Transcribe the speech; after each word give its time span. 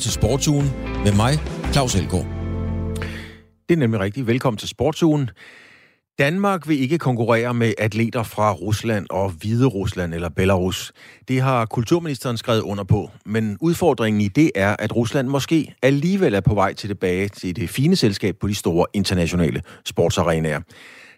til 0.00 0.12
Sportsugen 0.12 0.70
med 1.04 1.12
mig, 1.12 1.38
Claus 1.72 1.94
Elgaard. 1.94 2.26
Det 3.68 3.74
er 3.74 3.76
nemlig 3.76 4.00
rigtigt. 4.00 4.26
Velkommen 4.26 4.58
til 4.58 4.68
Sportsugen. 4.68 5.30
Danmark 6.18 6.68
vil 6.68 6.80
ikke 6.80 6.98
konkurrere 6.98 7.54
med 7.54 7.72
atleter 7.78 8.22
fra 8.22 8.52
Rusland 8.52 9.06
og 9.10 9.30
Hvide 9.30 9.66
Rusland 9.66 10.14
eller 10.14 10.28
Belarus. 10.28 10.92
Det 11.28 11.40
har 11.40 11.66
kulturministeren 11.66 12.36
skrevet 12.36 12.60
under 12.60 12.84
på. 12.84 13.10
Men 13.26 13.56
udfordringen 13.60 14.20
i 14.20 14.28
det 14.28 14.50
er, 14.54 14.76
at 14.78 14.96
Rusland 14.96 15.28
måske 15.28 15.74
alligevel 15.82 16.34
er 16.34 16.40
på 16.40 16.54
vej 16.54 16.74
til 16.74 16.88
tilbage 16.88 17.28
til 17.28 17.56
det 17.56 17.70
fine 17.70 17.96
selskab 17.96 18.36
på 18.40 18.48
de 18.48 18.54
store 18.54 18.86
internationale 18.92 19.62
sportsarenaer. 19.84 20.60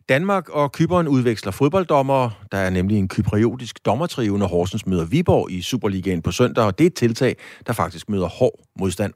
Danmark 0.09 0.49
og 0.49 0.73
Kyberen 0.73 1.09
udveksler 1.09 1.53
fodbolddommere. 1.53 2.31
Der 2.53 2.59
er 2.59 2.71
nemlig 2.71 2.99
en 2.99 3.09
kypriotisk 3.09 3.87
dommertrive, 3.87 4.39
når 4.39 4.47
Horsens 4.47 4.87
møder 4.87 5.05
Viborg 5.05 5.51
i 5.51 5.63
Superligaen 5.63 6.23
på 6.23 6.31
søndag, 6.31 6.65
og 6.65 6.79
det 6.79 6.85
er 6.85 6.87
et 6.87 6.95
tiltag, 6.95 7.37
der 7.67 7.73
faktisk 7.73 8.09
møder 8.09 8.29
hård 8.29 8.61
modstand. 8.79 9.13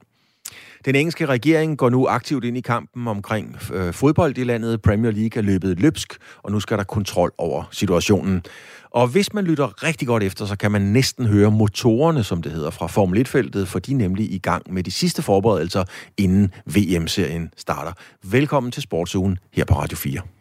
Den 0.85 0.95
engelske 0.95 1.27
regering 1.27 1.79
går 1.79 1.91
nu 1.91 2.07
aktivt 2.07 2.45
ind 2.45 2.57
i 2.57 2.61
kampen 2.61 3.09
omkring 3.09 3.57
øh, 3.73 3.95
fodbold 3.95 4.39
i 4.39 4.45
landet. 4.45 4.83
Premier 4.83 5.11
League 5.11 5.43
er 5.43 5.43
løbet 5.43 5.81
løbsk, 5.81 6.17
og 6.43 6.53
nu 6.53 6.61
skal 6.61 6.79
der 6.79 6.85
kontrol 6.85 7.33
over 7.39 7.65
situationen. 7.71 8.43
Og 8.91 9.09
hvis 9.09 9.33
man 9.33 9.45
lytter 9.45 9.83
rigtig 9.83 10.09
godt 10.09 10.23
efter, 10.23 10.47
så 10.47 10.57
kan 10.57 10.73
man 10.73 10.83
næsten 10.83 11.27
høre 11.27 11.51
motorerne, 11.51 12.25
som 12.25 12.43
det 12.43 12.53
hedder, 12.53 12.71
fra 12.71 12.87
Formel 12.87 13.27
1-feltet, 13.27 13.69
for 13.69 13.79
de 13.79 13.93
er 13.93 13.97
nemlig 13.97 14.33
i 14.33 14.39
gang 14.39 14.73
med 14.73 14.83
de 14.83 14.91
sidste 14.91 15.23
forberedelser, 15.23 15.85
inden 16.17 16.53
VM-serien 16.67 17.51
starter. 17.57 17.93
Velkommen 18.23 18.73
til 18.73 18.83
Sportsugen 18.83 19.39
her 19.53 19.65
på 19.65 19.75
Radio 19.75 19.97
4. 19.97 20.36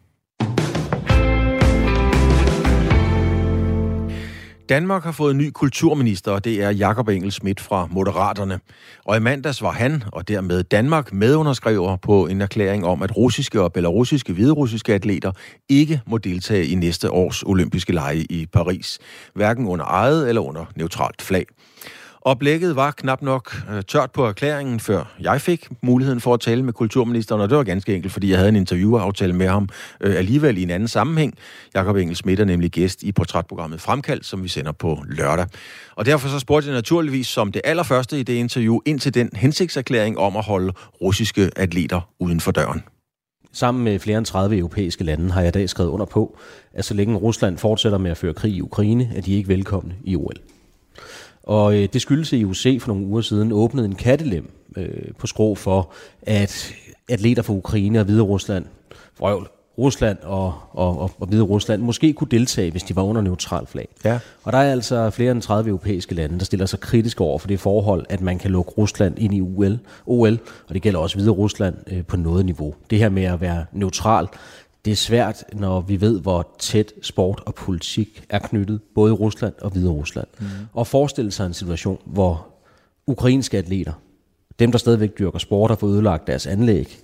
Danmark 4.69 5.03
har 5.03 5.11
fået 5.11 5.31
en 5.31 5.38
ny 5.38 5.49
kulturminister, 5.53 6.31
og 6.31 6.44
det 6.44 6.63
er 6.63 6.69
Jakob 6.69 7.08
Engel 7.09 7.31
Schmidt 7.31 7.59
fra 7.59 7.88
Moderaterne. 7.91 8.59
Og 9.05 9.17
i 9.17 9.19
mandags 9.19 9.61
var 9.61 9.71
han, 9.71 10.03
og 10.11 10.27
dermed 10.27 10.63
Danmark, 10.63 11.13
medunderskriver 11.13 11.95
på 11.95 12.27
en 12.27 12.41
erklæring 12.41 12.86
om, 12.86 13.02
at 13.02 13.17
russiske 13.17 13.61
og 13.61 13.73
belarusiske 13.73 14.33
hviderussiske 14.33 14.93
atleter 14.93 15.31
ikke 15.69 16.02
må 16.08 16.17
deltage 16.17 16.66
i 16.66 16.75
næste 16.75 17.11
års 17.11 17.43
olympiske 17.43 17.93
lege 17.93 18.25
i 18.30 18.45
Paris. 18.53 18.99
Hverken 19.36 19.67
under 19.67 19.86
eget 19.86 20.30
eller 20.30 20.41
under 20.41 20.66
neutralt 20.75 21.21
flag. 21.21 21.45
Oplægget 22.28 22.76
var 22.76 22.92
knap 22.92 23.22
nok 23.22 23.56
øh, 23.72 23.84
tørt 23.84 24.12
på 24.12 24.26
erklæringen, 24.26 24.80
før 24.80 25.16
jeg 25.20 25.42
fik 25.42 25.68
muligheden 25.81 26.22
for 26.22 26.34
at 26.34 26.40
tale 26.40 26.64
med 26.64 26.73
kulturministeren, 26.73 27.42
og 27.42 27.50
det 27.50 27.58
var 27.58 27.64
ganske 27.64 27.95
enkelt, 27.95 28.14
fordi 28.14 28.30
jeg 28.30 28.38
havde 28.38 28.50
en 28.50 28.56
interviewaftale 28.56 29.34
med 29.34 29.48
ham 29.48 29.70
øh, 30.02 30.16
alligevel 30.16 30.58
i 30.58 30.64
en 30.64 30.70
anden 30.70 30.88
sammenhæng. 30.88 31.34
Jakob 31.76 31.95
Engel 31.95 32.16
Schmidt 32.16 32.40
er 32.40 32.45
nemlig 32.45 32.72
gæst 32.72 33.04
i 33.04 33.12
portrætprogrammet 33.12 33.82
Fremkald, 33.82 34.23
som 34.23 34.44
vi 34.44 34.48
sender 34.48 34.72
på 34.72 35.04
lørdag. 35.08 35.45
Og 35.95 36.06
derfor 36.06 36.30
så 36.30 36.40
spurgte 36.40 36.70
jeg 36.70 36.76
naturligvis 36.76 37.28
som 37.28 37.52
det 37.52 37.62
allerførste 37.66 38.20
i 38.20 38.23
det 38.23 38.34
interview 38.34 38.80
ind 38.86 39.00
til 39.00 39.14
den 39.14 39.30
hensigtserklæring 39.34 40.17
om 40.17 40.38
at 40.38 40.44
holde 40.44 40.73
russiske 41.02 41.52
atleter 41.56 42.10
uden 42.20 42.39
for 42.39 42.52
døren. 42.52 42.84
Sammen 43.54 43.84
med 43.84 44.00
flere 44.00 44.17
end 44.17 44.26
30 44.26 44.58
europæiske 44.58 45.04
lande 45.04 45.32
har 45.32 45.42
jeg 45.42 45.48
i 45.48 45.52
dag 45.52 45.70
skrevet 45.70 45.89
under 45.89 46.06
på, 46.06 46.38
at 46.73 46.86
så 46.86 46.94
længe 46.94 47.16
Rusland 47.16 47.58
fortsætter 47.58 47.98
med 47.98 48.12
at 48.12 48.17
føre 48.17 48.34
krig 48.34 48.54
i 48.54 48.62
Ukraine, 48.62 49.12
er 49.16 49.22
de 49.22 49.34
ikke 49.34 49.50
velkomne 49.50 49.95
i 50.04 50.16
OL. 50.16 50.36
Og 51.46 51.76
øh, 51.78 51.90
det 51.94 52.02
skyldes, 52.02 52.34
at 52.34 52.40
IOC 52.40 52.82
for 52.82 52.88
nogle 52.88 53.06
uger 53.06 53.22
siden 53.22 53.52
åbnede 53.52 53.86
en 53.86 53.96
kattelem 53.96 54.52
øh, 54.78 54.88
på 55.18 55.28
skrå 55.28 55.56
for, 55.56 55.92
at 56.22 56.74
atleter 57.10 57.42
fra 57.42 57.54
Ukraine 57.54 58.00
og 58.00 58.06
Hvide 58.06 58.22
Rusland, 58.22 58.66
vrøvl, 59.20 59.48
Rusland 59.78 60.18
og, 60.23 60.54
og, 60.72 61.00
og, 61.00 61.12
og 61.20 61.28
Hvide 61.28 61.44
Rusland 61.44 61.82
måske 61.82 62.14
kunne 62.14 62.28
deltage, 62.32 62.72
hvis 62.72 62.84
de 62.84 62.96
var 62.96 63.04
under 63.04 63.22
neutral 63.22 63.66
flag. 63.68 63.88
Ja. 64.06 64.20
Og 64.44 64.54
der 64.54 64.58
er 64.58 64.72
altså 64.72 65.10
flere 65.10 65.32
end 65.32 65.42
30 65.42 65.70
europæiske 65.70 66.16
lande, 66.16 66.40
der 66.40 66.46
stiller 66.46 66.66
sig 66.66 66.80
kritisk 66.80 67.22
over 67.22 67.40
for 67.40 67.48
det 67.48 67.60
forhold, 67.60 68.05
at 68.10 68.22
man 68.22 68.39
kan 68.39 68.52
lukke 68.52 68.72
Rusland 68.72 69.20
ind 69.20 69.34
i 69.34 69.42
UL, 69.42 69.80
OL, 70.05 70.39
og 70.67 70.73
det 70.73 70.82
gælder 70.82 71.00
også 71.00 71.16
Hvide 71.16 71.32
Rusland 71.32 71.76
øh, 71.88 72.05
på 72.05 72.17
noget 72.17 72.45
niveau. 72.45 72.76
Det 72.89 72.98
her 72.98 73.10
med 73.10 73.23
at 73.23 73.42
være 73.42 73.66
neutral, 73.73 74.28
det 74.86 74.92
er 74.92 74.96
svært, 74.96 75.44
når 75.54 75.82
vi 75.82 76.02
ved, 76.02 76.22
hvor 76.22 76.56
tæt 76.60 76.94
sport 77.02 77.44
og 77.46 77.56
politik 77.56 78.26
er 78.30 78.40
knyttet, 78.40 78.80
både 78.96 79.12
i 79.12 79.16
Rusland 79.16 79.54
og 79.62 79.72
Hvide 79.72 79.90
Rusland. 79.90 80.28
Mm. 80.40 80.46
Og 80.73 80.88
forestille 80.88 81.32
sig 81.32 81.46
en 81.46 81.54
situation, 81.54 82.00
hvor 82.06 82.48
ukrainske 83.08 83.58
atleter, 83.58 83.94
dem 84.60 84.72
der 84.72 84.78
stadigvæk 84.78 85.20
dyrker 85.20 85.40
sport 85.40 85.72
og 85.72 85.80
får 85.80 85.88
ødelagt 85.88 86.28
deres 86.28 86.48
anlæg, 86.48 87.02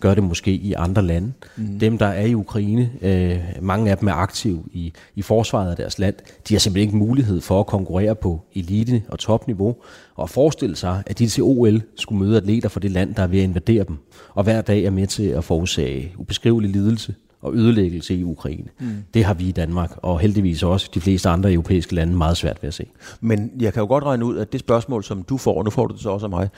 gør 0.00 0.14
det 0.14 0.24
måske 0.24 0.50
i 0.50 0.72
andre 0.72 1.02
lande. 1.02 1.32
Mm. 1.56 1.78
Dem, 1.78 1.98
der 1.98 2.06
er 2.06 2.26
i 2.26 2.34
Ukraine, 2.34 2.90
øh, 3.02 3.38
mange 3.60 3.90
af 3.90 3.98
dem 3.98 4.08
er 4.08 4.12
aktive 4.12 4.64
i, 4.72 4.92
i 5.14 5.22
forsvaret 5.22 5.70
af 5.70 5.76
deres 5.76 5.98
land, 5.98 6.14
de 6.48 6.54
har 6.54 6.58
simpelthen 6.58 6.88
ikke 6.88 6.96
mulighed 6.96 7.40
for 7.40 7.60
at 7.60 7.66
konkurrere 7.66 8.14
på 8.14 8.40
elite- 8.54 9.02
og 9.08 9.18
topniveau. 9.18 9.76
Og 10.14 10.30
forestille 10.30 10.76
sig, 10.76 11.02
at 11.06 11.18
de 11.18 11.26
til 11.26 11.42
OL 11.42 11.82
skulle 11.96 12.18
møde 12.18 12.36
atleter 12.36 12.68
fra 12.68 12.80
det 12.80 12.90
land, 12.90 13.14
der 13.14 13.22
er 13.22 13.26
ved 13.26 13.38
at 13.38 13.44
invadere 13.44 13.84
dem, 13.84 13.96
og 14.34 14.44
hver 14.44 14.60
dag 14.60 14.84
er 14.84 14.90
med 14.90 15.06
til 15.06 15.22
at 15.22 15.44
forårsage 15.44 16.12
ubeskrivelig 16.18 16.70
lidelse 16.70 17.14
og 17.42 17.54
ødelæggelse 17.54 18.14
i 18.14 18.24
Ukraine. 18.24 18.68
Mm. 18.80 18.86
Det 19.14 19.24
har 19.24 19.34
vi 19.34 19.48
i 19.48 19.52
Danmark, 19.52 19.98
og 20.02 20.20
heldigvis 20.20 20.62
også 20.62 20.90
de 20.94 21.00
fleste 21.00 21.28
andre 21.28 21.52
europæiske 21.52 21.94
lande 21.94 22.16
meget 22.16 22.36
svært 22.36 22.62
ved 22.62 22.68
at 22.68 22.74
se. 22.74 22.86
Men 23.20 23.50
jeg 23.60 23.72
kan 23.72 23.80
jo 23.80 23.86
godt 23.86 24.04
regne 24.04 24.24
ud, 24.24 24.38
at 24.38 24.52
det 24.52 24.60
spørgsmål, 24.60 25.04
som 25.04 25.22
du 25.22 25.36
får, 25.36 25.58
og 25.58 25.64
nu 25.64 25.70
får 25.70 25.86
du 25.86 25.94
det 25.94 26.02
så 26.02 26.10
også 26.10 26.26
af 26.26 26.30
mig, 26.30 26.48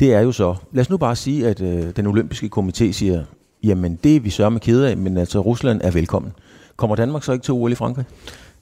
det 0.00 0.14
er 0.14 0.20
jo 0.20 0.32
så, 0.32 0.54
lad 0.72 0.80
os 0.80 0.90
nu 0.90 0.96
bare 0.96 1.16
sige, 1.16 1.48
at 1.48 1.60
øh, 1.60 1.96
den 1.96 2.06
olympiske 2.06 2.50
komité 2.58 2.92
siger, 2.92 3.24
jamen 3.62 3.98
det 4.04 4.16
er 4.16 4.20
vi 4.20 4.30
sørger 4.30 4.50
med 4.50 4.60
kede 4.60 4.90
af, 4.90 4.96
men 4.96 5.16
altså 5.16 5.40
Rusland 5.40 5.80
er 5.84 5.90
velkommen. 5.90 6.32
Kommer 6.76 6.96
Danmark 6.96 7.22
så 7.22 7.32
ikke 7.32 7.42
til 7.42 7.54
OL 7.54 7.72
i 7.72 7.74
Frankrig? 7.74 8.04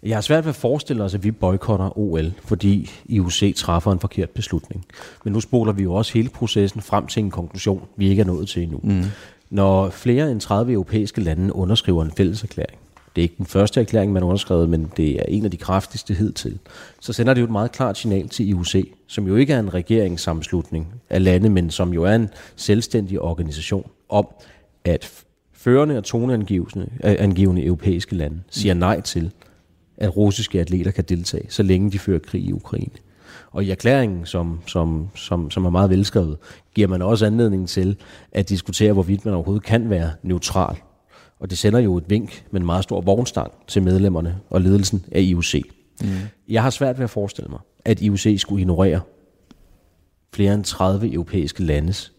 Jeg 0.02 0.16
har 0.16 0.20
svært 0.20 0.44
ved 0.44 0.48
at 0.48 0.56
forestille 0.56 1.04
os, 1.04 1.14
at 1.14 1.24
vi 1.24 1.30
boykotter 1.30 1.98
OL, 1.98 2.32
fordi 2.44 2.90
IOC 3.06 3.54
træffer 3.56 3.92
en 3.92 3.98
forkert 3.98 4.30
beslutning. 4.30 4.84
Men 5.24 5.32
nu 5.32 5.40
spoler 5.40 5.72
vi 5.72 5.82
jo 5.82 5.94
også 5.94 6.12
hele 6.14 6.28
processen 6.28 6.80
frem 6.80 7.06
til 7.06 7.22
en 7.22 7.30
konklusion, 7.30 7.82
vi 7.96 8.08
ikke 8.08 8.20
er 8.20 8.26
nået 8.26 8.48
til 8.48 8.62
endnu. 8.62 8.80
Mm. 8.82 9.04
Når 9.50 9.90
flere 9.90 10.30
end 10.30 10.40
30 10.40 10.72
europæiske 10.72 11.20
lande 11.20 11.54
underskriver 11.54 12.04
en 12.04 12.12
fælles 12.16 12.42
erklæring, 12.42 12.78
det 13.16 13.22
er 13.22 13.24
ikke 13.24 13.34
den 13.38 13.46
første 13.46 13.80
erklæring, 13.80 14.12
man 14.12 14.22
har 14.22 14.26
underskrevet, 14.26 14.68
men 14.68 14.92
det 14.96 15.10
er 15.10 15.24
en 15.28 15.44
af 15.44 15.50
de 15.50 15.56
kraftigste 15.56 16.14
hidtil, 16.14 16.58
så 17.00 17.12
sender 17.12 17.34
det 17.34 17.40
jo 17.40 17.44
et 17.44 17.52
meget 17.52 17.72
klart 17.72 17.98
signal 17.98 18.28
til 18.28 18.48
IOC, 18.48 18.74
som 19.06 19.26
jo 19.26 19.36
ikke 19.36 19.52
er 19.52 19.60
en 19.60 19.74
regeringssammenslutning 19.74 20.94
af 21.10 21.24
lande, 21.24 21.50
men 21.50 21.70
som 21.70 21.92
jo 21.92 22.04
er 22.04 22.14
en 22.14 22.28
selvstændig 22.56 23.20
organisation, 23.20 23.90
om 24.08 24.28
at 24.84 25.24
førende 25.52 25.96
og 25.96 26.04
toneangivende 26.04 26.90
øh, 27.04 27.66
europæiske 27.66 28.14
lande 28.14 28.40
siger 28.50 28.74
nej 28.74 29.00
til, 29.00 29.30
at 29.96 30.16
russiske 30.16 30.60
atleter 30.60 30.90
kan 30.90 31.04
deltage, 31.04 31.46
så 31.48 31.62
længe 31.62 31.90
de 31.90 31.98
fører 31.98 32.18
krig 32.18 32.42
i 32.42 32.52
Ukraine. 32.52 32.90
Og 33.50 33.64
i 33.64 33.70
erklæringen, 33.70 34.26
som, 34.26 34.60
som, 34.66 35.08
som, 35.14 35.50
som 35.50 35.64
er 35.64 35.70
meget 35.70 35.90
velskrevet, 35.90 36.36
giver 36.74 36.88
man 36.88 37.02
også 37.02 37.26
anledning 37.26 37.68
til 37.68 37.96
at 38.32 38.48
diskutere, 38.48 38.92
hvorvidt 38.92 39.24
man 39.24 39.34
overhovedet 39.34 39.64
kan 39.64 39.90
være 39.90 40.10
neutral. 40.22 40.76
Og 41.40 41.50
det 41.50 41.58
sender 41.58 41.78
jo 41.78 41.96
et 41.96 42.04
vink 42.10 42.44
med 42.50 42.60
en 42.60 42.66
meget 42.66 42.84
stor 42.84 43.00
vognstang 43.00 43.52
til 43.66 43.82
medlemmerne 43.82 44.38
og 44.50 44.60
ledelsen 44.60 45.04
af 45.12 45.20
IOC. 45.20 45.54
Mm. 46.02 46.08
Jeg 46.48 46.62
har 46.62 46.70
svært 46.70 46.98
ved 46.98 47.04
at 47.04 47.10
forestille 47.10 47.50
mig, 47.50 47.60
at 47.84 48.00
IOC 48.00 48.40
skulle 48.40 48.60
ignorere 48.60 49.00
flere 50.34 50.54
end 50.54 50.64
30 50.64 51.12
europæiske 51.12 51.64
landes 51.64 52.12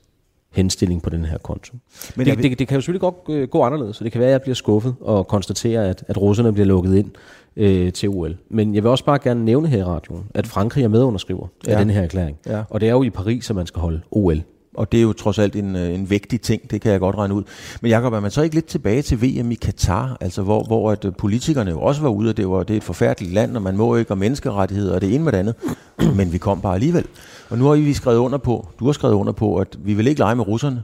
henstilling 0.59 1.01
på 1.01 1.09
den 1.09 1.25
her 1.25 1.37
konto. 1.37 1.73
Men 2.15 2.25
det, 2.25 2.37
vi... 2.37 2.43
det, 2.43 2.59
det 2.59 2.67
kan 2.67 2.75
jo 2.75 2.81
selvfølgelig 2.81 3.01
godt 3.01 3.15
øh, 3.29 3.47
gå 3.47 3.63
anderledes, 3.63 3.97
så 3.97 4.03
det 4.03 4.11
kan 4.11 4.19
være, 4.19 4.29
at 4.29 4.33
jeg 4.33 4.41
bliver 4.41 4.55
skuffet 4.55 4.95
og 5.01 5.27
konstaterer, 5.27 5.89
at, 5.89 6.03
at 6.07 6.21
russerne 6.21 6.53
bliver 6.53 6.65
lukket 6.65 6.95
ind 6.95 7.11
øh, 7.55 7.93
til 7.93 8.09
OL. 8.09 8.37
Men 8.49 8.75
jeg 8.75 8.83
vil 8.83 8.91
også 8.91 9.05
bare 9.05 9.19
gerne 9.23 9.45
nævne 9.45 9.67
her 9.67 9.77
i 9.77 9.83
radioen, 9.83 10.25
at 10.33 10.47
Frankrig 10.47 10.83
er 10.83 10.87
medunderskriver 10.87 11.47
ja. 11.67 11.71
af 11.71 11.77
den 11.77 11.89
her 11.89 12.01
erklæring. 12.01 12.37
Ja. 12.47 12.63
Og 12.69 12.81
det 12.81 12.89
er 12.89 12.93
jo 12.93 13.03
i 13.03 13.09
Paris, 13.09 13.49
at 13.49 13.55
man 13.55 13.67
skal 13.67 13.81
holde 13.81 14.01
OL. 14.11 14.43
Og 14.73 14.91
det 14.91 14.97
er 14.97 15.01
jo 15.01 15.13
trods 15.13 15.39
alt 15.39 15.55
en, 15.55 15.75
øh, 15.75 15.93
en 15.93 16.09
vigtig 16.09 16.41
ting, 16.41 16.71
det 16.71 16.81
kan 16.81 16.91
jeg 16.91 16.99
godt 16.99 17.15
regne 17.15 17.33
ud. 17.33 17.43
Men 17.81 17.91
Jacob, 17.91 18.13
er 18.13 18.19
man 18.19 18.31
så 18.31 18.41
ikke 18.41 18.55
lidt 18.55 18.65
tilbage 18.65 19.01
til 19.01 19.21
VM 19.21 19.51
i 19.51 19.55
Katar, 19.55 20.17
altså 20.21 20.41
hvor, 20.41 20.63
hvor 20.63 20.91
at 20.91 21.05
øh, 21.05 21.11
politikerne 21.17 21.71
jo 21.71 21.81
også 21.81 22.01
var 22.01 22.09
ude, 22.09 22.29
og 22.29 22.37
det, 22.37 22.49
var, 22.49 22.63
det 22.63 22.73
er 22.73 22.77
et 22.77 22.83
forfærdeligt 22.83 23.33
land, 23.33 23.55
og 23.55 23.61
man 23.61 23.77
må 23.77 23.95
ikke, 23.95 24.11
og 24.11 24.17
menneskerettigheder, 24.17 24.95
og 24.95 25.01
det 25.01 25.15
ene 25.15 25.23
med 25.23 25.31
det 25.31 25.37
andet. 25.37 25.55
Men 26.17 26.33
vi 26.33 26.37
kom 26.37 26.61
bare 26.61 26.73
alligevel. 26.73 27.05
Og 27.49 27.57
nu 27.57 27.65
har 27.65 27.75
vi 27.75 27.93
skrevet 27.93 28.17
under 28.17 28.37
på, 28.37 28.67
du 28.79 28.85
har 28.85 28.91
skrevet 28.91 29.13
under 29.13 29.33
på, 29.33 29.57
at 29.57 29.77
vi 29.79 29.93
vil 29.93 30.07
ikke 30.07 30.19
lege 30.19 30.35
med 30.35 30.47
russerne, 30.47 30.83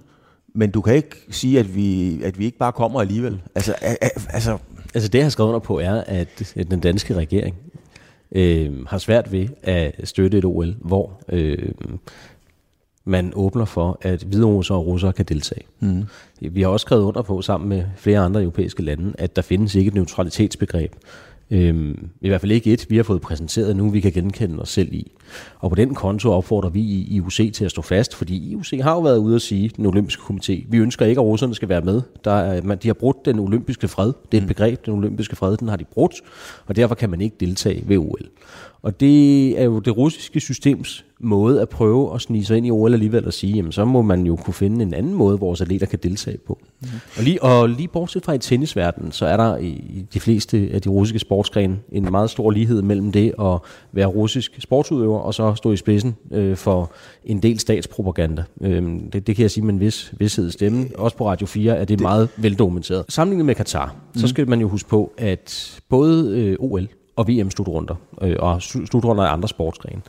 men 0.53 0.71
du 0.71 0.81
kan 0.81 0.95
ikke 0.95 1.15
sige, 1.29 1.59
at 1.59 1.75
vi, 1.75 2.21
at 2.23 2.39
vi 2.39 2.45
ikke 2.45 2.57
bare 2.57 2.71
kommer 2.71 3.01
alligevel. 3.01 3.41
Altså, 3.55 3.73
altså, 4.29 4.57
altså 4.93 5.09
det, 5.09 5.19
jeg 5.19 5.25
har 5.25 5.29
skrevet 5.29 5.49
under 5.49 5.59
på, 5.59 5.79
er, 5.79 6.03
at 6.07 6.53
den 6.71 6.79
danske 6.79 7.13
regering 7.13 7.55
øh, 8.31 8.85
har 8.85 8.97
svært 8.97 9.31
ved 9.31 9.47
at 9.63 10.07
støtte 10.07 10.37
et 10.37 10.45
OL, 10.45 10.75
hvor 10.81 11.21
øh, 11.29 11.71
man 13.05 13.33
åbner 13.35 13.65
for, 13.65 13.97
at 14.01 14.23
hviderusser 14.23 14.75
og 14.75 14.85
russere 14.85 15.13
kan 15.13 15.25
deltage. 15.25 15.61
Mm. 15.79 16.03
Vi 16.39 16.61
har 16.61 16.69
også 16.69 16.83
skrevet 16.83 17.03
under 17.03 17.21
på, 17.21 17.41
sammen 17.41 17.69
med 17.69 17.83
flere 17.97 18.19
andre 18.19 18.41
europæiske 18.41 18.83
lande, 18.83 19.13
at 19.17 19.35
der 19.35 19.41
findes 19.41 19.75
ikke 19.75 19.87
et 19.87 19.93
neutralitetsbegreb. 19.93 20.93
Øhm, 21.51 22.09
I 22.21 22.27
hvert 22.27 22.41
fald 22.41 22.51
ikke 22.51 22.73
et, 22.73 22.85
vi 22.89 22.95
har 22.95 23.03
fået 23.03 23.21
præsenteret 23.21 23.75
nu, 23.75 23.89
vi 23.89 23.99
kan 23.99 24.11
genkende 24.11 24.61
os 24.61 24.69
selv 24.69 24.93
i. 24.93 25.11
Og 25.59 25.69
på 25.69 25.75
den 25.75 25.95
konto 25.95 26.31
opfordrer 26.31 26.69
vi 26.69 26.79
i 26.79 27.15
IOC 27.15 27.53
til 27.53 27.65
at 27.65 27.71
stå 27.71 27.81
fast, 27.81 28.15
fordi 28.15 28.51
IOC 28.51 28.81
har 28.81 28.91
jo 28.91 28.99
været 28.99 29.17
ude 29.17 29.35
at 29.35 29.41
sige, 29.41 29.71
den 29.77 29.85
olympiske 29.85 30.21
komité, 30.21 30.65
vi 30.69 30.77
ønsker 30.77 31.05
ikke, 31.05 31.19
at 31.19 31.25
russerne 31.25 31.55
skal 31.55 31.69
være 31.69 31.81
med. 31.81 32.01
Der 32.23 32.31
er, 32.31 32.61
man, 32.61 32.77
de 32.77 32.87
har 32.87 32.93
brudt 32.93 33.25
den 33.25 33.39
olympiske 33.39 33.87
fred. 33.87 34.13
Det 34.31 34.37
er 34.37 34.37
et 34.37 34.43
mm. 34.43 34.47
begreb, 34.47 34.85
den 34.85 34.93
olympiske 34.93 35.35
fred, 35.35 35.57
den 35.57 35.67
har 35.67 35.75
de 35.75 35.83
brudt, 35.83 36.15
og 36.65 36.75
derfor 36.75 36.95
kan 36.95 37.09
man 37.09 37.21
ikke 37.21 37.35
deltage 37.39 37.83
ved 37.87 37.97
OL. 37.97 38.25
Og 38.85 38.99
det 38.99 39.49
er 39.59 39.63
jo 39.63 39.79
det 39.79 39.97
russiske 39.97 40.39
systems 40.39 41.05
måde 41.19 41.61
at 41.61 41.69
prøve 41.69 42.15
at 42.15 42.21
snige 42.21 42.45
sig 42.45 42.57
ind 42.57 42.67
i 42.67 42.71
OL 42.71 42.93
alligevel 42.93 43.25
og 43.25 43.33
sige, 43.33 43.53
jamen 43.53 43.71
så 43.71 43.85
må 43.85 44.01
man 44.01 44.25
jo 44.25 44.35
kunne 44.35 44.53
finde 44.53 44.83
en 44.83 44.93
anden 44.93 45.13
måde, 45.13 45.39
vores 45.39 45.61
atleter 45.61 45.85
kan 45.85 45.99
deltage 46.03 46.37
på. 46.37 46.59
Mm. 46.81 46.87
Og, 47.17 47.23
lige, 47.23 47.43
og 47.43 47.69
lige 47.69 47.87
bortset 47.87 48.25
fra 48.25 48.33
i 48.33 48.37
tennisverdenen, 48.37 49.11
så 49.11 49.25
er 49.25 49.37
der 49.37 49.57
i 49.57 50.05
de 50.13 50.19
fleste 50.19 50.69
af 50.73 50.81
de 50.81 50.89
russiske 50.89 51.19
sportsgrene 51.19 51.77
en 51.91 52.11
meget 52.11 52.29
stor 52.29 52.51
lighed 52.51 52.81
mellem 52.81 53.11
det 53.11 53.33
at 53.39 53.59
være 53.91 54.05
russisk 54.05 54.55
sportsudøver 54.59 55.19
og 55.19 55.33
så 55.33 55.55
stå 55.55 55.71
i 55.71 55.77
spidsen 55.77 56.15
øh, 56.31 56.57
for 56.57 56.91
en 57.23 57.43
del 57.43 57.59
statspropaganda. 57.59 58.43
Øh, 58.61 58.83
det, 59.13 59.27
det 59.27 59.35
kan 59.35 59.43
jeg 59.43 59.51
sige 59.51 59.65
med 59.65 59.73
en 59.73 59.79
vis 59.79 60.13
vidshed 60.17 60.51
stemme. 60.51 60.89
Også 60.97 61.17
på 61.17 61.29
Radio 61.29 61.47
4 61.47 61.73
er 61.73 61.79
det, 61.79 61.89
det 61.89 61.99
meget 61.99 62.29
veldokumenteret. 62.37 63.05
Sammenlignet 63.09 63.45
med 63.45 63.55
Katar, 63.55 63.95
mm. 64.13 64.21
så 64.21 64.27
skal 64.27 64.49
man 64.49 64.61
jo 64.61 64.67
huske 64.67 64.89
på, 64.89 65.13
at 65.17 65.79
både 65.89 66.39
øh, 66.39 66.55
OL 66.59 66.87
og 67.15 67.27
VM-slutrunder 67.27 67.95
øh, 68.21 68.35
og 68.39 68.61
slutrunder 68.61 69.23
af 69.23 69.33
andre 69.33 69.47
sportsgrene, 69.47 70.01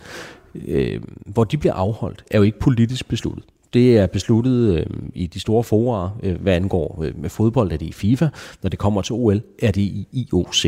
øh, 0.69 1.01
hvor 1.27 1.45
de 1.45 1.59
bliver 1.59 1.75
afholdt, 1.75 2.25
er 2.31 2.39
jo 2.39 2.43
ikke 2.43 2.59
politisk 2.59 3.09
besluttet. 3.09 3.45
Det 3.73 3.99
er 3.99 4.07
besluttet 4.07 4.79
øh, 4.79 4.87
i 5.15 5.27
de 5.27 5.41
store 5.41 5.65
forer, 5.65 6.19
øh, 6.23 6.41
hvad 6.41 6.55
angår 6.55 7.03
øh, 7.05 7.19
med 7.19 7.31
fodbold, 7.31 7.73
er 7.73 7.77
det 7.77 7.87
i 7.87 7.93
FIFA. 7.93 8.29
Når 8.63 8.71
det 8.71 8.79
kommer 8.79 9.03
til 9.03 9.13
OL, 9.13 9.43
er 9.63 9.71
det 9.71 9.81
i 9.81 10.09
IOC. 10.13 10.67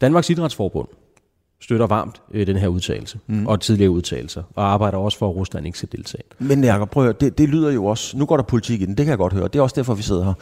Danmarks 0.00 0.30
Idrætsforbund 0.30 0.88
støtter 1.60 1.86
varmt 1.86 2.22
øh, 2.30 2.46
den 2.46 2.56
her 2.56 2.68
udtalelse, 2.68 3.18
mm. 3.26 3.46
og 3.46 3.60
tidligere 3.60 3.90
udtalelser, 3.90 4.42
og 4.54 4.72
arbejder 4.72 4.98
også 4.98 5.18
for, 5.18 5.28
at 5.28 5.36
Rusland 5.36 5.66
ikke 5.66 5.78
skal 5.78 5.88
deltage. 5.92 6.24
Men 6.38 6.64
Jacob, 6.64 6.90
prøv 6.90 7.02
at 7.02 7.06
høre, 7.06 7.16
det, 7.20 7.38
det 7.38 7.48
lyder 7.48 7.70
jo 7.70 7.84
også, 7.84 8.18
nu 8.18 8.26
går 8.26 8.36
der 8.36 8.44
politik 8.44 8.80
i 8.80 8.86
den, 8.86 8.96
det 8.96 9.04
kan 9.04 9.10
jeg 9.10 9.18
godt 9.18 9.32
høre, 9.32 9.48
det 9.48 9.56
er 9.56 9.62
også 9.62 9.76
derfor, 9.76 9.94
vi 9.94 10.02
sidder 10.02 10.24
her. 10.24 10.34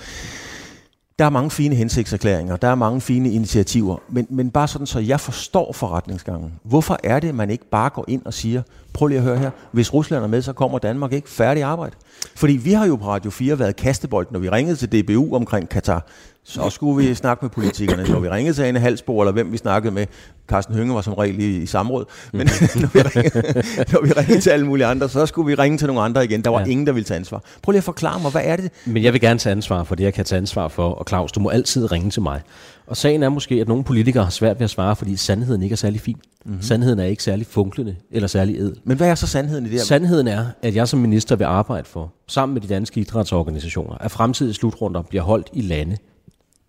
Der 1.18 1.24
er 1.24 1.30
mange 1.30 1.50
fine 1.50 1.74
hensigtserklæringer, 1.74 2.56
der 2.56 2.68
er 2.68 2.74
mange 2.74 3.00
fine 3.00 3.30
initiativer, 3.30 3.96
men, 4.08 4.26
men 4.30 4.50
bare 4.50 4.68
sådan, 4.68 4.86
så 4.86 4.98
jeg 5.00 5.20
forstår 5.20 5.72
forretningsgangen. 5.72 6.52
Hvorfor 6.64 6.98
er 7.04 7.20
det, 7.20 7.28
at 7.28 7.34
man 7.34 7.50
ikke 7.50 7.70
bare 7.70 7.90
går 7.90 8.04
ind 8.08 8.22
og 8.24 8.34
siger, 8.34 8.62
prøv 8.92 9.06
lige 9.06 9.18
at 9.18 9.24
høre 9.24 9.38
her, 9.38 9.50
hvis 9.72 9.94
Rusland 9.94 10.24
er 10.24 10.28
med, 10.28 10.42
så 10.42 10.52
kommer 10.52 10.78
Danmark 10.78 11.12
ikke 11.12 11.28
færdig 11.28 11.62
arbejde? 11.62 11.96
Fordi 12.36 12.52
vi 12.52 12.72
har 12.72 12.86
jo 12.86 12.96
på 12.96 13.06
Radio 13.06 13.30
4 13.30 13.58
været 13.58 13.76
kastebold, 13.76 14.26
når 14.30 14.38
vi 14.38 14.48
ringede 14.48 14.76
til 14.76 15.02
DBU 15.02 15.36
omkring 15.36 15.68
Katar. 15.68 16.06
Så 16.44 16.70
skulle 16.70 17.08
vi 17.08 17.14
snakke 17.14 17.44
med 17.44 17.50
politikerne. 17.50 18.04
Når 18.04 18.20
vi 18.20 18.28
ringede 18.28 18.54
til 18.54 18.62
Anne 18.62 18.80
Halsbo, 18.80 19.20
eller 19.20 19.32
hvem 19.32 19.52
vi 19.52 19.56
snakkede 19.56 19.94
med, 19.94 20.06
Carsten 20.48 20.74
Hønge 20.74 20.94
var 20.94 21.00
som 21.00 21.12
regel 21.14 21.40
i, 21.40 21.56
i 21.56 21.66
samråd, 21.66 22.04
men 22.32 22.46
når, 22.82 22.92
vi 22.92 23.00
ringede, 23.00 23.62
når 23.92 24.02
vi 24.06 24.12
ringede 24.12 24.40
til 24.40 24.50
alle 24.50 24.66
mulige 24.66 24.86
andre, 24.86 25.08
så 25.08 25.26
skulle 25.26 25.46
vi 25.46 25.54
ringe 25.54 25.78
til 25.78 25.86
nogle 25.86 26.02
andre 26.02 26.24
igen. 26.24 26.44
Der 26.44 26.50
var 26.50 26.60
ja. 26.60 26.66
ingen, 26.66 26.86
der 26.86 26.92
ville 26.92 27.04
tage 27.04 27.18
ansvar. 27.18 27.42
Prøv 27.62 27.72
lige 27.72 27.78
at 27.78 27.84
forklare 27.84 28.20
mig, 28.20 28.30
hvad 28.30 28.42
er 28.44 28.56
det? 28.56 28.70
Men 28.86 29.02
jeg 29.02 29.12
vil 29.12 29.20
gerne 29.20 29.38
tage 29.38 29.50
ansvar 29.50 29.84
for 29.84 29.94
det, 29.94 30.04
jeg 30.04 30.14
kan 30.14 30.24
tage 30.24 30.36
ansvar 30.36 30.68
for, 30.68 30.88
og 30.88 31.04
Claus, 31.08 31.32
du 31.32 31.40
må 31.40 31.48
altid 31.48 31.92
ringe 31.92 32.10
til 32.10 32.22
mig. 32.22 32.40
Og 32.86 32.96
sagen 32.96 33.22
er 33.22 33.28
måske, 33.28 33.54
at 33.54 33.68
nogle 33.68 33.84
politikere 33.84 34.24
har 34.24 34.30
svært 34.30 34.58
ved 34.58 34.64
at 34.64 34.70
svare, 34.70 34.96
fordi 34.96 35.16
sandheden 35.16 35.62
ikke 35.62 35.72
er 35.72 35.76
særlig 35.76 36.00
fin. 36.00 36.16
Mm-hmm. 36.44 36.62
Sandheden 36.62 36.98
er 36.98 37.04
ikke 37.04 37.22
særlig 37.22 37.46
funklende 37.46 37.96
eller 38.10 38.28
særlig 38.28 38.56
ed. 38.56 38.76
Men 38.84 38.96
hvad 38.96 39.08
er 39.08 39.14
så 39.14 39.26
sandheden 39.26 39.66
i 39.66 39.68
det 39.68 39.78
her? 39.78 39.84
Sandheden 39.84 40.28
er, 40.28 40.46
at 40.62 40.74
jeg 40.74 40.88
som 40.88 41.00
minister 41.00 41.36
vil 41.36 41.44
arbejde 41.44 41.84
for, 41.84 42.12
sammen 42.28 42.54
med 42.54 42.62
de 42.62 42.68
danske 42.68 43.00
idrætsorganisationer, 43.00 43.94
at 43.94 44.10
fremtidige 44.10 44.54
slutrunder 44.54 45.02
bliver 45.02 45.22
holdt 45.22 45.50
i 45.52 45.60
lande 45.60 45.96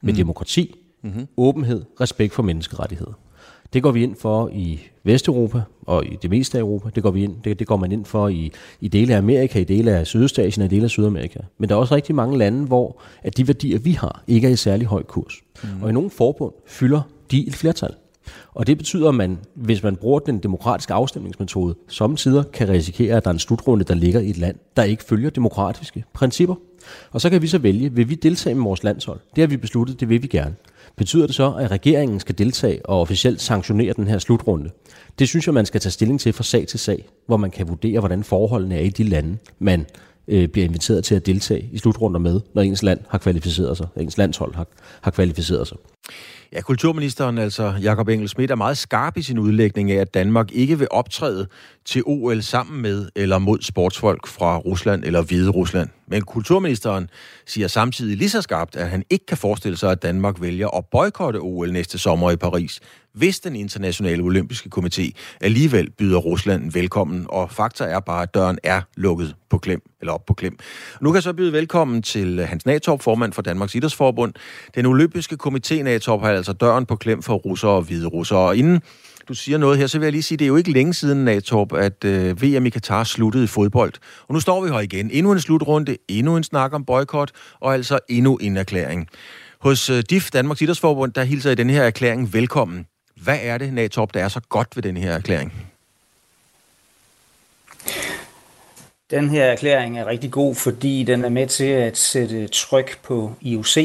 med 0.01 0.13
mm. 0.13 0.17
demokrati, 0.17 0.75
mm-hmm. 1.03 1.27
åbenhed, 1.37 1.83
respekt 2.01 2.33
for 2.33 2.43
menneskerettigheder. 2.43 3.13
Det 3.73 3.83
går 3.83 3.91
vi 3.91 4.03
ind 4.03 4.15
for 4.15 4.49
i 4.53 4.79
Vesteuropa 5.03 5.61
og 5.81 6.05
i 6.05 6.17
det 6.21 6.29
meste 6.29 6.57
af 6.57 6.61
Europa. 6.61 6.89
Det 6.95 7.03
går, 7.03 7.11
vi 7.11 7.23
ind, 7.23 7.35
det, 7.43 7.59
det 7.59 7.67
går 7.67 7.77
man 7.77 7.91
ind 7.91 8.05
for 8.05 8.27
i, 8.27 8.51
i 8.81 8.87
dele 8.87 9.13
af 9.13 9.17
Amerika, 9.17 9.59
i 9.59 9.63
dele 9.63 9.91
af 9.91 10.07
Sydøstasien 10.07 10.61
og 10.61 10.71
i 10.71 10.75
dele 10.75 10.83
af 10.83 10.89
Sydamerika. 10.89 11.39
Men 11.57 11.69
der 11.69 11.75
er 11.75 11.79
også 11.79 11.95
rigtig 11.95 12.15
mange 12.15 12.37
lande, 12.37 12.65
hvor 12.65 13.01
at 13.23 13.37
de 13.37 13.47
værdier, 13.47 13.79
vi 13.79 13.91
har, 13.91 14.23
ikke 14.27 14.47
er 14.47 14.51
i 14.51 14.55
særlig 14.55 14.87
høj 14.87 15.03
kurs. 15.03 15.33
Mm. 15.63 15.83
Og 15.83 15.89
i 15.89 15.93
nogle 15.93 16.09
forbund 16.09 16.53
fylder 16.67 17.01
de 17.31 17.47
et 17.47 17.55
flertal. 17.55 17.93
Og 18.53 18.67
det 18.67 18.77
betyder, 18.77 19.09
at 19.09 19.15
man, 19.15 19.39
hvis 19.55 19.83
man 19.83 19.95
bruger 19.95 20.19
den 20.19 20.39
demokratiske 20.39 20.93
afstemningsmetode, 20.93 21.75
samtidig 21.87 22.51
kan 22.51 22.69
risikere, 22.69 23.17
at 23.17 23.23
der 23.23 23.29
er 23.29 23.33
en 23.33 23.39
slutrunde, 23.39 23.83
der 23.83 23.93
ligger 23.93 24.19
i 24.19 24.29
et 24.29 24.37
land, 24.37 24.55
der 24.77 24.83
ikke 24.83 25.03
følger 25.03 25.29
demokratiske 25.29 26.03
principper. 26.13 26.55
Og 27.11 27.21
så 27.21 27.29
kan 27.29 27.41
vi 27.41 27.47
så 27.47 27.57
vælge, 27.57 27.93
vil 27.93 28.09
vi 28.09 28.15
deltage 28.15 28.55
med 28.55 28.63
vores 28.63 28.83
landshold? 28.83 29.19
Det 29.35 29.41
har 29.41 29.47
vi 29.47 29.57
besluttet, 29.57 29.99
det 29.99 30.09
vil 30.09 30.23
vi 30.23 30.27
gerne. 30.27 30.55
Betyder 30.95 31.25
det 31.25 31.35
så, 31.35 31.53
at 31.53 31.71
regeringen 31.71 32.19
skal 32.19 32.37
deltage 32.37 32.85
og 32.85 33.01
officielt 33.01 33.41
sanktionere 33.41 33.93
den 33.93 34.07
her 34.07 34.19
slutrunde? 34.19 34.69
Det 35.19 35.29
synes 35.29 35.45
jeg, 35.45 35.53
man 35.53 35.65
skal 35.65 35.81
tage 35.81 35.91
stilling 35.91 36.19
til 36.19 36.33
fra 36.33 36.43
sag 36.43 36.67
til 36.67 36.79
sag, 36.79 37.09
hvor 37.25 37.37
man 37.37 37.51
kan 37.51 37.67
vurdere, 37.67 37.99
hvordan 37.99 38.23
forholdene 38.23 38.75
er 38.75 38.81
i 38.81 38.89
de 38.89 39.03
lande, 39.03 39.37
man 39.59 39.85
øh, 40.27 40.47
bliver 40.47 40.65
inviteret 40.65 41.03
til 41.03 41.15
at 41.15 41.25
deltage 41.25 41.69
i 41.71 41.77
slutrunder 41.77 42.19
med, 42.19 42.41
når 42.53 42.61
ens 42.61 42.83
land 42.83 42.99
har 43.09 43.17
kvalificeret 43.17 43.77
sig, 43.77 43.87
ens 43.97 44.17
landshold 44.17 44.55
har, 44.55 44.67
har 45.01 45.11
kvalificeret 45.11 45.67
sig. 45.67 45.77
Ja, 46.53 46.61
kulturministeren, 46.61 47.37
altså 47.37 47.73
Jakob 47.81 48.07
Engel 48.07 48.29
Schmidt, 48.29 48.51
er 48.51 48.55
meget 48.55 48.77
skarp 48.77 49.17
i 49.17 49.21
sin 49.21 49.39
udlægning 49.39 49.91
af, 49.91 49.95
at 49.95 50.13
Danmark 50.13 50.51
ikke 50.51 50.79
vil 50.79 50.87
optræde 50.91 51.47
til 51.85 52.03
OL 52.05 52.41
sammen 52.41 52.81
med 52.81 53.09
eller 53.15 53.37
mod 53.37 53.61
sportsfolk 53.61 54.27
fra 54.27 54.57
Rusland 54.57 55.03
eller 55.03 55.21
Hvide 55.21 55.49
Rusland. 55.49 55.89
Men 56.07 56.21
kulturministeren 56.21 57.09
siger 57.45 57.67
samtidig 57.67 58.17
lige 58.17 58.29
så 58.29 58.41
skarpt, 58.41 58.75
at 58.75 58.89
han 58.89 59.03
ikke 59.09 59.25
kan 59.25 59.37
forestille 59.37 59.77
sig, 59.77 59.91
at 59.91 60.03
Danmark 60.03 60.41
vælger 60.41 60.77
at 60.77 60.85
boykotte 60.91 61.37
OL 61.37 61.71
næste 61.71 61.97
sommer 61.97 62.31
i 62.31 62.35
Paris, 62.35 62.79
hvis 63.13 63.39
den 63.39 63.55
internationale 63.55 64.23
olympiske 64.23 64.69
komité 64.75 65.11
alligevel 65.41 65.89
byder 65.91 66.17
Rusland 66.17 66.71
velkommen, 66.71 67.25
og 67.29 67.51
fakta 67.51 67.83
er 67.83 67.99
bare, 67.99 68.23
at 68.23 68.33
døren 68.33 68.57
er 68.63 68.81
lukket 68.97 69.35
på 69.49 69.57
klem, 69.57 69.81
eller 70.01 70.13
op 70.13 70.25
på 70.25 70.33
klem. 70.33 70.57
Nu 71.01 71.09
kan 71.09 71.15
jeg 71.15 71.23
så 71.23 71.33
byde 71.33 71.53
velkommen 71.53 72.01
til 72.01 72.45
Hans 72.45 72.65
Natorp, 72.65 73.01
formand 73.01 73.33
for 73.33 73.41
Danmarks 73.41 73.75
Idrætsforbund. 73.75 74.33
Den 74.75 74.85
olympiske 74.85 75.37
komité 75.43 75.81
Natorp 75.81 76.21
har 76.21 76.29
altså 76.29 76.53
døren 76.53 76.85
på 76.85 76.95
klem 76.95 77.21
for 77.21 77.33
russere 77.33 77.71
og 77.71 77.81
hvide 77.81 78.07
russere. 78.07 78.39
Og 78.39 78.57
inden 78.57 78.81
du 79.27 79.33
siger 79.33 79.57
noget 79.57 79.77
her, 79.77 79.87
så 79.87 79.99
vil 79.99 80.05
jeg 80.05 80.11
lige 80.11 80.23
sige, 80.23 80.37
det 80.37 80.45
er 80.45 80.49
jo 80.49 80.55
ikke 80.55 80.71
længe 80.71 80.93
siden, 80.93 81.25
Natorp, 81.25 81.73
at 81.73 82.05
øh, 82.05 82.41
VM 82.41 82.65
i 82.65 82.69
Katar 82.69 83.03
sluttede 83.03 83.43
i 83.43 83.47
fodbold. 83.47 83.93
Og 84.27 84.33
nu 84.33 84.39
står 84.39 84.63
vi 84.63 84.69
her 84.69 84.79
igen. 84.79 85.11
Endnu 85.11 85.31
en 85.31 85.39
slutrunde, 85.39 85.97
endnu 86.07 86.37
en 86.37 86.43
snak 86.43 86.73
om 86.73 86.85
boykot, 86.85 87.31
og 87.59 87.73
altså 87.73 87.99
endnu 88.09 88.37
en 88.37 88.57
erklæring. 88.57 89.07
Hos 89.61 89.89
øh, 89.89 90.03
DIF, 90.09 90.31
Danmarks 90.31 90.61
Idrætsforbund, 90.61 91.13
der 91.13 91.23
hilser 91.23 91.51
I 91.51 91.55
den 91.55 91.69
her 91.69 91.83
erklæring 91.83 92.33
velkommen. 92.33 92.85
Hvad 93.23 93.39
er 93.41 93.57
det, 93.57 93.73
Natorp, 93.73 94.13
der 94.13 94.23
er 94.23 94.27
så 94.27 94.41
godt 94.49 94.75
ved 94.75 94.83
den 94.83 94.97
her 94.97 95.11
erklæring? 95.11 95.53
Den 99.11 99.29
her 99.29 99.45
erklæring 99.45 99.99
er 99.99 100.05
rigtig 100.05 100.31
god, 100.31 100.55
fordi 100.55 101.03
den 101.03 101.25
er 101.25 101.29
med 101.29 101.47
til 101.47 101.65
at 101.65 101.97
sætte 101.97 102.47
tryk 102.47 102.99
på 103.03 103.33
IOC. 103.41 103.77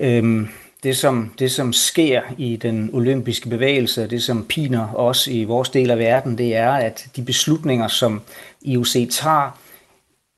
Øhm, 0.00 0.48
det, 0.82 0.96
som, 0.96 1.34
det, 1.38 1.52
som 1.52 1.72
sker 1.72 2.22
i 2.38 2.56
den 2.56 2.90
olympiske 2.92 3.48
bevægelse, 3.48 4.06
det 4.06 4.22
som 4.22 4.46
piner 4.46 4.94
os 4.94 5.26
i 5.26 5.44
vores 5.44 5.68
del 5.68 5.90
af 5.90 5.98
verden, 5.98 6.38
det 6.38 6.56
er, 6.56 6.72
at 6.72 7.08
de 7.16 7.22
beslutninger, 7.22 7.88
som 7.88 8.22
IOC 8.62 8.96
tager, 9.10 9.58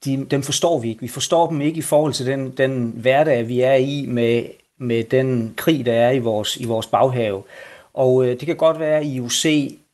de, 0.05 0.27
dem 0.31 0.43
forstår 0.43 0.81
vi 0.81 0.88
ikke. 0.88 1.00
Vi 1.00 1.09
forstår 1.09 1.49
dem 1.49 1.61
ikke 1.61 1.79
i 1.79 1.83
forhold 1.83 2.12
til 2.12 2.27
den, 2.27 2.50
den 2.50 2.93
hverdag, 2.97 3.49
vi 3.49 3.61
er 3.61 3.75
i 3.75 4.07
med, 4.09 4.45
med 4.79 5.05
den 5.05 5.55
krig, 5.57 5.87
der 5.87 5.93
er 5.93 6.11
i 6.11 6.19
vores, 6.19 6.57
i 6.57 6.65
vores 6.65 6.87
baghave. 6.87 7.43
Og 7.95 8.25
øh, 8.25 8.31
det 8.31 8.47
kan 8.47 8.57
godt 8.57 8.81
være, 8.81 8.99
at 8.99 9.07
IOC 9.07 9.47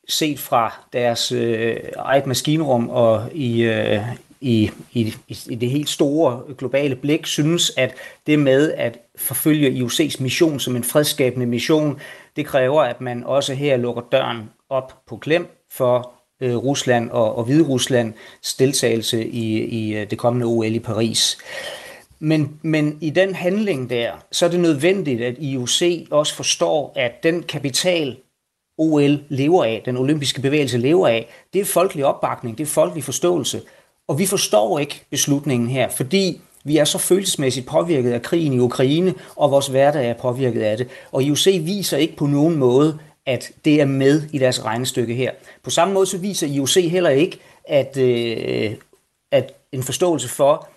set 0.07 0.39
fra 0.39 0.73
deres 0.93 1.31
øh, 1.31 1.77
eget 1.97 2.25
maskinrum 2.25 2.89
og 2.89 3.29
i, 3.33 3.61
øh, 3.61 3.99
i, 4.41 4.71
i, 4.93 5.13
i 5.49 5.55
det 5.55 5.69
helt 5.69 5.89
store 5.89 6.41
øh, 6.47 6.55
globale 6.55 6.95
blik 6.95 7.25
synes, 7.25 7.71
at 7.77 7.93
det 8.27 8.39
med 8.39 8.71
at 8.71 8.97
forfølge 9.15 9.85
IOC's 9.85 10.23
mission 10.23 10.59
som 10.59 10.75
en 10.75 10.83
fredskabende 10.83 11.45
mission, 11.45 11.99
det 12.35 12.45
kræver, 12.45 12.81
at 12.81 13.01
man 13.01 13.23
også 13.23 13.53
her 13.53 13.77
lukker 13.77 14.01
døren 14.11 14.49
op 14.69 14.93
på 15.07 15.17
klem 15.17 15.47
for 15.71 16.11
øh, 16.41 16.55
Rusland 16.55 17.09
og, 17.11 17.35
og 17.35 17.43
Hvide 17.43 17.63
Ruslands 17.63 18.53
deltagelse 18.59 19.27
i, 19.27 19.63
i 19.65 19.95
øh, 19.95 20.09
det 20.09 20.17
kommende 20.17 20.45
OL 20.45 20.75
i 20.75 20.79
Paris. 20.79 21.37
Men, 22.19 22.59
men 22.61 22.97
i 23.01 23.09
den 23.09 23.35
handling 23.35 23.89
der, 23.89 24.11
så 24.31 24.45
er 24.45 24.49
det 24.49 24.59
nødvendigt, 24.59 25.21
at 25.21 25.35
IOC 25.39 26.07
også 26.11 26.35
forstår, 26.35 26.93
at 26.95 27.23
den 27.23 27.43
kapital, 27.43 28.17
OL 28.77 29.19
lever 29.29 29.63
af, 29.63 29.81
den 29.85 29.97
olympiske 29.97 30.41
bevægelse 30.41 30.77
lever 30.77 31.07
af, 31.07 31.29
det 31.53 31.61
er 31.61 31.65
folkelig 31.65 32.05
opbakning, 32.05 32.57
det 32.57 32.63
er 32.63 32.67
folkelig 32.67 33.03
forståelse. 33.03 33.61
Og 34.07 34.19
vi 34.19 34.25
forstår 34.25 34.79
ikke 34.79 35.05
beslutningen 35.09 35.69
her, 35.69 35.89
fordi 35.89 36.41
vi 36.63 36.77
er 36.77 36.85
så 36.85 36.97
følelsesmæssigt 36.97 37.67
påvirket 37.67 38.11
af 38.11 38.21
krigen 38.21 38.53
i 38.53 38.59
Ukraine, 38.59 39.13
og 39.35 39.51
vores 39.51 39.67
hverdag 39.67 40.09
er 40.09 40.13
påvirket 40.13 40.61
af 40.61 40.77
det. 40.77 40.87
Og 41.11 41.23
IOC 41.23 41.45
viser 41.45 41.97
ikke 41.97 42.15
på 42.15 42.25
nogen 42.25 42.55
måde, 42.55 42.99
at 43.25 43.51
det 43.65 43.81
er 43.81 43.85
med 43.85 44.21
i 44.31 44.37
deres 44.37 44.65
regnestykke 44.65 45.13
her. 45.13 45.31
På 45.63 45.69
samme 45.69 45.93
måde 45.93 46.05
så 46.05 46.17
viser 46.17 46.47
IOC 46.47 46.75
heller 46.75 47.09
ikke, 47.09 47.39
at, 47.63 47.97
øh, 47.97 48.71
at 49.31 49.53
en 49.71 49.83
forståelse 49.83 50.29
for, 50.29 50.69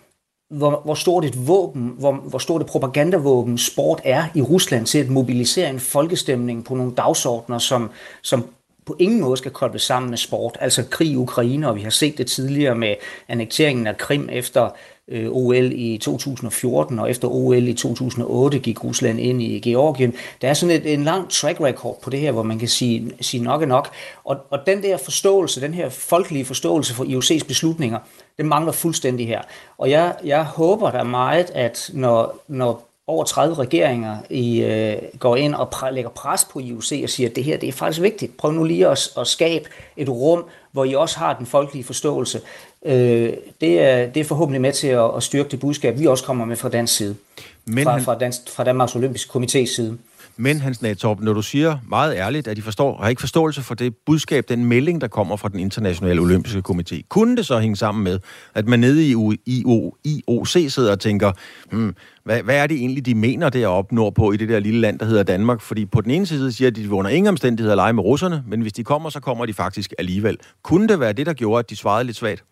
hvor, 0.52 0.80
hvor 0.84 0.94
stort 0.94 1.24
et 1.24 1.46
våben, 1.46 1.94
hvor, 1.98 2.12
hvor 2.12 2.38
stort 2.38 2.60
et 2.60 2.66
propagandavåben 2.66 3.58
sport 3.58 4.00
er 4.04 4.24
i 4.34 4.42
Rusland 4.42 4.86
til 4.86 4.98
at 4.98 5.08
mobilisere 5.08 5.70
en 5.70 5.80
folkestemning 5.80 6.64
på 6.64 6.74
nogle 6.74 6.92
dagsordner, 6.94 7.58
som, 7.58 7.90
som 8.22 8.44
på 8.86 8.96
ingen 8.98 9.20
måde 9.20 9.36
skal 9.36 9.50
kobles 9.50 9.82
sammen 9.82 10.10
med 10.10 10.18
sport. 10.18 10.58
Altså 10.60 10.84
krig 10.90 11.08
i 11.08 11.16
Ukraine, 11.16 11.68
og 11.68 11.76
vi 11.76 11.80
har 11.80 11.90
set 11.90 12.18
det 12.18 12.26
tidligere 12.26 12.74
med 12.74 12.94
annekteringen 13.28 13.86
af 13.86 13.96
Krim 13.96 14.28
efter 14.32 14.70
øh, 15.08 15.28
OL 15.30 15.72
i 15.72 15.98
2014, 15.98 16.98
og 16.98 17.10
efter 17.10 17.28
OL 17.28 17.68
i 17.68 17.74
2008 17.74 18.58
gik 18.58 18.84
Rusland 18.84 19.20
ind 19.20 19.42
i 19.42 19.60
Georgien. 19.60 20.14
Der 20.42 20.48
er 20.48 20.54
sådan 20.54 20.76
et, 20.76 20.92
en 20.92 21.04
lang 21.04 21.30
track 21.30 21.60
record 21.60 21.98
på 22.02 22.10
det 22.10 22.20
her, 22.20 22.32
hvor 22.32 22.42
man 22.42 22.58
kan 22.58 22.68
sige, 22.68 23.12
sige 23.20 23.42
nok 23.42 23.62
er 23.62 23.66
nok. 23.66 23.88
Og, 24.24 24.36
og 24.50 24.58
den 24.66 24.82
der 24.82 24.96
forståelse, 24.96 25.60
den 25.60 25.74
her 25.74 25.88
folkelige 25.88 26.44
forståelse 26.44 26.94
for 26.94 27.04
IOC's 27.04 27.46
beslutninger, 27.46 27.98
den 28.38 28.48
mangler 28.48 28.72
fuldstændig 28.72 29.28
her. 29.28 29.42
Og 29.78 29.90
jeg, 29.90 30.14
jeg 30.24 30.44
håber 30.44 30.90
da 30.90 31.02
meget, 31.02 31.50
at 31.54 31.90
når, 31.92 32.36
når 32.48 32.88
over 33.06 33.24
30 33.24 33.54
regeringer 33.54 34.16
i, 34.30 34.62
øh, 34.62 34.96
går 35.18 35.36
ind 35.36 35.54
og 35.54 35.68
pr- 35.74 35.90
lægger 35.90 36.10
pres 36.10 36.44
på 36.52 36.58
IOC 36.58 36.92
og 37.02 37.08
siger, 37.08 37.28
at 37.28 37.36
det 37.36 37.44
her 37.44 37.56
det 37.56 37.68
er 37.68 37.72
faktisk 37.72 38.02
vigtigt. 38.02 38.36
Prøv 38.36 38.52
nu 38.52 38.64
lige 38.64 38.88
at, 38.88 39.08
at 39.18 39.26
skabe 39.26 39.68
et 39.96 40.08
rum, 40.08 40.44
hvor 40.72 40.84
I 40.84 40.94
også 40.94 41.18
har 41.18 41.34
den 41.34 41.46
folkelige 41.46 41.84
forståelse. 41.84 42.40
Øh, 42.84 43.32
det, 43.60 43.82
er, 43.82 44.06
det 44.06 44.20
er 44.20 44.24
forhåbentlig 44.24 44.60
med 44.60 44.72
til 44.72 44.88
at, 44.88 45.16
at 45.16 45.22
styrke 45.22 45.48
det 45.48 45.60
budskab, 45.60 45.98
vi 45.98 46.06
også 46.06 46.24
kommer 46.24 46.44
med 46.44 46.56
fra 46.56 46.68
dansk 46.68 46.96
side. 46.96 47.16
Men 47.64 47.84
fra, 47.84 47.92
han... 47.92 48.02
fra, 48.02 48.18
dansk, 48.18 48.40
fra 48.50 48.64
Danmarks 48.64 48.96
Olympiske 48.96 49.38
Komités 49.38 49.74
side. 49.74 49.98
Men 50.36 50.60
Hans 50.60 50.82
Natorp, 50.82 51.20
når 51.20 51.32
du 51.32 51.42
siger 51.42 51.78
meget 51.88 52.16
ærligt, 52.16 52.48
at 52.48 52.56
de 52.56 52.62
forstår, 52.62 53.02
har 53.02 53.08
ikke 53.08 53.20
forståelse 53.20 53.62
for 53.62 53.74
det 53.74 53.96
budskab, 53.96 54.44
den 54.48 54.64
melding, 54.64 55.00
der 55.00 55.08
kommer 55.08 55.36
fra 55.36 55.48
den 55.48 55.60
internationale 55.60 56.20
olympiske 56.20 56.62
komité, 56.68 57.02
kunne 57.08 57.36
det 57.36 57.46
så 57.46 57.58
hænge 57.58 57.76
sammen 57.76 58.04
med, 58.04 58.18
at 58.54 58.68
man 58.68 58.80
nede 58.80 59.06
i 59.06 59.10
IO, 59.46 59.96
IOC 60.04 60.52
sidder 60.68 60.92
og 60.92 61.00
tænker, 61.00 61.32
hmm, 61.70 61.94
hvad, 62.24 62.42
hvad 62.42 62.56
er 62.56 62.66
det 62.66 62.76
egentlig, 62.76 63.06
de 63.06 63.14
mener 63.14 63.50
deroppe 63.50 63.94
nordpå 63.94 64.32
i 64.32 64.36
det 64.36 64.48
der 64.48 64.58
lille 64.58 64.80
land, 64.80 64.98
der 64.98 65.06
hedder 65.06 65.22
Danmark? 65.22 65.60
Fordi 65.60 65.86
på 65.86 66.00
den 66.00 66.10
ene 66.10 66.26
side 66.26 66.52
siger 66.52 66.70
de, 66.70 66.80
at 66.80 66.86
de 66.86 66.92
under 66.94 67.10
ingen 67.10 67.28
omstændigheder 67.28 67.76
lege 67.76 67.92
med 67.92 68.02
russerne, 68.02 68.44
men 68.46 68.60
hvis 68.60 68.72
de 68.72 68.84
kommer, 68.84 69.10
så 69.10 69.20
kommer 69.20 69.46
de 69.46 69.54
faktisk 69.54 69.92
alligevel. 69.98 70.38
Kunne 70.62 70.88
det 70.88 71.00
være 71.00 71.12
det, 71.12 71.26
der 71.26 71.32
gjorde, 71.32 71.58
at 71.58 71.70
de 71.70 71.76
svarede 71.76 72.04
lidt 72.04 72.16
svagt? 72.16 72.44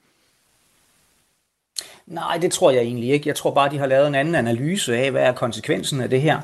Nej, 2.06 2.38
det 2.38 2.52
tror 2.52 2.70
jeg 2.70 2.82
egentlig 2.82 3.10
ikke. 3.10 3.28
Jeg 3.28 3.36
tror 3.36 3.54
bare, 3.54 3.70
de 3.70 3.78
har 3.78 3.86
lavet 3.86 4.08
en 4.08 4.14
anden 4.14 4.34
analyse 4.34 4.96
af, 4.96 5.10
hvad 5.10 5.22
er 5.22 5.32
konsekvensen 5.32 6.00
af 6.00 6.10
det 6.10 6.20
her. 6.20 6.40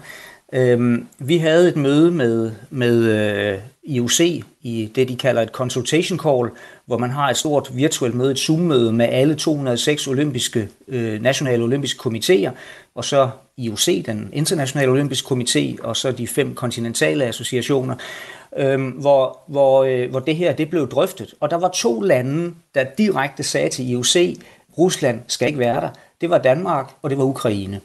Øhm, 0.53 1.07
vi 1.19 1.39
havde 1.39 1.69
et 1.69 1.77
møde 1.77 2.11
med, 2.11 2.53
med 2.71 3.05
øh, 3.05 3.59
IOC 3.85 4.21
i 4.63 4.93
det, 4.95 5.09
de 5.09 5.17
kalder 5.17 5.43
et 5.43 5.49
consultation 5.49 6.19
call, 6.19 6.51
hvor 6.87 6.99
man 6.99 7.11
har 7.11 7.31
et 7.31 7.37
stort 7.37 7.77
virtuelt 7.77 8.15
møde, 8.15 8.31
et 8.31 8.39
Zoom-møde 8.39 8.93
med 8.93 9.09
alle 9.09 9.35
206 9.35 10.07
olympiske, 10.07 10.69
øh, 10.89 11.23
nationale 11.23 11.65
olympiske 11.65 12.09
komitéer, 12.09 12.51
og 12.95 13.05
så 13.05 13.31
IOC, 13.59 14.05
den 14.07 14.31
internationale 14.33 14.91
olympiske 14.91 15.35
komité, 15.35 15.83
og 15.83 15.97
så 15.97 16.13
de 16.13 16.27
fem 16.27 16.55
kontinentale 16.55 17.25
associationer, 17.25 17.95
øh, 18.57 18.87
hvor, 18.89 19.39
hvor, 19.47 19.85
øh, 19.85 20.11
hvor 20.11 20.21
det 20.21 20.37
her 20.37 20.53
det 20.53 20.71
blev 20.71 20.89
drøftet. 20.89 21.35
Og 21.41 21.51
der 21.51 21.57
var 21.57 21.69
to 21.69 22.01
lande, 22.01 22.55
der 22.75 22.85
direkte 22.99 23.43
sagde 23.43 23.69
til 23.69 23.91
IOC, 23.91 24.17
Rusland 24.79 25.21
skal 25.27 25.49
ikke 25.49 25.59
være 25.59 25.81
der. 25.81 25.91
Det 26.21 26.31
var 26.31 26.39
Danmark, 26.39 26.93
og 27.03 27.11
det 27.11 27.19
var 27.19 27.25
Ukraine. 27.25 27.81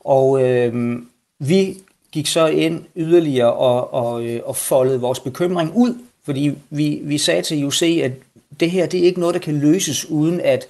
Og 0.00 0.42
øh, 0.42 0.98
vi 1.38 1.76
gik 2.12 2.26
så 2.26 2.46
ind 2.46 2.84
yderligere 2.96 3.52
og, 3.52 3.94
og, 3.94 4.24
øh, 4.24 4.40
og 4.44 4.56
foldede 4.56 5.00
vores 5.00 5.20
bekymring 5.20 5.72
ud, 5.76 5.94
fordi 6.24 6.58
vi, 6.70 7.00
vi 7.02 7.18
sagde 7.18 7.42
til 7.42 7.64
UC, 7.64 8.00
at 8.04 8.12
det 8.60 8.70
her 8.70 8.86
det 8.86 9.00
er 9.00 9.04
ikke 9.04 9.20
noget, 9.20 9.34
der 9.34 9.40
kan 9.40 9.58
løses, 9.60 10.10
uden 10.10 10.40
at 10.40 10.66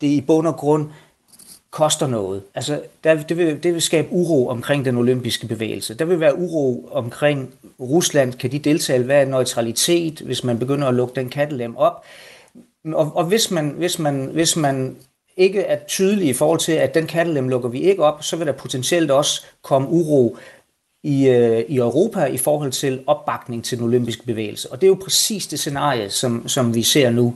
det 0.00 0.06
i 0.06 0.20
bund 0.20 0.46
og 0.46 0.56
grund 0.56 0.88
koster 1.70 2.06
noget. 2.06 2.42
Altså, 2.54 2.80
der, 3.04 3.22
det, 3.22 3.36
vil, 3.38 3.62
det 3.62 3.74
vil 3.74 3.82
skabe 3.82 4.08
uro 4.10 4.48
omkring 4.48 4.84
den 4.84 4.96
olympiske 4.96 5.46
bevægelse. 5.46 5.94
Der 5.94 6.04
vil 6.04 6.20
være 6.20 6.38
uro 6.38 6.88
omkring 6.92 7.54
Rusland. 7.80 8.32
Kan 8.32 8.52
de 8.52 8.58
deltage? 8.58 9.02
Hvad 9.02 9.20
er 9.20 9.24
neutralitet, 9.24 10.20
hvis 10.20 10.44
man 10.44 10.58
begynder 10.58 10.88
at 10.88 10.94
lukke 10.94 11.14
den 11.14 11.28
kattelem 11.28 11.76
op? 11.76 12.04
Og, 12.84 13.16
og 13.16 13.24
hvis, 13.24 13.50
man, 13.50 13.68
hvis, 13.68 13.98
man, 13.98 14.30
hvis 14.32 14.56
man 14.56 14.96
ikke 15.36 15.60
er 15.60 15.78
tydelig 15.88 16.28
i 16.28 16.32
forhold 16.32 16.58
til, 16.58 16.72
at 16.72 16.94
den 16.94 17.06
kattelem 17.06 17.48
lukker 17.48 17.68
vi 17.68 17.80
ikke 17.80 18.04
op, 18.04 18.24
så 18.24 18.36
vil 18.36 18.46
der 18.46 18.52
potentielt 18.52 19.10
også 19.10 19.44
komme 19.62 19.88
uro 19.88 20.36
i, 21.06 21.28
øh, 21.28 21.64
i 21.68 21.76
Europa 21.76 22.24
i 22.24 22.36
forhold 22.36 22.72
til 22.72 23.00
opbakning 23.06 23.64
til 23.64 23.78
den 23.78 23.86
olympiske 23.86 24.26
bevægelse. 24.26 24.72
Og 24.72 24.80
det 24.80 24.86
er 24.86 24.88
jo 24.88 24.98
præcis 25.04 25.46
det 25.46 25.58
scenarie, 25.58 26.10
som, 26.10 26.48
som 26.48 26.74
vi 26.74 26.82
ser 26.82 27.10
nu. 27.10 27.34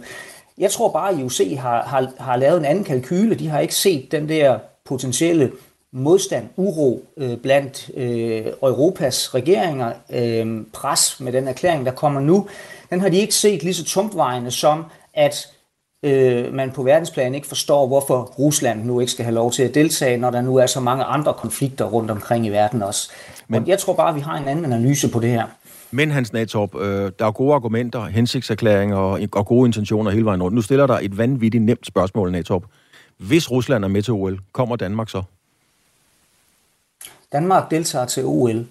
Jeg 0.58 0.70
tror 0.70 0.88
bare, 0.88 1.12
at 1.12 1.18
IOC 1.18 1.58
har, 1.58 1.82
har, 1.82 2.12
har 2.18 2.36
lavet 2.36 2.58
en 2.58 2.64
anden 2.64 2.84
kalkyle. 2.84 3.34
De 3.34 3.48
har 3.48 3.60
ikke 3.60 3.74
set 3.74 4.12
den 4.12 4.28
der 4.28 4.58
potentielle 4.84 5.52
modstand, 5.92 6.48
uro 6.56 7.04
øh, 7.16 7.36
blandt 7.36 7.90
øh, 7.96 8.46
Europas 8.62 9.34
regeringer, 9.34 9.92
øh, 10.10 10.64
pres 10.72 11.20
med 11.20 11.32
den 11.32 11.48
erklæring, 11.48 11.86
der 11.86 11.92
kommer 11.92 12.20
nu. 12.20 12.48
Den 12.90 13.00
har 13.00 13.08
de 13.08 13.18
ikke 13.18 13.34
set 13.34 13.62
lige 13.62 13.74
så 13.74 13.84
tungtvejende 13.84 14.50
som, 14.50 14.84
at 15.14 15.48
øh, 16.02 16.54
man 16.54 16.70
på 16.70 16.82
verdensplan 16.82 17.34
ikke 17.34 17.46
forstår, 17.46 17.86
hvorfor 17.86 18.22
Rusland 18.22 18.84
nu 18.84 19.00
ikke 19.00 19.12
skal 19.12 19.24
have 19.24 19.34
lov 19.34 19.52
til 19.52 19.62
at 19.62 19.74
deltage, 19.74 20.16
når 20.16 20.30
der 20.30 20.40
nu 20.40 20.56
er 20.56 20.66
så 20.66 20.80
mange 20.80 21.04
andre 21.04 21.34
konflikter 21.34 21.84
rundt 21.84 22.10
omkring 22.10 22.46
i 22.46 22.48
verden 22.48 22.82
også. 22.82 23.10
Men 23.48 23.68
jeg 23.68 23.78
tror 23.78 23.94
bare, 23.94 24.08
at 24.08 24.14
vi 24.14 24.20
har 24.20 24.36
en 24.36 24.48
anden 24.48 24.64
analyse 24.64 25.10
på 25.10 25.20
det 25.20 25.30
her. 25.30 25.46
Men 25.90 26.10
Hans 26.10 26.32
Natorp, 26.32 26.74
øh, 26.74 27.12
der 27.18 27.26
er 27.26 27.30
gode 27.30 27.54
argumenter, 27.54 28.04
hensigtserklæringer 28.04 28.96
og, 28.96 29.20
og 29.32 29.46
gode 29.46 29.68
intentioner 29.68 30.10
hele 30.10 30.24
vejen 30.24 30.42
rundt. 30.42 30.54
Nu 30.54 30.62
stiller 30.62 30.86
der 30.86 30.98
et 31.02 31.18
vanvittigt 31.18 31.64
nemt 31.64 31.86
spørgsmål, 31.86 32.32
Natorp. 32.32 32.62
Hvis 33.16 33.50
Rusland 33.50 33.84
er 33.84 33.88
med 33.88 34.02
til 34.02 34.12
OL, 34.12 34.40
kommer 34.52 34.76
Danmark 34.76 35.08
så? 35.08 35.22
Danmark 37.32 37.70
deltager 37.70 38.06
til 38.06 38.24
OL, 38.24 38.66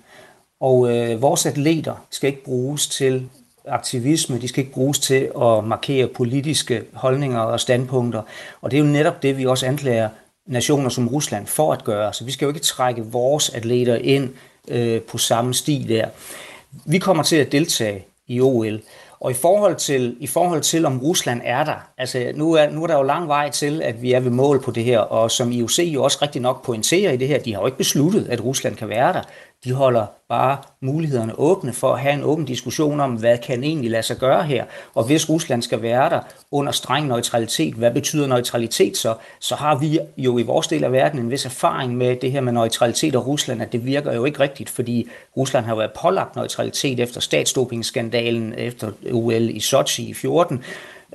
og 0.59 0.97
øh, 0.97 1.21
vores 1.21 1.45
atleter 1.45 1.95
skal 2.09 2.29
ikke 2.29 2.43
bruges 2.43 2.87
til 2.87 3.29
aktivisme, 3.69 4.41
de 4.41 4.47
skal 4.47 4.61
ikke 4.61 4.73
bruges 4.73 4.99
til 4.99 5.31
at 5.41 5.63
markere 5.63 6.07
politiske 6.07 6.83
holdninger 6.93 7.39
og 7.39 7.59
standpunkter. 7.59 8.21
Og 8.61 8.71
det 8.71 8.77
er 8.77 8.81
jo 8.81 8.87
netop 8.87 9.23
det, 9.23 9.37
vi 9.37 9.45
også 9.45 9.65
anklager 9.65 10.09
nationer 10.45 10.89
som 10.89 11.07
Rusland 11.07 11.47
for 11.47 11.73
at 11.73 11.83
gøre. 11.83 12.13
Så 12.13 12.25
vi 12.25 12.31
skal 12.31 12.45
jo 12.45 12.49
ikke 12.49 12.59
trække 12.59 13.05
vores 13.05 13.49
atleter 13.49 13.95
ind 13.95 14.29
øh, 14.67 15.01
på 15.01 15.17
samme 15.17 15.53
sti 15.53 15.85
der. 15.89 16.05
Vi 16.85 16.97
kommer 16.97 17.23
til 17.23 17.35
at 17.35 17.51
deltage 17.51 18.05
i 18.27 18.41
OL, 18.41 18.81
og 19.19 19.31
i 19.31 19.33
forhold 19.33 19.75
til, 19.75 20.17
i 20.19 20.27
forhold 20.27 20.61
til 20.61 20.85
om 20.85 20.99
Rusland 20.99 21.41
er 21.43 21.63
der, 21.63 21.75
altså 21.97 22.31
nu 22.35 22.53
er, 22.53 22.69
nu 22.69 22.83
er 22.83 22.87
der 22.87 22.97
jo 22.97 23.03
lang 23.03 23.27
vej 23.27 23.49
til, 23.49 23.81
at 23.81 24.01
vi 24.01 24.13
er 24.13 24.19
ved 24.19 24.31
mål 24.31 24.61
på 24.61 24.71
det 24.71 24.83
her, 24.83 24.99
og 24.99 25.31
som 25.31 25.51
IOC 25.51 25.79
jo 25.79 26.03
også 26.03 26.17
rigtig 26.21 26.41
nok 26.41 26.65
pointerer 26.65 27.11
i 27.11 27.17
det 27.17 27.27
her, 27.27 27.39
de 27.39 27.53
har 27.53 27.61
jo 27.61 27.65
ikke 27.65 27.77
besluttet, 27.77 28.27
at 28.29 28.43
Rusland 28.43 28.75
kan 28.75 28.89
være 28.89 29.13
der. 29.13 29.21
De 29.63 29.73
holder 29.73 30.05
bare 30.29 30.57
mulighederne 30.81 31.39
åbne 31.39 31.73
for 31.73 31.93
at 31.93 31.99
have 31.99 32.13
en 32.13 32.23
åben 32.23 32.45
diskussion 32.45 32.99
om, 32.99 33.13
hvad 33.13 33.37
kan 33.37 33.63
egentlig 33.63 33.91
lade 33.91 34.03
sig 34.03 34.17
gøre 34.17 34.43
her. 34.43 34.65
Og 34.95 35.03
hvis 35.03 35.29
Rusland 35.29 35.61
skal 35.61 35.81
være 35.81 36.09
der 36.09 36.19
under 36.51 36.71
streng 36.71 37.07
neutralitet, 37.07 37.73
hvad 37.73 37.91
betyder 37.91 38.27
neutralitet 38.27 38.97
så? 38.97 39.15
Så 39.39 39.55
har 39.55 39.75
vi 39.75 39.99
jo 40.17 40.37
i 40.37 40.43
vores 40.43 40.67
del 40.67 40.83
af 40.83 40.91
verden 40.91 41.19
en 41.19 41.31
vis 41.31 41.45
erfaring 41.45 41.97
med 41.97 42.15
det 42.15 42.31
her 42.31 42.41
med 42.41 42.53
neutralitet 42.53 43.15
og 43.15 43.27
Rusland, 43.27 43.61
at 43.61 43.71
det 43.71 43.85
virker 43.85 44.13
jo 44.13 44.25
ikke 44.25 44.39
rigtigt, 44.39 44.69
fordi 44.69 45.09
Rusland 45.37 45.65
har 45.65 45.75
været 45.75 45.91
pålagt 46.01 46.35
neutralitet 46.35 46.99
efter 46.99 47.21
statsdopingskandalen 47.21 48.53
efter 48.57 48.91
OL 49.11 49.49
i 49.49 49.59
Sochi 49.59 50.09
i 50.09 50.13
14, 50.13 50.63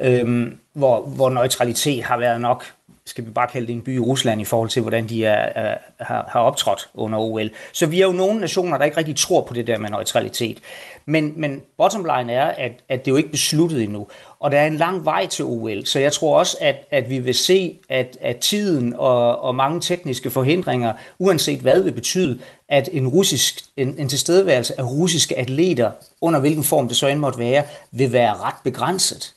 øhm, 0.00 0.58
hvor, 0.72 1.00
hvor 1.00 1.30
neutralitet 1.30 2.04
har 2.04 2.18
været 2.18 2.40
nok 2.40 2.64
skal 3.06 3.26
vi 3.26 3.30
bare 3.30 3.48
kalde 3.48 3.66
det 3.66 3.72
en 3.72 3.82
by 3.82 3.96
i 3.96 3.98
Rusland 3.98 4.40
i 4.40 4.44
forhold 4.44 4.68
til, 4.68 4.82
hvordan 4.82 5.08
de 5.08 5.24
er, 5.24 5.52
er, 5.54 5.78
har, 6.00 6.28
har 6.28 6.40
optrådt 6.40 6.88
under 6.94 7.18
OL. 7.18 7.50
Så 7.72 7.86
vi 7.86 8.00
er 8.00 8.06
jo 8.06 8.12
nogle 8.12 8.40
nationer, 8.40 8.78
der 8.78 8.84
ikke 8.84 8.96
rigtig 8.96 9.16
tror 9.16 9.42
på 9.42 9.54
det 9.54 9.66
der 9.66 9.78
med 9.78 9.90
neutralitet. 9.90 10.58
Men, 11.06 11.32
men 11.36 11.62
bottom 11.78 12.04
line 12.04 12.32
er, 12.32 12.46
at, 12.46 12.72
at 12.88 13.04
det 13.04 13.10
er 13.10 13.12
jo 13.12 13.16
ikke 13.16 13.30
besluttet 13.30 13.82
endnu. 13.82 14.06
Og 14.40 14.50
der 14.50 14.58
er 14.58 14.66
en 14.66 14.76
lang 14.76 15.04
vej 15.04 15.26
til 15.26 15.44
OL, 15.44 15.86
så 15.86 15.98
jeg 15.98 16.12
tror 16.12 16.38
også, 16.38 16.56
at, 16.60 16.76
at 16.90 17.10
vi 17.10 17.18
vil 17.18 17.34
se, 17.34 17.78
at, 17.88 18.18
at 18.20 18.36
tiden 18.36 18.94
og, 18.96 19.42
og 19.42 19.54
mange 19.54 19.80
tekniske 19.80 20.30
forhindringer, 20.30 20.92
uanset 21.18 21.60
hvad 21.60 21.82
vil 21.82 21.92
betyde, 21.92 22.38
at 22.68 22.88
en, 22.92 23.08
russisk, 23.08 23.60
en, 23.76 23.94
en 23.98 24.08
tilstedeværelse 24.08 24.80
af 24.80 24.84
russiske 24.84 25.38
atleter, 25.38 25.90
under 26.20 26.40
hvilken 26.40 26.64
form 26.64 26.88
det 26.88 26.96
så 26.96 27.06
end 27.06 27.18
måtte 27.18 27.38
være, 27.38 27.62
vil 27.90 28.12
være 28.12 28.34
ret 28.34 28.56
begrænset. 28.64 29.34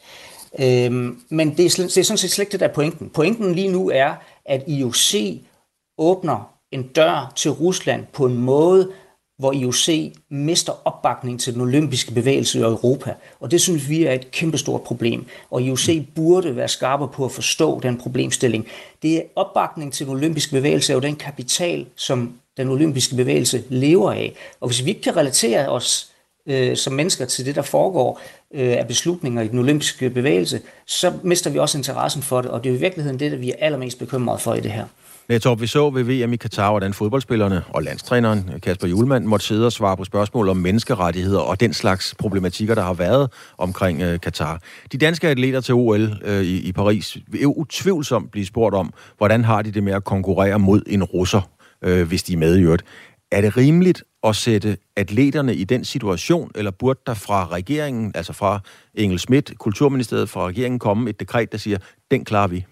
Øhm, 0.59 1.19
men 1.29 1.57
det 1.57 1.65
er, 1.65 1.83
det 1.83 1.97
er 1.97 2.03
sådan 2.03 2.17
set 2.17 2.31
slet 2.31 2.43
ikke 2.43 2.51
det 2.51 2.59
der 2.59 2.67
pointen. 2.67 3.09
Pointen 3.09 3.55
lige 3.55 3.71
nu 3.71 3.89
er, 3.89 4.13
at 4.45 4.63
IOC 4.67 5.15
åbner 5.97 6.53
en 6.71 6.83
dør 6.83 7.33
til 7.35 7.51
Rusland 7.51 8.05
på 8.13 8.25
en 8.25 8.37
måde, 8.37 8.91
hvor 9.37 9.51
IOC 9.51 10.13
mister 10.29 10.73
opbakning 10.85 11.39
til 11.39 11.53
den 11.53 11.61
olympiske 11.61 12.13
bevægelse 12.13 12.59
i 12.59 12.61
Europa. 12.61 13.13
Og 13.39 13.51
det 13.51 13.61
synes 13.61 13.89
vi 13.89 14.03
er 14.03 14.11
et 14.13 14.31
kæmpestort 14.31 14.81
problem. 14.81 15.25
Og 15.51 15.61
IOC 15.61 15.89
burde 16.15 16.55
være 16.55 16.67
skarpe 16.67 17.07
på 17.07 17.25
at 17.25 17.31
forstå 17.31 17.79
den 17.79 17.97
problemstilling. 17.97 18.67
Det 19.01 19.17
er 19.17 19.21
opbakning 19.35 19.93
til 19.93 20.05
den 20.05 20.15
olympiske 20.15 20.51
bevægelse 20.51 20.93
er 20.93 20.95
jo 20.95 21.01
den 21.01 21.15
kapital, 21.15 21.85
som 21.95 22.33
den 22.57 22.69
olympiske 22.69 23.15
bevægelse 23.15 23.63
lever 23.69 24.11
af. 24.11 24.33
Og 24.59 24.67
hvis 24.67 24.85
vi 24.85 24.89
ikke 24.89 25.01
kan 25.01 25.17
relatere 25.17 25.69
os 25.69 26.11
øh, 26.45 26.77
som 26.77 26.93
mennesker 26.93 27.25
til 27.25 27.45
det, 27.45 27.55
der 27.55 27.61
foregår 27.61 28.21
øh, 28.53 28.71
af 28.77 28.87
beslutninger 28.87 29.41
i 29.41 29.47
den 29.47 29.59
olympiske 29.59 30.09
bevægelse, 30.09 30.61
så 30.85 31.13
mister 31.23 31.49
vi 31.49 31.59
også 31.59 31.77
interessen 31.77 32.21
for 32.21 32.41
det, 32.41 32.51
og 32.51 32.63
det 32.63 32.71
er 32.71 32.75
i 32.75 32.79
virkeligheden 32.79 33.19
det, 33.19 33.31
der 33.31 33.37
vi 33.37 33.49
er 33.49 33.55
allermest 33.59 33.99
bekymrede 33.99 34.39
for 34.39 34.53
i 34.53 34.59
det 34.59 34.71
her. 34.71 34.85
Netop, 35.29 35.61
vi 35.61 35.67
så 35.67 35.89
ved 35.89 36.03
VM 36.03 36.33
i 36.33 36.35
Katar, 36.35 36.69
hvordan 36.69 36.93
fodboldspillerne 36.93 37.63
og 37.69 37.83
landstræneren 37.83 38.49
Kasper 38.63 38.87
Julemand 38.87 39.25
måtte 39.25 39.45
sidde 39.45 39.65
og 39.65 39.71
svare 39.71 39.97
på 39.97 40.03
spørgsmål 40.03 40.49
om 40.49 40.57
menneskerettigheder 40.57 41.39
og 41.39 41.59
den 41.59 41.73
slags 41.73 42.15
problematikker, 42.19 42.75
der 42.75 42.81
har 42.81 42.93
været 42.93 43.29
omkring 43.57 44.01
øh, 44.01 44.19
Katar. 44.19 44.61
De 44.91 44.97
danske 44.97 45.27
atleter 45.27 45.61
til 45.61 45.73
OL 45.73 46.11
øh, 46.25 46.41
i, 46.41 46.59
i 46.59 46.71
Paris 46.71 47.17
vil 47.27 47.41
jo 47.41 47.53
utvivlsomt 47.53 48.31
blive 48.31 48.45
spurgt 48.45 48.75
om, 48.75 48.93
hvordan 49.17 49.43
har 49.43 49.61
de 49.61 49.71
det 49.71 49.83
med 49.83 49.93
at 49.93 50.03
konkurrere 50.03 50.59
mod 50.59 50.81
en 50.87 51.03
russer, 51.03 51.41
øh, 51.81 52.07
hvis 52.07 52.23
de 52.23 52.33
er 52.33 52.37
med 52.37 52.57
i 52.57 52.61
øvrigt. 52.61 52.83
Er 53.31 53.41
det 53.41 53.57
rimeligt 53.57 54.03
at 54.23 54.35
sætte 54.35 54.77
atleterne 54.95 55.55
i 55.55 55.63
den 55.63 55.85
situation, 55.85 56.51
eller 56.55 56.71
burde 56.71 56.99
der 57.07 57.13
fra 57.13 57.47
regeringen, 57.47 58.11
altså 58.15 58.33
fra 58.33 58.59
Engel 58.95 59.19
Schmidt, 59.19 59.57
Kulturministeriet, 59.57 60.29
fra 60.29 60.47
regeringen 60.47 60.79
komme 60.79 61.09
et 61.09 61.19
dekret, 61.19 61.51
der 61.51 61.57
siger, 61.57 61.77
den 62.11 62.25
klarer 62.25 62.47
vi? 62.47 62.65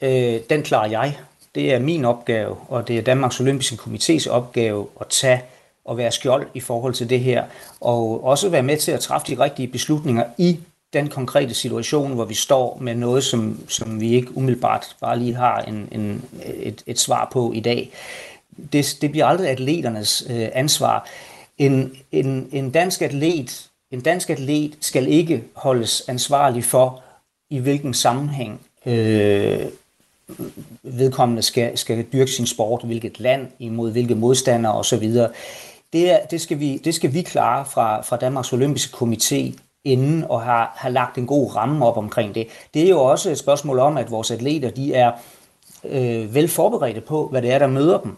Øh, 0.00 0.40
den 0.50 0.62
klarer 0.62 0.88
jeg. 0.88 1.18
Det 1.54 1.74
er 1.74 1.78
min 1.78 2.04
opgave, 2.04 2.56
og 2.68 2.88
det 2.88 2.98
er 2.98 3.02
Danmarks 3.02 3.40
Olympiske 3.40 3.76
Komités 3.76 4.30
opgave 4.30 4.86
at 5.00 5.06
tage 5.08 5.42
og 5.84 5.96
være 5.96 6.12
skjold 6.12 6.46
i 6.54 6.60
forhold 6.60 6.94
til 6.94 7.10
det 7.10 7.20
her, 7.20 7.44
og 7.80 8.24
også 8.24 8.48
være 8.48 8.62
med 8.62 8.76
til 8.76 8.92
at 8.92 9.00
træffe 9.00 9.26
de 9.26 9.42
rigtige 9.42 9.68
beslutninger 9.68 10.24
i 10.38 10.60
den 10.94 11.08
konkrete 11.08 11.54
situation, 11.54 12.12
hvor 12.12 12.24
vi 12.24 12.34
står 12.34 12.78
med 12.80 12.94
noget, 12.94 13.24
som, 13.24 13.60
som 13.68 14.00
vi 14.00 14.14
ikke 14.14 14.36
umiddelbart 14.36 14.96
bare 15.00 15.18
lige 15.18 15.34
har 15.34 15.58
en, 15.58 15.88
en, 15.92 16.22
et, 16.44 16.82
et 16.86 16.98
svar 16.98 17.28
på 17.32 17.52
i 17.52 17.60
dag. 17.60 17.90
Det, 18.72 18.96
det 19.00 19.10
bliver 19.10 19.26
aldrig 19.26 19.48
atleternes 19.48 20.26
øh, 20.30 20.48
ansvar. 20.52 21.08
En, 21.58 21.96
en, 22.12 22.48
en 22.52 22.70
dansk 22.70 23.02
atlet 23.02 23.70
en 23.94 24.00
dansk 24.00 24.30
atlet 24.30 24.76
skal 24.80 25.08
ikke 25.08 25.44
holdes 25.54 26.02
ansvarlig 26.08 26.64
for, 26.64 27.02
i 27.50 27.58
hvilken 27.58 27.94
sammenhæng 27.94 28.60
øh, 28.86 29.66
vedkommende 30.82 31.42
skal, 31.42 31.78
skal 31.78 32.04
dyrke 32.12 32.30
sin 32.30 32.46
sport, 32.46 32.84
hvilket 32.84 33.20
land, 33.20 33.46
imod 33.58 33.92
hvilke 33.92 34.14
modstandere 34.14 34.74
osv. 34.74 35.12
Det, 35.92 36.10
er, 36.10 36.26
det, 36.30 36.40
skal 36.40 36.60
vi, 36.60 36.76
det 36.76 36.94
skal 36.94 37.14
vi 37.14 37.22
klare 37.22 37.66
fra, 37.66 38.02
fra 38.02 38.16
Danmarks 38.16 38.52
Olympiske 38.52 38.96
Komité 38.96 39.58
inden 39.84 40.24
og 40.28 40.42
har, 40.42 40.72
har 40.76 40.88
lagt 40.88 41.18
en 41.18 41.26
god 41.26 41.56
ramme 41.56 41.86
op 41.86 41.96
omkring 41.96 42.34
det. 42.34 42.46
Det 42.74 42.82
er 42.82 42.88
jo 42.88 43.00
også 43.00 43.30
et 43.30 43.38
spørgsmål 43.38 43.78
om, 43.78 43.96
at 43.96 44.10
vores 44.10 44.30
atleter 44.30 44.70
de 44.70 44.94
er 44.94 45.12
øh, 45.84 46.34
vel 46.34 46.48
forberedte 46.48 47.00
på, 47.00 47.28
hvad 47.28 47.42
det 47.42 47.52
er, 47.52 47.58
der 47.58 47.66
møder 47.66 47.98
dem. 48.00 48.16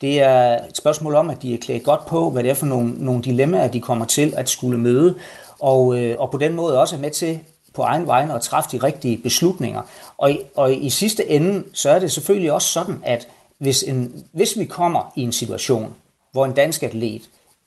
Det 0.00 0.22
er 0.22 0.64
et 0.68 0.76
spørgsmål 0.76 1.14
om, 1.14 1.30
at 1.30 1.42
de 1.42 1.54
er 1.54 1.58
klædt 1.58 1.84
godt 1.84 2.06
på, 2.06 2.30
hvad 2.30 2.42
det 2.42 2.50
er 2.50 2.54
for 2.54 2.66
nogle, 2.66 2.94
nogle 2.98 3.22
dilemmaer, 3.22 3.68
de 3.68 3.80
kommer 3.80 4.04
til 4.04 4.34
at 4.36 4.48
skulle 4.48 4.78
møde, 4.78 5.14
og, 5.58 5.98
øh, 5.98 6.16
og 6.18 6.30
på 6.30 6.38
den 6.38 6.54
måde 6.54 6.80
også 6.80 6.96
er 6.96 7.00
med 7.00 7.10
til 7.10 7.40
på 7.74 7.82
egen 7.82 8.06
vegne 8.06 8.34
at 8.34 8.42
træffe 8.42 8.70
de 8.72 8.82
rigtige 8.82 9.18
beslutninger. 9.18 9.82
Og, 10.18 10.32
og 10.56 10.74
i 10.74 10.90
sidste 10.90 11.30
ende, 11.30 11.64
så 11.72 11.90
er 11.90 11.98
det 11.98 12.12
selvfølgelig 12.12 12.52
også 12.52 12.68
sådan, 12.68 13.00
at 13.04 13.28
hvis, 13.58 13.82
en, 13.82 14.24
hvis 14.32 14.58
vi 14.58 14.64
kommer 14.64 15.12
i 15.16 15.22
en 15.22 15.32
situation, 15.32 15.94
hvor 16.32 16.44
en 16.44 16.52
dansk 16.52 16.82
atlet 16.82 17.22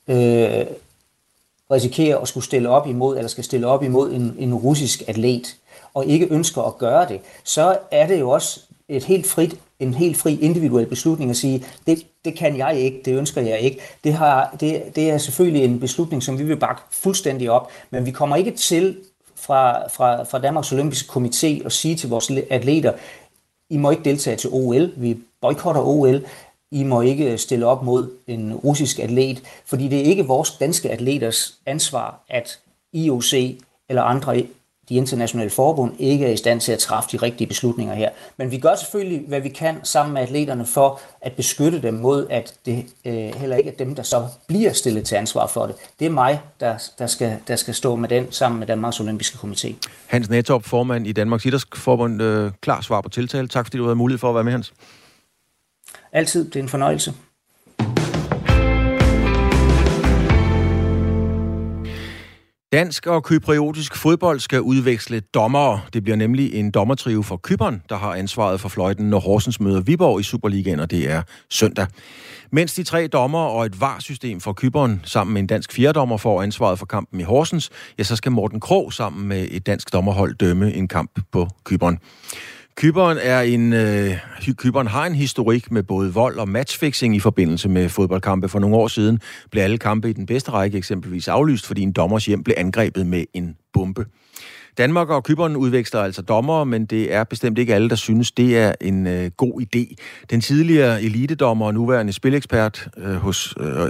øh, 0.08 0.66
risikerer 1.72 2.18
at 2.18 2.28
skulle 2.28 2.44
stille 2.44 2.70
op 2.70 2.88
imod, 2.88 3.18
eller 3.18 3.30
skal 3.30 3.44
stille 3.44 3.68
op 3.68 3.84
imod 3.84 4.12
en, 4.12 4.36
en 4.40 4.54
russisk 4.54 5.04
atlet, 5.08 5.56
og 5.94 6.06
ikke 6.06 6.28
ønsker 6.30 6.62
at 6.62 6.78
gøre 6.78 7.08
det, 7.10 7.20
så 7.44 7.78
er 7.92 8.08
det 8.08 8.20
jo 8.20 8.30
også 8.30 8.60
et 8.90 9.04
helt 9.04 9.28
frit, 9.28 9.60
en 9.80 9.94
helt 9.94 10.18
fri 10.18 10.40
individuel 10.40 10.86
beslutning 10.86 11.32
at 11.32 11.38
sige, 11.38 11.66
det, 11.88 12.04
det 12.26 12.36
kan 12.36 12.58
jeg 12.58 12.80
ikke, 12.80 13.02
det 13.06 13.18
ønsker 13.18 13.42
jeg 13.42 13.60
ikke. 13.60 13.80
Det, 14.04 14.14
har, 14.14 14.56
det, 14.60 14.84
det 14.96 15.10
er 15.10 15.18
selvfølgelig 15.18 15.64
en 15.64 15.80
beslutning, 15.80 16.24
som 16.24 16.40
vi 16.40 16.44
vil 16.44 16.58
bakke 16.58 16.82
fuldstændig 16.92 17.52
op, 17.52 17.72
men 17.90 18.06
vi 18.06 18.12
kommer 18.12 18.36
ikke 18.36 18.52
til 18.52 18.98
fra, 19.36 19.88
fra, 19.88 20.24
fra 20.24 20.40
Danmarks 20.40 20.72
Olympiske 20.72 21.12
Komité 21.12 21.66
at 21.66 21.72
sige 21.72 21.96
til 21.96 22.10
vores 22.10 22.32
atleter, 22.50 22.94
I 23.70 23.78
må 23.78 23.92
ikke 23.92 24.04
deltage 24.04 24.38
til 24.38 24.50
OL, 24.54 24.92
vi 24.96 25.18
boykotter 25.42 25.82
OL, 25.82 26.26
i 26.72 26.84
må 26.84 27.02
ikke 27.02 27.38
stille 27.38 27.66
op 27.66 27.84
mod 27.84 28.12
en 28.28 28.54
russisk 28.54 29.00
atlet, 29.00 29.44
fordi 29.66 29.88
det 29.88 30.00
er 30.00 30.04
ikke 30.04 30.26
vores 30.26 30.52
danske 30.52 30.90
atleters 30.90 31.58
ansvar, 31.66 32.24
at 32.30 32.60
IOC 32.94 33.34
eller 33.90 34.02
andre 34.04 34.44
de 34.90 34.96
internationale 34.96 35.50
forbund 35.50 35.94
ikke 36.00 36.26
er 36.26 36.32
i 36.32 36.38
stand 36.38 36.62
til 36.62 36.72
at 36.72 36.80
træffe 36.80 37.10
de 37.12 37.18
rigtige 37.18 37.48
beslutninger 37.48 37.96
her. 37.96 38.10
Men 38.38 38.52
vi 38.52 38.58
gør 38.58 38.76
selvfølgelig, 38.76 39.24
hvad 39.28 39.42
vi 39.42 39.50
kan 39.50 39.76
sammen 39.84 40.14
med 40.14 40.22
atleterne 40.22 40.66
for 40.66 41.00
at 41.22 41.34
beskytte 41.34 41.82
dem 41.82 41.94
mod, 41.94 42.28
at 42.30 42.54
det 42.66 42.86
øh, 43.06 43.14
heller 43.14 43.56
ikke 43.56 43.70
er 43.70 43.76
dem, 43.76 43.96
der 43.96 44.04
så 44.04 44.28
bliver 44.48 44.74
stillet 44.74 45.06
til 45.06 45.16
ansvar 45.16 45.48
for 45.48 45.66
det. 45.66 45.76
Det 46.00 46.06
er 46.06 46.10
mig, 46.10 46.42
der, 46.60 46.76
der, 47.00 47.08
skal, 47.08 47.38
der 47.48 47.56
skal 47.56 47.74
stå 47.74 47.96
med 47.96 48.10
den 48.10 48.32
sammen 48.32 48.60
med 48.60 48.68
Danmarks 48.68 49.00
Olympiske 49.00 49.38
Komité. 49.38 49.74
Hans 50.08 50.30
Netop, 50.30 50.66
formand 50.66 51.08
i 51.08 51.12
Danmarks 51.12 51.46
Idrætsforbund. 51.46 52.22
Øh, 52.22 52.52
klar 52.62 52.82
svar 52.82 53.02
på 53.02 53.10
tiltale. 53.10 53.48
Tak 53.48 53.66
fordi 53.66 53.78
du 53.78 53.84
havde 53.84 53.96
mulighed 53.96 54.20
for 54.20 54.30
at 54.30 54.36
være 54.36 54.44
med, 54.44 54.52
Hans. 54.52 54.74
Altid. 56.12 56.46
Det 56.46 56.56
er 56.56 56.64
en 56.64 56.70
fornøjelse. 56.70 57.14
Dansk 62.74 63.08
og 63.08 63.24
kypriotisk 63.24 63.96
fodbold 63.96 64.40
skal 64.40 64.62
udveksle 64.62 65.20
dommere. 65.20 65.82
Det 65.94 66.04
bliver 66.04 66.16
nemlig 66.16 66.54
en 66.54 66.72
dommertrio 66.72 67.22
for 67.22 67.40
Kypern, 67.44 67.82
der 67.90 67.98
har 67.98 68.14
ansvaret 68.16 68.60
for 68.60 68.70
fløjten, 68.70 69.10
når 69.10 69.20
Horsens 69.20 69.60
møder 69.60 69.82
Viborg 69.82 70.20
i 70.20 70.24
Superligaen, 70.24 70.80
og 70.80 70.92
det 70.92 71.12
er 71.12 71.22
søndag. 71.50 71.88
Mens 72.52 72.74
de 72.74 72.84
tre 72.84 73.08
dommer 73.08 73.40
og 73.40 73.66
et 73.66 73.82
varsystem 73.82 74.42
for 74.42 74.54
Kypern 74.54 75.02
sammen 75.04 75.34
med 75.34 75.42
en 75.42 75.48
dansk 75.48 75.72
fjerdommer 75.72 76.18
får 76.18 76.42
ansvaret 76.42 76.80
for 76.80 76.86
kampen 76.86 77.20
i 77.20 77.24
Horsens, 77.24 77.70
ja, 77.98 78.04
så 78.04 78.16
skal 78.16 78.32
Morten 78.32 78.60
Krog 78.60 78.94
sammen 78.94 79.28
med 79.28 79.48
et 79.52 79.66
dansk 79.66 79.94
dommerhold 79.94 80.36
dømme 80.36 80.74
en 80.74 80.88
kamp 80.88 81.20
på 81.32 81.48
Kypern. 81.66 82.00
Kyberen, 82.78 83.18
er 83.22 83.42
en, 83.42 83.74
øh, 83.74 84.18
Kyberen 84.54 84.88
har 84.88 85.06
en 85.06 85.16
historik 85.16 85.72
med 85.72 85.84
både 85.84 86.14
vold 86.14 86.38
og 86.38 86.50
matchfixing 86.50 87.16
i 87.16 87.20
forbindelse 87.20 87.70
med 87.70 87.90
fodboldkampe. 87.90 88.50
For 88.50 88.60
nogle 88.60 88.76
år 88.76 88.88
siden 88.88 89.20
blev 89.52 89.64
alle 89.64 89.78
kampe 89.78 90.10
i 90.10 90.14
den 90.14 90.26
bedste 90.26 90.52
række 90.52 90.78
eksempelvis 90.78 91.28
aflyst, 91.28 91.68
fordi 91.68 91.82
en 91.82 91.92
dommers 91.92 92.26
hjem 92.26 92.44
blev 92.44 92.56
angrebet 92.58 93.08
med 93.08 93.26
en 93.34 93.56
bombe. 93.74 94.06
Danmark 94.78 95.10
og 95.10 95.24
Kyberen 95.24 95.56
udveksler 95.56 96.02
altså 96.02 96.22
dommere, 96.22 96.66
men 96.66 96.86
det 96.86 97.14
er 97.14 97.24
bestemt 97.24 97.58
ikke 97.58 97.76
alle, 97.76 97.90
der 97.90 97.96
synes, 97.96 98.32
det 98.32 98.58
er 98.58 98.74
en 98.82 99.08
øh, 99.08 99.32
god 99.38 99.62
idé. 99.62 99.96
Den 100.30 100.42
tidligere 100.42 101.04
elitedommer 101.04 101.66
og 101.66 101.74
nuværende 101.74 102.14
spilekspert 102.14 102.88
øh, 102.98 103.16
hos, 103.16 103.56
øh, 103.60 103.90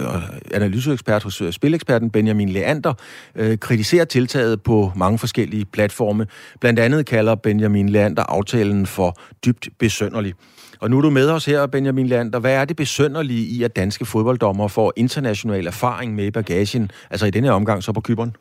analyseekspert 0.54 1.24
hos 1.24 1.42
øh, 1.42 1.52
spileksperten 1.52 2.10
Benjamin 2.10 2.50
Leander 2.50 2.94
øh, 3.36 3.58
kritiserer 3.58 4.06
tiltaget 4.06 4.62
på 4.62 4.92
mange 4.96 5.18
forskellige 5.18 5.66
platforme. 5.66 6.28
Blandt 6.60 6.80
andet 6.80 7.06
kalder 7.06 7.36
Benjamin 7.36 7.90
Leander 7.90 8.24
aftalen 8.24 8.86
for 8.86 9.20
dybt 9.46 9.70
besønderlig. 9.80 10.34
Og 10.80 10.90
nu 10.90 10.98
er 10.98 11.02
du 11.02 11.10
med 11.10 11.30
os 11.30 11.46
her, 11.46 11.66
Benjamin 11.68 12.08
Leander. 12.08 12.40
Hvad 12.40 12.54
er 12.54 12.66
det 12.66 12.76
besønderlige 12.76 13.48
i, 13.48 13.64
at 13.64 13.76
danske 13.76 14.06
fodbolddommer 14.06 14.68
får 14.68 14.94
international 14.96 15.68
erfaring 15.68 16.16
med 16.16 16.32
bagagen, 16.32 16.92
altså 17.10 17.26
i 17.26 17.32
denne 17.32 17.52
omgang 17.52 17.84
så 17.84 17.92
på 17.92 18.02
Kyberen? 18.02 18.36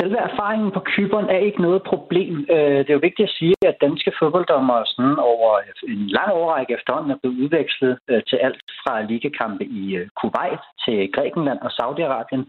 Selve 0.00 0.18
erfaringen 0.28 0.70
på 0.72 0.80
Kyberen 0.80 1.28
er 1.28 1.40
ikke 1.48 1.62
noget 1.62 1.82
problem. 1.82 2.46
Øh, 2.50 2.78
det 2.84 2.90
er 2.90 2.98
jo 2.98 3.06
vigtigt 3.08 3.28
at 3.28 3.36
sige, 3.38 3.54
at 3.70 3.80
danske 3.80 4.12
fodbolddommer 4.18 4.78
sådan 4.86 5.18
over 5.32 5.50
en 5.88 6.06
lang 6.18 6.30
årrække 6.32 6.74
efterhånden 6.74 7.10
er 7.10 7.20
blevet 7.22 7.40
udvekslet 7.42 7.98
øh, 8.10 8.22
til 8.28 8.36
alt 8.36 8.60
fra 8.82 9.02
ligekampe 9.02 9.64
i 9.64 9.82
øh, 9.96 10.08
Kuwait 10.20 10.60
til 10.84 11.12
Grækenland 11.14 11.58
og 11.66 11.70
Saudi-Arabien. 11.78 12.44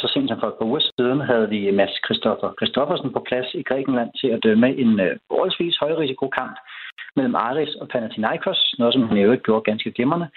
Så 0.00 0.06
sent 0.14 0.28
som 0.28 0.40
for 0.40 0.46
et 0.46 0.58
par 0.58 0.70
uger 0.70 0.82
siden 0.98 1.20
havde 1.20 1.48
vi 1.48 1.70
Mads 1.70 1.94
Christoffer 2.04 2.48
Christoffersen 2.58 3.12
på 3.12 3.20
plads 3.28 3.48
i 3.54 3.62
Grækenland 3.62 4.10
til 4.20 4.28
at 4.28 4.42
dømme 4.42 4.68
en 4.76 5.00
forholdsvis 5.30 5.76
højrisikokamp 5.80 6.56
mellem 7.16 7.34
Aris 7.34 7.74
og 7.80 7.88
Panathinaikos, 7.88 8.74
noget 8.78 8.94
som 8.94 9.08
han 9.08 9.18
jo 9.18 9.36
gjorde 9.44 9.68
ganske 9.70 9.92
glimrende. 9.92 10.28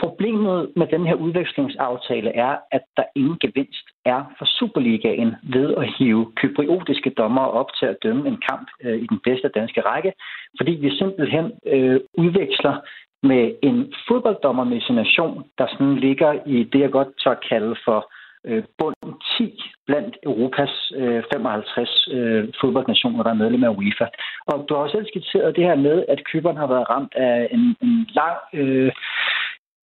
Problemet 0.00 0.72
med 0.76 0.86
den 0.86 1.06
her 1.06 1.14
udvekslingsaftale 1.14 2.30
er, 2.36 2.56
at 2.72 2.84
der 2.96 3.04
ingen 3.16 3.38
gevinst 3.40 3.86
er 4.04 4.20
for 4.38 4.44
Superligaen 4.44 5.34
ved 5.42 5.74
at 5.76 5.92
hive 5.98 6.32
kypriotiske 6.36 7.10
dommere 7.10 7.50
op 7.50 7.70
til 7.78 7.86
at 7.86 7.96
dømme 8.02 8.28
en 8.28 8.38
kamp 8.48 8.68
øh, 8.84 8.98
i 8.98 9.06
den 9.06 9.20
bedste 9.24 9.48
danske 9.48 9.80
række, 9.80 10.12
fordi 10.58 10.72
vi 10.72 10.90
simpelthen 10.90 11.52
øh, 11.66 12.00
udveksler 12.14 12.74
med 13.22 13.54
en 13.62 13.94
fodbolddommermessination, 14.08 15.44
der 15.58 15.66
sådan 15.66 15.96
ligger 15.96 16.32
i 16.46 16.64
det, 16.72 16.80
jeg 16.80 16.90
godt 16.90 17.08
tør 17.24 17.34
kalde 17.50 17.76
for 17.84 18.10
øh, 18.44 18.62
bund 18.78 18.94
10 19.38 19.62
blandt 19.86 20.16
Europas 20.22 20.92
øh, 20.96 21.22
55 21.32 22.08
øh, 22.12 22.48
fodboldnationer, 22.60 23.22
der 23.22 23.30
er 23.30 23.42
medlem 23.42 23.64
af 23.64 23.68
UEFA. 23.68 24.06
Og 24.46 24.64
du 24.68 24.74
har 24.74 24.82
også 24.82 24.96
selv 24.96 25.06
skitseret 25.06 25.56
det 25.56 25.64
her 25.64 25.76
med, 25.76 26.04
at 26.08 26.24
Kyberen 26.24 26.56
har 26.56 26.66
været 26.66 26.90
ramt 26.90 27.14
af 27.14 27.48
en, 27.50 27.76
en 27.82 28.08
lang 28.20 28.36
øh, 28.54 28.92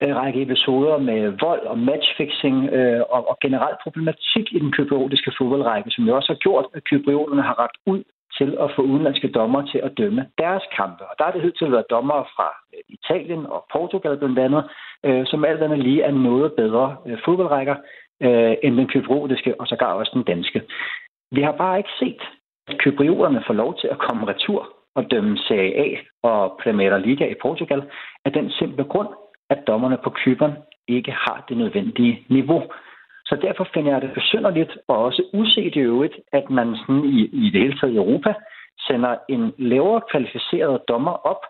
Øh, 0.03 0.17
række 0.17 0.43
episoder 0.43 0.99
med 0.99 1.21
vold 1.41 1.65
og 1.73 1.79
matchfixing 1.79 2.57
øh, 2.73 3.03
og, 3.11 3.31
og 3.31 3.37
generelt 3.43 3.79
problematik 3.83 4.47
i 4.53 4.59
den 4.59 4.73
kypriotiske 4.73 5.33
fodboldrække, 5.39 5.91
som 5.91 6.05
jo 6.05 6.17
også 6.17 6.33
har 6.33 6.39
gjort, 6.47 6.67
at 6.75 6.85
kyprioterne 6.85 7.43
har 7.43 7.59
ragt 7.63 7.77
ud 7.87 8.03
til 8.39 8.57
at 8.61 8.71
få 8.77 8.83
udenlandske 8.83 9.29
dommer 9.29 9.67
til 9.67 9.79
at 9.79 9.93
dømme 9.99 10.27
deres 10.39 10.63
kampe. 10.77 11.03
Og 11.11 11.15
der 11.19 11.25
er 11.25 11.33
det 11.33 11.43
hidtil 11.43 11.73
været 11.73 11.91
dommere 11.91 12.25
fra 12.37 12.49
øh, 12.75 12.81
Italien 12.89 13.47
og 13.47 13.67
Portugal 13.73 14.17
blandt 14.19 14.39
andet, 14.39 14.63
øh, 15.05 15.27
som 15.27 15.45
alt 15.45 15.63
andet 15.63 15.79
lige 15.79 16.03
er 16.03 16.11
noget 16.11 16.53
bedre 16.53 16.97
øh, 17.07 17.19
fodboldrækker 17.25 17.77
øh, 18.23 18.55
end 18.63 18.77
den 18.77 18.89
kypriotiske 18.89 19.61
og 19.61 19.67
sågar 19.67 19.93
også 19.93 20.13
den 20.15 20.23
danske. 20.23 20.63
Vi 21.31 21.43
har 21.43 21.53
bare 21.53 21.79
ikke 21.79 21.97
set, 21.99 22.23
at 22.69 22.79
kyprioterne 22.79 23.45
får 23.47 23.55
lov 23.55 23.79
til 23.79 23.89
at 23.89 23.99
komme 23.99 24.27
retur 24.27 24.73
og 24.95 25.11
dømme 25.11 25.39
Serie 25.39 25.75
A 25.85 25.89
og 26.23 26.59
Premier 26.63 26.99
Liga 26.99 27.27
i 27.27 27.35
Portugal, 27.43 27.83
af 28.25 28.33
den 28.33 28.51
simple 28.51 28.85
grund, 28.85 29.09
at 29.51 29.59
dommerne 29.67 29.99
på 30.05 30.11
Kypern 30.11 30.55
ikke 30.89 31.13
har 31.13 31.45
det 31.49 31.57
nødvendige 31.57 32.15
niveau. 32.29 32.63
Så 33.29 33.39
derfor 33.43 33.69
finder 33.75 33.93
jeg 33.93 34.03
det 34.03 34.11
besynderligt 34.15 34.73
og 34.89 34.97
også 35.05 35.23
uset 35.33 35.75
i 35.77 35.79
øvrigt, 35.79 36.17
at 36.33 36.51
man 36.51 36.77
sådan 36.77 37.05
i, 37.05 37.21
i 37.45 37.51
det 37.53 37.61
hele 37.63 37.79
taget 37.79 37.93
i 37.93 37.97
Europa 37.97 38.35
sender 38.89 39.13
en 39.29 39.53
lavere 39.59 40.01
kvalificeret 40.11 40.81
dommer 40.89 41.13
op 41.33 41.43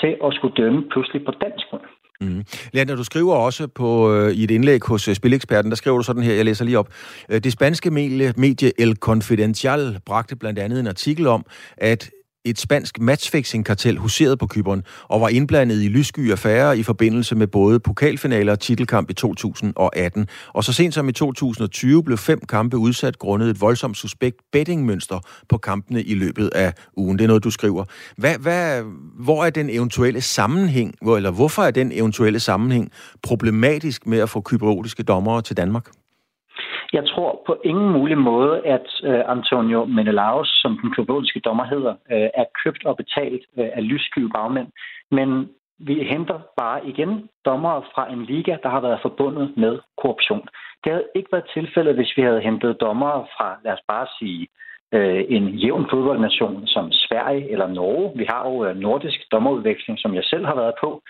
til 0.00 0.16
at 0.24 0.34
skulle 0.34 0.54
dømme 0.62 0.88
pludselig 0.90 1.24
på 1.24 1.32
dansk 1.44 1.66
grund. 1.70 1.82
Mm. 2.20 2.44
Leander, 2.72 2.96
du 2.96 3.04
skriver 3.04 3.34
også 3.34 3.68
på, 3.68 4.12
øh, 4.14 4.30
i 4.32 4.44
et 4.44 4.50
indlæg 4.50 4.80
hos 4.88 5.08
øh, 5.08 5.14
Spileksperten, 5.14 5.70
der 5.70 5.76
skriver 5.76 5.96
du 5.96 6.02
sådan 6.02 6.22
her, 6.22 6.34
jeg 6.34 6.44
læser 6.44 6.64
lige 6.64 6.78
op. 6.78 6.88
Øh, 7.30 7.40
det 7.44 7.52
spanske 7.52 7.90
medie, 7.90 8.32
medie 8.36 8.70
El 8.78 8.96
Confidencial 8.96 10.00
bragte 10.06 10.36
blandt 10.36 10.58
andet 10.58 10.80
en 10.80 10.86
artikel 10.86 11.26
om, 11.26 11.44
at 11.76 12.10
et 12.44 12.58
spansk 12.58 13.00
matchfixing-kartel 13.00 13.96
huseret 13.96 14.38
på 14.38 14.46
Kyberen 14.46 14.82
og 15.08 15.20
var 15.20 15.28
indblandet 15.28 15.82
i 15.82 15.88
lyssky 15.88 16.32
affærer 16.32 16.72
i 16.72 16.82
forbindelse 16.82 17.34
med 17.34 17.46
både 17.46 17.80
pokalfinaler 17.80 18.52
og 18.52 18.60
titelkamp 18.60 19.10
i 19.10 19.14
2018. 19.14 20.28
Og 20.48 20.64
så 20.64 20.72
sent 20.72 20.94
som 20.94 21.08
i 21.08 21.12
2020 21.12 22.04
blev 22.04 22.18
fem 22.18 22.40
kampe 22.48 22.76
udsat 22.76 23.18
grundet 23.18 23.50
et 23.50 23.60
voldsomt 23.60 23.96
suspekt 23.96 24.36
bettingmønster 24.52 25.20
på 25.48 25.58
kampene 25.58 26.02
i 26.02 26.14
løbet 26.14 26.48
af 26.54 26.72
ugen. 26.96 27.18
Det 27.18 27.24
er 27.24 27.28
noget, 27.28 27.44
du 27.44 27.50
skriver. 27.50 27.84
Hvad, 28.16 28.38
hvad, 28.38 28.82
hvor 29.18 29.44
er 29.44 29.50
den 29.50 29.70
eventuelle 29.70 30.20
sammenhæng, 30.20 30.94
eller 31.16 31.30
hvorfor 31.30 31.62
er 31.62 31.70
den 31.70 31.92
eventuelle 31.92 32.40
sammenhæng 32.40 32.90
problematisk 33.22 34.06
med 34.06 34.18
at 34.18 34.30
få 34.30 34.40
kyberotiske 34.40 35.02
dommere 35.02 35.42
til 35.42 35.56
Danmark? 35.56 36.01
Jeg 36.92 37.04
tror 37.08 37.42
på 37.46 37.60
ingen 37.64 37.90
mulig 37.92 38.18
måde, 38.18 38.66
at 38.66 38.86
øh, 39.04 39.22
Antonio 39.28 39.84
Menelaus, 39.84 40.48
som 40.62 40.78
den 40.82 40.90
klubodiske 40.94 41.40
dommer 41.40 41.64
hedder, 41.64 41.94
øh, 42.12 42.28
er 42.34 42.44
købt 42.64 42.84
og 42.86 42.96
betalt 42.96 43.42
øh, 43.58 43.70
af 43.72 43.88
lyssky 43.88 44.18
bagmænd. 44.18 44.68
Men 45.10 45.48
vi 45.78 45.94
henter 46.12 46.38
bare 46.56 46.86
igen 46.86 47.28
dommere 47.44 47.82
fra 47.94 48.12
en 48.12 48.24
liga, 48.24 48.56
der 48.62 48.68
har 48.68 48.80
været 48.80 48.98
forbundet 49.02 49.52
med 49.56 49.78
korruption. 50.02 50.48
Det 50.84 50.92
havde 50.92 51.08
ikke 51.14 51.32
været 51.32 51.50
tilfældet, 51.54 51.94
hvis 51.94 52.12
vi 52.16 52.22
havde 52.22 52.40
hentet 52.40 52.80
dommere 52.80 53.26
fra, 53.36 53.56
lad 53.64 53.72
os 53.72 53.84
bare 53.88 54.06
sige, 54.18 54.48
øh, 54.94 55.24
en 55.28 55.48
jævn 55.48 55.86
fodboldnation 55.90 56.66
som 56.66 56.92
Sverige 56.92 57.50
eller 57.50 57.66
Norge. 57.66 58.12
Vi 58.16 58.26
har 58.28 58.48
jo 58.48 58.64
øh, 58.64 58.76
nordisk 58.76 59.18
dommerudveksling, 59.32 59.98
som 59.98 60.14
jeg 60.14 60.24
selv 60.24 60.44
har 60.46 60.54
været 60.54 60.74
på 60.80 61.02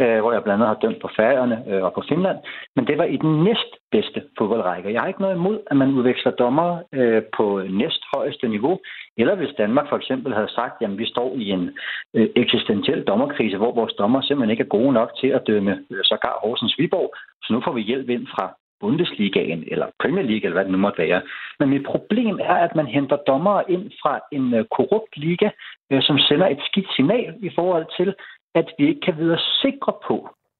øh, 0.00 0.20
hvor 0.20 0.32
jeg 0.32 0.42
blandt 0.42 0.62
andet 0.62 0.68
har 0.68 0.82
dømt 0.82 1.00
på 1.02 1.10
Færøerne 1.16 1.64
øh, 1.68 1.82
og 1.84 1.92
på 1.92 2.02
Finland. 2.08 2.38
Men 2.76 2.86
det 2.86 2.98
var 2.98 3.04
i 3.04 3.16
den 3.16 3.44
næstbedste 3.44 4.20
fodboldrække. 4.38 4.92
Jeg 4.92 5.00
har 5.00 5.08
ikke 5.08 5.20
noget 5.20 5.34
imod, 5.34 5.58
at 5.70 5.76
man 5.76 5.90
udveksler 5.90 6.32
dommer 6.32 6.82
øh, 6.92 7.22
på 7.36 7.62
næst 7.70 8.02
højeste 8.14 8.48
niveau. 8.48 8.78
Eller 9.16 9.34
hvis 9.34 9.54
Danmark 9.58 9.88
for 9.88 9.96
eksempel 9.96 10.34
havde 10.34 10.54
sagt, 10.58 10.82
at 10.82 10.98
vi 10.98 11.06
står 11.06 11.34
i 11.36 11.50
en 11.50 11.70
øh, 12.14 12.28
eksistentiel 12.36 13.02
dommerkrise, 13.04 13.56
hvor 13.56 13.72
vores 13.74 13.92
dommer 13.92 14.20
simpelthen 14.20 14.50
ikke 14.50 14.64
er 14.64 14.76
gode 14.78 14.92
nok 14.92 15.10
til 15.20 15.28
at 15.28 15.46
dømme 15.46 15.72
øh, 15.90 16.04
sågar 16.04 16.38
Horsens 16.42 16.74
Viborg, 16.78 17.14
så 17.42 17.52
nu 17.52 17.60
får 17.64 17.72
vi 17.72 17.80
hjælp 17.80 18.08
ind 18.08 18.26
fra 18.26 18.54
Bundesligaen 18.80 19.64
eller 19.72 19.86
Premier 20.02 20.24
League, 20.24 20.44
eller 20.44 20.56
hvad 20.56 20.64
det 20.64 20.72
nu 20.72 20.78
måtte 20.78 21.02
være. 21.02 21.22
Men 21.58 21.68
mit 21.68 21.84
problem 21.92 22.38
er, 22.42 22.54
at 22.66 22.74
man 22.74 22.86
henter 22.86 23.16
dommere 23.16 23.70
ind 23.70 23.90
fra 24.02 24.20
en 24.32 24.54
øh, 24.54 24.64
korrupt 24.76 25.16
liga, 25.16 25.48
øh, 25.90 26.02
som 26.02 26.18
sender 26.18 26.46
et 26.46 26.62
skidt 26.68 26.88
signal 26.96 27.34
i 27.40 27.50
forhold 27.54 27.86
til, 27.98 28.14
at 28.54 28.68
vi 28.78 28.88
ikke 28.88 29.00
kan 29.00 29.16
videre 29.16 29.38
sikre 29.62 29.92
på, 30.06 30.16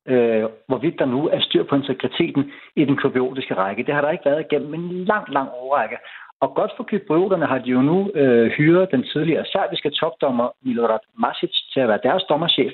øh, 0.08 0.44
hvorvidt 0.68 0.98
der 0.98 1.04
nu 1.04 1.28
er 1.28 1.40
styr 1.40 1.64
på 1.64 1.74
integriteten 1.74 2.52
i 2.76 2.84
den 2.84 2.96
kypriotiske 2.96 3.54
række. 3.54 3.82
Det 3.82 3.94
har 3.94 4.00
der 4.00 4.10
ikke 4.10 4.24
været 4.24 4.46
igennem 4.50 4.74
en 4.74 5.04
lang, 5.04 5.28
lang 5.28 5.48
årrække. 5.52 5.96
Og 6.40 6.54
godt 6.54 6.72
for 6.76 6.84
kyprioterne 6.84 7.46
har 7.46 7.58
de 7.58 7.70
jo 7.70 7.82
nu 7.82 8.10
øh, 8.14 8.50
hyret 8.50 8.90
den 8.90 9.02
tidligere 9.12 9.44
serbiske 9.44 9.90
topdommer 9.90 10.48
Milorad 10.62 11.04
Masic 11.18 11.54
til 11.72 11.80
at 11.80 11.88
være 11.88 12.00
deres 12.02 12.22
dommerchef. 12.22 12.72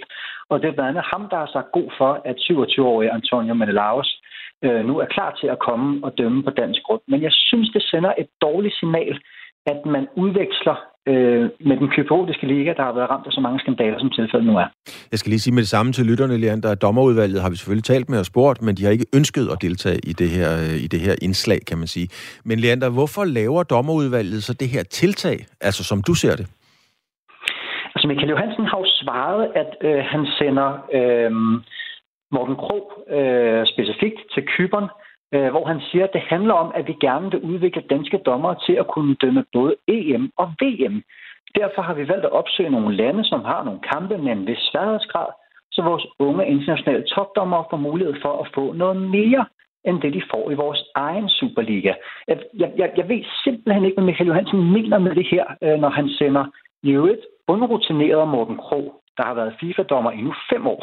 Og 0.48 0.62
det 0.62 0.68
er 0.68 0.72
blandt 0.72 0.90
andet 0.90 1.05
ham, 1.12 1.29
der 1.31 1.37
har 1.37 1.50
sagt 1.52 1.72
god 1.72 1.90
for, 1.98 2.20
at 2.24 2.37
27-årige 2.37 3.12
Antonio 3.12 3.55
Menelaus 3.55 4.20
øh, 4.64 4.85
nu 4.87 4.98
er 4.98 5.07
klar 5.07 5.31
til 5.40 5.46
at 5.46 5.59
komme 5.59 6.05
og 6.05 6.18
dømme 6.18 6.42
på 6.42 6.50
dansk 6.50 6.83
grund. 6.83 7.00
Men 7.09 7.22
jeg 7.22 7.33
synes, 7.33 7.70
det 7.70 7.83
sender 7.83 8.12
et 8.18 8.29
dårligt 8.40 8.79
signal, 8.79 9.20
at 9.66 9.87
man 9.87 10.09
udveksler 10.16 10.76
øh, 11.07 11.51
med 11.69 11.77
den 11.77 11.88
kypriotiske 11.95 12.47
liga, 12.47 12.73
der 12.77 12.83
har 12.83 12.92
været 12.92 13.11
ramt 13.11 13.27
af 13.27 13.33
så 13.33 13.40
mange 13.40 13.59
skandaler, 13.61 13.99
som 13.99 14.11
tilfældet 14.11 14.47
nu 14.47 14.57
er. 14.59 14.69
Jeg 15.12 15.19
skal 15.19 15.31
lige 15.31 15.40
sige 15.40 15.55
med 15.55 15.62
det 15.62 15.69
samme 15.69 15.92
til 15.92 16.07
lytterne, 16.07 16.37
Leander, 16.38 16.71
at 16.71 16.83
dommerudvalget 16.83 17.42
har 17.42 17.51
vi 17.51 17.57
selvfølgelig 17.57 17.85
talt 17.85 18.09
med 18.09 18.19
og 18.19 18.27
spurgt, 18.27 18.62
men 18.62 18.75
de 18.77 18.85
har 18.85 18.90
ikke 18.90 19.07
ønsket 19.14 19.49
at 19.53 19.59
deltage 19.62 19.99
i 20.11 20.12
det 20.12 20.29
her, 20.37 20.51
øh, 20.64 20.85
i 20.85 20.88
det 20.95 21.01
her 21.01 21.14
indslag, 21.23 21.61
kan 21.71 21.79
man 21.79 21.87
sige. 21.87 22.09
Men 22.45 22.59
Leander, 22.59 22.90
hvorfor 22.90 23.25
laver 23.25 23.62
dommerudvalget 23.62 24.42
så 24.42 24.53
det 24.61 24.69
her 24.69 24.83
tiltag, 24.83 25.38
altså 25.61 25.83
som 25.85 25.99
du 26.09 26.14
ser 26.14 26.35
det? 26.40 26.47
Altså 27.95 28.07
Michael 28.09 28.31
Johansen 28.31 28.64
har 28.64 28.79
jo 28.79 28.88
svaret, 29.03 29.42
at 29.62 29.71
øh, 29.88 30.01
han 30.12 30.27
sender 30.38 30.69
øh, 30.99 31.31
Morten 32.35 32.57
Krog 32.62 32.85
øh, 33.16 33.62
specifikt 33.73 34.21
til 34.35 34.42
Kyberen, 34.53 34.85
øh, 34.85 35.06
Øh, 35.35 35.51
hvor 35.51 35.65
han 35.67 35.81
siger, 35.81 36.05
at 36.05 36.12
det 36.12 36.21
handler 36.21 36.55
om, 36.55 36.73
at 36.75 36.87
vi 36.87 36.95
gerne 37.01 37.31
vil 37.31 37.41
udvikle 37.41 37.83
danske 37.91 38.19
dommere 38.19 38.57
til 38.67 38.73
at 38.73 38.87
kunne 38.87 39.15
dømme 39.15 39.45
både 39.53 39.75
EM 39.89 40.31
og 40.37 40.53
VM. 40.61 41.03
Derfor 41.55 41.83
har 41.83 41.95
vi 41.95 42.09
valgt 42.09 42.25
at 42.25 42.33
opsøge 42.33 42.71
nogle 42.71 42.97
lande, 42.97 43.25
som 43.25 43.45
har 43.45 43.65
nogle 43.65 43.81
kampe 43.93 44.19
med 44.19 44.33
en 44.33 44.47
vis 44.47 44.59
sværhedsgrad, 44.59 45.31
så 45.73 45.83
vores 45.83 46.07
unge 46.19 46.47
internationale 46.47 47.05
topdommere 47.15 47.65
får 47.71 47.77
mulighed 47.77 48.15
for 48.23 48.43
at 48.43 48.49
få 48.55 48.73
noget 48.73 48.97
mere 48.97 49.45
end 49.85 50.01
det, 50.03 50.15
de 50.15 50.23
får 50.31 50.51
i 50.51 50.55
vores 50.55 50.85
egen 50.95 51.29
Superliga. 51.29 51.93
Jeg, 52.29 52.39
jeg, 52.55 52.93
jeg 52.97 53.09
ved 53.09 53.25
simpelthen 53.45 53.85
ikke, 53.85 53.95
hvad 53.95 54.05
Michael 54.05 54.29
Johansen 54.29 54.73
mener 54.73 54.99
med 54.99 55.15
det 55.15 55.27
her, 55.31 55.45
øh, 55.62 55.79
når 55.81 55.89
han 55.89 56.09
sender 56.09 56.45
i 56.83 56.91
øvrigt 56.91 57.21
underrutineret 57.49 58.29
Morten 58.29 58.57
Krog, 58.57 59.03
der 59.17 59.25
har 59.25 59.35
været 59.35 59.57
FIFA-dommer 59.61 60.11
i 60.11 60.21
nu 60.21 60.35
fem 60.53 60.67
år, 60.67 60.83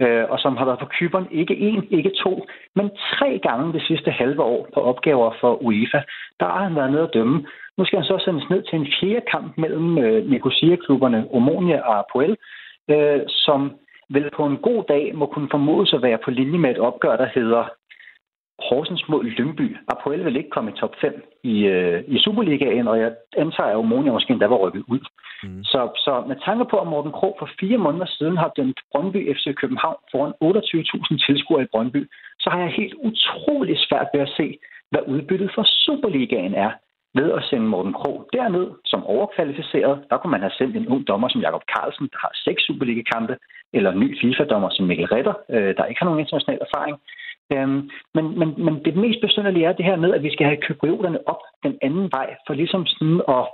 øh, 0.00 0.24
og 0.30 0.38
som 0.38 0.56
har 0.56 0.64
været 0.64 0.78
på 0.78 0.86
Kyberen 0.86 1.28
ikke 1.30 1.56
en, 1.56 1.86
ikke 1.90 2.12
to, 2.24 2.46
men 2.74 2.90
tre 3.14 3.38
gange 3.38 3.72
det 3.72 3.82
sidste 3.82 4.10
halve 4.10 4.42
år 4.42 4.68
på 4.74 4.80
opgaver 4.80 5.30
for 5.40 5.62
UEFA. 5.62 6.00
Der 6.40 6.46
har 6.46 6.62
han 6.64 6.76
været 6.76 6.92
nede 6.92 7.02
at 7.02 7.14
dømme. 7.14 7.46
Nu 7.78 7.84
skal 7.84 7.98
han 7.98 8.06
så 8.06 8.18
sendes 8.24 8.50
ned 8.50 8.62
til 8.62 8.78
en 8.78 8.88
fjerde 9.00 9.26
kamp 9.30 9.58
mellem 9.58 9.98
øh, 9.98 10.30
Nicosia-klubberne 10.30 11.26
Omonia 11.30 11.80
og 11.80 11.98
Apoel, 11.98 12.36
øh, 12.90 13.20
som 13.26 13.72
vel 14.10 14.30
på 14.36 14.46
en 14.46 14.56
god 14.56 14.84
dag 14.88 15.12
må 15.14 15.26
kunne 15.26 15.48
formodes 15.50 15.92
at 15.92 16.02
være 16.02 16.18
på 16.24 16.30
linje 16.30 16.58
med 16.58 16.70
et 16.70 16.78
opgør, 16.78 17.16
der 17.16 17.28
hedder 17.34 17.64
Horsens 18.58 19.08
mod 19.08 19.24
Lyngby. 19.24 19.76
Apoel 19.88 20.24
vil 20.24 20.36
ikke 20.36 20.50
komme 20.50 20.70
i 20.70 20.78
top 20.80 20.94
5 21.00 21.22
i, 21.42 21.56
øh, 21.64 22.04
i 22.06 22.18
Superligaen, 22.18 22.88
og 22.88 23.00
jeg 23.00 23.14
antager, 23.36 23.70
at 23.70 23.76
Omonia 23.76 24.12
måske 24.12 24.32
endda 24.32 24.46
var 24.46 24.56
rykket 24.56 24.84
ud. 24.88 25.02
Mm. 25.42 25.64
Så, 25.64 25.80
så 26.04 26.24
med 26.28 26.36
tanke 26.44 26.64
på, 26.70 26.76
at 26.76 26.86
Morten 26.86 27.12
Krog 27.12 27.36
for 27.38 27.48
fire 27.60 27.78
måneder 27.78 28.06
siden 28.06 28.36
har 28.36 28.52
dømt 28.56 28.80
Brøndby 28.92 29.36
FC 29.36 29.54
København 29.60 29.96
foran 30.12 30.32
28.000 30.44 31.26
tilskuere 31.26 31.62
i 31.62 31.72
Brøndby, 31.72 32.10
så 32.38 32.50
har 32.50 32.60
jeg 32.60 32.72
helt 32.80 32.94
utrolig 33.08 33.76
svært 33.78 34.08
ved 34.14 34.20
at 34.20 34.34
se, 34.36 34.58
hvad 34.90 35.02
udbyttet 35.06 35.50
for 35.54 35.64
Superligaen 35.84 36.54
er 36.54 36.70
ved 37.18 37.32
at 37.38 37.42
sende 37.50 37.66
Morten 37.72 37.92
Krog 37.92 38.28
derned 38.32 38.66
som 38.84 39.06
overkvalificeret. 39.14 39.94
Der 40.10 40.16
kunne 40.16 40.34
man 40.36 40.44
have 40.46 40.58
sendt 40.58 40.76
en 40.76 40.88
ung 40.88 41.08
dommer 41.08 41.28
som 41.28 41.40
Jakob 41.40 41.64
Carlsen, 41.72 42.06
der 42.12 42.18
har 42.24 42.32
seks 42.46 42.60
Superliga-kampe, 42.66 43.34
eller 43.76 43.90
en 43.92 44.00
ny 44.00 44.08
FIFA-dommer 44.20 44.70
som 44.72 44.86
Mikkel 44.86 45.06
Ritter, 45.14 45.34
øh, 45.54 45.76
der 45.76 45.84
ikke 45.84 46.00
har 46.00 46.08
nogen 46.08 46.20
international 46.24 46.60
erfaring. 46.66 46.96
Øhm, 47.52 47.90
men, 48.14 48.38
men, 48.38 48.54
men 48.64 48.84
det 48.84 48.96
mest 48.96 49.20
besynderlige 49.20 49.66
er 49.66 49.72
det 49.72 49.84
her 49.84 49.96
med, 49.96 50.14
at 50.14 50.22
vi 50.22 50.30
skal 50.32 50.46
have 50.46 50.62
kyprioterne 50.66 51.28
op 51.28 51.42
den 51.62 51.78
anden 51.82 52.10
vej, 52.12 52.36
for 52.46 52.54
ligesom 52.54 52.86
sådan 52.86 53.20
at, 53.28 53.44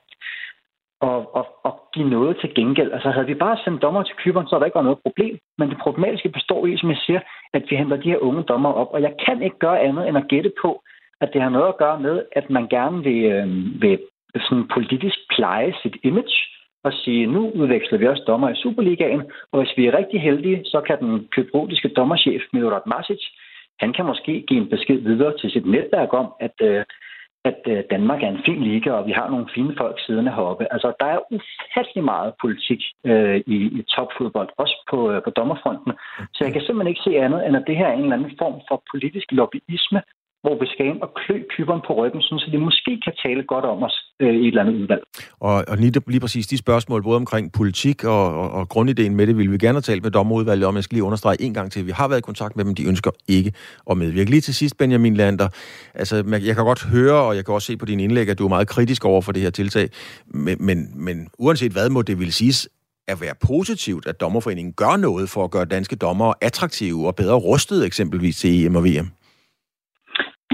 at, 1.08 1.20
at, 1.38 1.46
at 1.64 1.72
give 1.94 2.08
noget 2.10 2.36
til 2.40 2.54
gengæld. 2.54 2.92
Altså 2.92 3.10
havde 3.10 3.26
vi 3.26 3.34
bare 3.34 3.58
sendt 3.64 3.82
dommer 3.82 4.02
til 4.02 4.16
Kyberen, 4.16 4.46
så 4.46 4.54
havde 4.54 4.60
der 4.60 4.66
ikke 4.66 4.74
været 4.80 4.90
noget 4.90 5.04
problem. 5.06 5.38
Men 5.58 5.70
det 5.70 5.78
problematiske 5.78 6.28
består 6.28 6.66
i, 6.66 6.76
som 6.76 6.90
jeg 6.90 6.98
siger, 7.06 7.20
at 7.52 7.62
vi 7.70 7.76
henter 7.76 7.96
de 7.96 8.10
her 8.10 8.18
unge 8.18 8.42
dommer 8.42 8.72
op. 8.72 8.90
Og 8.92 9.02
jeg 9.02 9.14
kan 9.26 9.42
ikke 9.42 9.58
gøre 9.58 9.80
andet 9.80 10.08
end 10.08 10.16
at 10.18 10.28
gætte 10.28 10.52
på, 10.62 10.82
at 11.20 11.30
det 11.32 11.42
har 11.42 11.48
noget 11.48 11.68
at 11.68 11.78
gøre 11.78 12.00
med, 12.00 12.22
at 12.32 12.50
man 12.50 12.68
gerne 12.68 13.02
vil, 13.04 13.24
øh, 13.24 13.46
vil 13.82 13.98
sådan 14.34 14.68
politisk 14.74 15.18
pleje 15.34 15.74
sit 15.82 15.96
image 16.02 16.36
og 16.84 16.92
sige, 16.92 17.26
nu 17.26 17.50
udveksler 17.50 17.98
vi 17.98 18.06
også 18.06 18.24
dommer 18.26 18.48
i 18.48 18.60
Superligaen, 18.62 19.22
og 19.52 19.62
hvis 19.62 19.76
vi 19.76 19.86
er 19.86 19.98
rigtig 19.98 20.20
heldige, 20.20 20.64
så 20.64 20.80
kan 20.80 20.98
den 21.00 21.28
kyprotiske 21.30 21.88
dommerchef 21.88 22.42
Milorad 22.52 22.86
Masic 22.86 23.22
han 23.82 23.92
kan 23.92 24.06
måske 24.06 24.44
give 24.48 24.60
en 24.60 24.70
besked 24.74 25.00
videre 25.10 25.38
til 25.38 25.50
sit 25.50 25.66
netværk 25.66 26.10
om, 26.12 26.28
at, 26.46 26.56
øh, 26.68 26.84
at 27.44 27.60
øh, 27.72 27.84
Danmark 27.90 28.22
er 28.22 28.28
en 28.28 28.44
fin 28.46 28.62
liga, 28.62 28.90
og 28.98 29.06
vi 29.06 29.12
har 29.12 29.28
nogle 29.30 29.48
fine 29.54 29.74
folk 29.80 29.96
siddende 30.00 30.34
heroppe. 30.36 30.72
Altså, 30.74 30.92
der 31.00 31.06
er 31.06 31.20
ufattelig 31.36 32.04
meget 32.04 32.32
politik 32.40 32.80
øh, 33.10 33.36
i, 33.54 33.58
i 33.78 33.82
topfodbold, 33.94 34.50
også 34.62 34.76
på, 34.90 34.98
øh, 35.12 35.22
på 35.24 35.30
dommerfronten. 35.30 35.92
Så 36.34 36.40
jeg 36.44 36.52
kan 36.52 36.62
simpelthen 36.62 36.92
ikke 36.92 37.06
se 37.06 37.24
andet, 37.24 37.46
end 37.46 37.56
at 37.56 37.64
det 37.66 37.76
her 37.76 37.86
er 37.88 37.92
en 37.92 38.02
eller 38.02 38.16
anden 38.16 38.38
form 38.42 38.56
for 38.68 38.82
politisk 38.92 39.26
lobbyisme, 39.38 40.00
hvor 40.44 40.54
vi 40.60 40.66
skal 40.72 40.86
ind 40.86 41.00
og 41.02 41.10
klø 41.20 41.36
kyberen 41.56 41.82
på 41.86 41.92
ryggen, 42.00 42.22
så 42.22 42.48
de 42.52 42.58
måske 42.58 43.00
kan 43.04 43.14
tale 43.24 43.42
godt 43.42 43.64
om 43.64 43.82
os 43.82 43.96
øh, 44.20 44.34
i 44.34 44.38
et 44.38 44.46
eller 44.46 44.60
andet 44.60 44.74
udvalg. 44.82 45.02
Og, 45.40 45.64
og 45.68 45.76
lige, 45.76 45.92
lige 46.06 46.20
præcis 46.20 46.46
de 46.46 46.58
spørgsmål, 46.58 47.02
både 47.02 47.16
omkring 47.16 47.52
politik 47.52 48.04
og, 48.04 48.40
og, 48.40 48.50
og 48.50 48.68
grundideen 48.68 49.16
med 49.16 49.26
det, 49.26 49.38
vil 49.38 49.52
vi 49.52 49.58
gerne 49.58 49.76
have 49.76 49.80
talt 49.90 50.02
med 50.02 50.10
dommerudvalget 50.10 50.66
om. 50.66 50.76
Jeg 50.76 50.84
skal 50.84 50.96
lige 50.96 51.04
understrege 51.04 51.36
en 51.40 51.54
gang 51.54 51.72
til, 51.72 51.86
vi 51.86 51.90
har 51.90 52.08
været 52.08 52.18
i 52.18 52.28
kontakt 52.30 52.56
med 52.56 52.64
dem, 52.64 52.74
de 52.74 52.88
ønsker 52.88 53.10
ikke 53.28 53.52
at 53.90 53.98
medvirke. 53.98 54.30
Lige 54.30 54.40
til 54.40 54.54
sidst, 54.54 54.78
Benjamin 54.78 55.14
Lander, 55.14 55.48
altså 55.94 56.16
jeg 56.46 56.54
kan 56.54 56.64
godt 56.64 56.84
høre, 56.84 57.22
og 57.22 57.36
jeg 57.36 57.44
kan 57.44 57.54
også 57.54 57.66
se 57.66 57.76
på 57.76 57.86
dine 57.86 58.02
indlæg, 58.02 58.28
at 58.28 58.38
du 58.38 58.44
er 58.44 58.48
meget 58.48 58.68
kritisk 58.68 59.04
over 59.04 59.22
for 59.22 59.32
det 59.32 59.42
her 59.42 59.50
tiltag, 59.50 59.88
men, 60.26 60.56
men, 60.60 60.92
men 60.94 61.28
uanset 61.38 61.72
hvad 61.72 61.90
må 61.90 62.02
det 62.02 62.18
vil 62.20 62.32
siges, 62.32 62.68
at 63.08 63.20
være 63.20 63.34
positivt, 63.46 64.06
at 64.06 64.20
dommerforeningen 64.20 64.72
gør 64.72 64.96
noget 64.96 65.28
for 65.28 65.44
at 65.44 65.50
gøre 65.50 65.64
danske 65.64 65.96
dommere 65.96 66.34
attraktive 66.40 67.06
og 67.06 67.16
bedre 67.16 67.34
rustet 67.34 67.86
eksempelvis 67.86 68.36
til 68.36 68.66
EM 68.66 68.76
og 68.76 68.84
VM? 68.84 69.21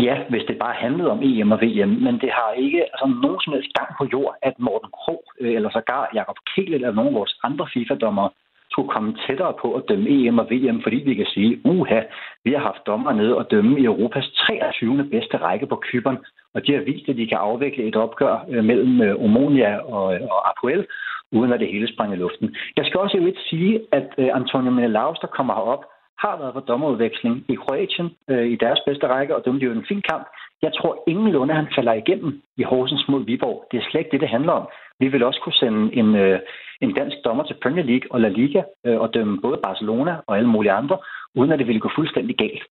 Ja, 0.07 0.17
hvis 0.29 0.45
det 0.49 0.59
bare 0.59 0.75
handlede 0.75 1.11
om 1.11 1.23
EM 1.23 1.53
og 1.53 1.61
VM, 1.63 1.89
men 1.89 2.15
det 2.23 2.31
har 2.39 2.53
ikke 2.53 2.83
altså, 2.83 3.07
nogen 3.23 3.41
som 3.41 3.53
helst 3.53 3.73
gang 3.79 3.91
på 3.99 4.05
jord, 4.13 4.35
at 4.43 4.55
Morten 4.59 4.91
Krog 4.99 5.23
øh, 5.41 5.55
eller 5.55 5.71
sågar 5.71 6.11
Jakob 6.15 6.37
Kiel 6.49 6.75
eller 6.75 6.93
nogen 6.93 7.15
af 7.15 7.19
vores 7.21 7.39
andre 7.43 7.67
FIFA-dommere 7.75 8.31
skulle 8.71 8.89
komme 8.89 9.17
tættere 9.27 9.55
på 9.63 9.75
at 9.75 9.83
dømme 9.89 10.11
EM 10.11 10.39
og 10.39 10.51
VM, 10.51 10.83
fordi 10.83 10.97
vi 10.97 11.15
kan 11.15 11.27
sige, 11.27 11.61
uha, 11.65 12.01
vi 12.45 12.53
har 12.53 12.59
haft 12.59 12.87
dommer 12.87 13.13
nede 13.13 13.37
og 13.37 13.51
dømme 13.51 13.81
i 13.81 13.85
Europas 13.85 14.29
23. 14.29 15.05
bedste 15.11 15.37
række 15.37 15.67
på 15.67 15.77
Kyberen, 15.77 16.19
og 16.55 16.67
de 16.67 16.73
har 16.73 16.81
vist, 16.81 17.09
at 17.09 17.17
de 17.17 17.27
kan 17.27 17.39
afvikle 17.39 17.85
et 17.85 17.97
opgør 17.97 18.47
øh, 18.51 18.65
mellem 18.65 19.03
øh, 19.03 19.25
Omonia 19.25 19.77
og, 19.79 20.05
og 20.05 20.51
Apoel, 20.51 20.87
uden 21.33 21.53
at 21.53 21.61
det 21.61 21.69
hele 21.69 21.93
sprang 21.93 22.13
i 22.13 22.17
luften. 22.17 22.57
Jeg 22.77 22.85
skal 22.87 23.01
også 23.01 23.17
jo 23.17 23.33
sige, 23.51 23.81
at 23.93 24.09
Antonio 24.19 24.71
Menelaus, 24.71 25.19
der 25.19 25.27
kommer 25.27 25.55
herop, 25.55 25.85
har 26.25 26.37
været 26.39 26.55
på 26.55 26.61
dommerudveksling 26.61 27.45
i 27.49 27.55
Kroatien 27.55 28.09
øh, 28.31 28.47
i 28.55 28.57
deres 28.57 28.81
bedste 28.87 29.07
række, 29.07 29.37
og 29.37 29.45
dømte 29.45 29.67
jo 29.67 29.73
en 29.73 29.89
fin 29.89 30.03
kamp. 30.11 30.27
Jeg 30.63 30.73
tror 30.75 31.05
ingenlunde, 31.07 31.55
han 31.55 31.69
falder 31.77 31.93
igennem 31.93 32.43
i 32.57 32.63
Horsens 32.63 33.09
mod 33.09 33.25
Viborg. 33.25 33.65
Det 33.71 33.77
er 33.79 33.85
slet 33.91 34.01
ikke 34.01 34.11
det, 34.11 34.21
det 34.21 34.29
handler 34.29 34.53
om. 34.53 34.69
Vi 35.01 35.09
vil 35.09 35.23
også 35.23 35.41
kunne 35.41 35.61
sende 35.63 35.95
en, 35.95 36.17
øh, 36.17 36.41
en 36.81 36.95
dansk 36.95 37.17
dommer 37.25 37.45
til 37.45 37.57
Premier 37.63 37.85
League 37.85 38.09
og 38.11 38.21
La 38.21 38.29
Liga 38.29 38.63
øh, 38.87 39.01
og 39.01 39.15
dømme 39.15 39.41
både 39.41 39.61
Barcelona 39.63 40.17
og 40.27 40.37
alle 40.37 40.49
mulige 40.49 40.73
andre, 40.73 40.99
uden 41.35 41.53
at 41.53 41.59
det 41.59 41.67
ville 41.67 41.81
gå 41.81 41.91
fuldstændig 41.95 42.37
galt. 42.37 42.63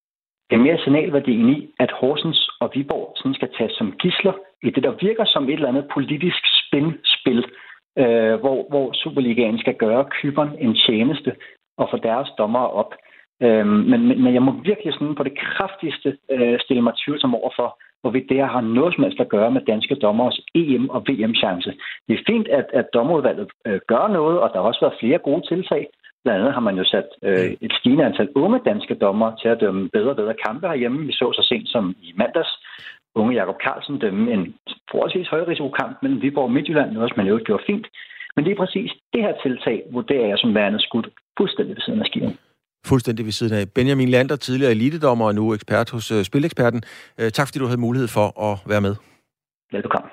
Det 0.50 0.56
er 0.56 0.66
mere 0.68 0.84
signalværdien 0.84 1.50
i, 1.50 1.74
at 1.80 1.92
Horsens 1.92 2.50
og 2.60 2.72
Viborg 2.74 3.14
sådan 3.16 3.34
skal 3.34 3.50
tages 3.58 3.72
som 3.72 3.92
gisler 3.92 4.34
i 4.64 4.70
det, 4.70 4.84
der 4.84 4.94
virker 5.02 5.26
som 5.26 5.44
et 5.44 5.54
eller 5.54 5.68
andet 5.68 5.88
politisk 5.94 6.44
spin-spil, 6.62 7.46
øh, 7.98 8.36
hvor, 8.40 8.70
hvor 8.70 8.94
Superligaen 8.94 9.60
skal 9.60 9.76
gøre 9.76 10.06
kyberen 10.06 10.52
en 10.60 10.76
tjeneste 10.76 11.36
og 11.78 11.88
få 11.92 11.98
deres 11.98 12.30
dommer 12.38 12.60
op. 12.60 12.94
Øhm, 13.42 13.80
men, 13.92 14.24
men, 14.24 14.34
jeg 14.34 14.42
må 14.42 14.52
virkelig 14.52 14.94
sådan 14.94 15.16
på 15.16 15.24
det 15.24 15.40
kraftigste 15.40 16.18
øh, 16.32 16.60
stille 16.60 16.82
mig 16.82 16.94
tvivlsom 17.06 17.36
over 17.36 17.52
for, 17.56 17.80
hvorvidt 18.02 18.30
det 18.30 18.38
her 18.38 18.46
har 18.46 18.62
noget 18.62 18.94
som 18.94 19.04
helst 19.04 19.20
at 19.20 19.30
gøre 19.30 19.52
med 19.52 19.62
danske 19.62 19.96
dommers 19.96 20.40
EM- 20.56 20.90
og 20.90 21.04
VM-chance. 21.10 21.70
Det 22.08 22.14
er 22.14 22.24
fint, 22.28 22.48
at, 22.48 22.66
at 22.74 22.86
dommerudvalget 22.94 23.48
øh, 23.68 23.80
gør 23.88 24.08
noget, 24.08 24.40
og 24.40 24.50
der 24.50 24.60
har 24.60 24.68
også 24.68 24.86
været 24.86 25.00
flere 25.00 25.18
gode 25.18 25.48
tiltag. 25.48 25.88
Blandt 26.24 26.40
andet 26.40 26.54
har 26.54 26.62
man 26.68 26.78
jo 26.78 26.84
sat 26.84 27.10
øh, 27.24 27.52
et 27.62 27.74
stigende 27.80 28.06
antal 28.06 28.30
unge 28.36 28.60
danske 28.66 28.96
dommer 28.96 29.36
til 29.42 29.48
at 29.50 29.60
dømme 29.60 29.90
bedre 29.90 30.10
og 30.10 30.16
bedre 30.16 30.36
kampe 30.46 30.68
herhjemme. 30.68 31.06
Vi 31.06 31.12
så 31.12 31.32
så 31.34 31.44
sent 31.50 31.70
som 31.70 31.96
i 32.02 32.14
mandags 32.16 32.52
unge 33.16 33.36
Jakob 33.36 33.58
Carlsen 33.64 34.00
dømme 34.00 34.34
en 34.34 34.56
forholdsvis 34.92 35.28
højrisikokamp 35.28 35.98
mellem 36.02 36.22
Viborg 36.22 36.44
og 36.44 36.52
Midtjylland, 36.52 36.92
noget 36.92 37.10
som 37.10 37.18
man 37.18 37.28
jo 37.28 37.40
gjorde 37.46 37.64
fint. 37.68 37.88
Men 38.36 38.46
det 38.46 38.52
er 38.52 38.56
præcis 38.64 38.92
det 39.14 39.22
her 39.22 39.34
tiltag, 39.44 39.84
vurderer 39.92 40.28
jeg 40.28 40.38
som 40.38 40.56
værende 40.56 40.80
skudt 40.80 41.08
fuldstændig 41.38 41.76
ved 41.76 41.82
siden 41.82 42.02
af 42.02 42.06
skiven 42.06 42.38
fuldstændig 42.86 43.26
ved 43.26 43.32
siden 43.32 43.54
af. 43.54 43.70
Benjamin 43.70 44.10
Lander, 44.10 44.36
tidligere 44.36 44.72
elitedommer 44.72 45.26
og 45.26 45.36
nu 45.36 45.54
ekspert 45.54 45.90
hos 45.90 46.12
uh, 46.12 46.24
Spileksperten. 46.24 46.84
Uh, 47.22 47.30
tak 47.30 47.48
fordi 47.48 47.60
du 47.60 47.66
havde 47.66 47.80
mulighed 47.80 48.08
for 48.08 48.52
at 48.52 48.60
være 48.66 48.82
med. 48.82 48.96
Velbekomme. 49.72 50.10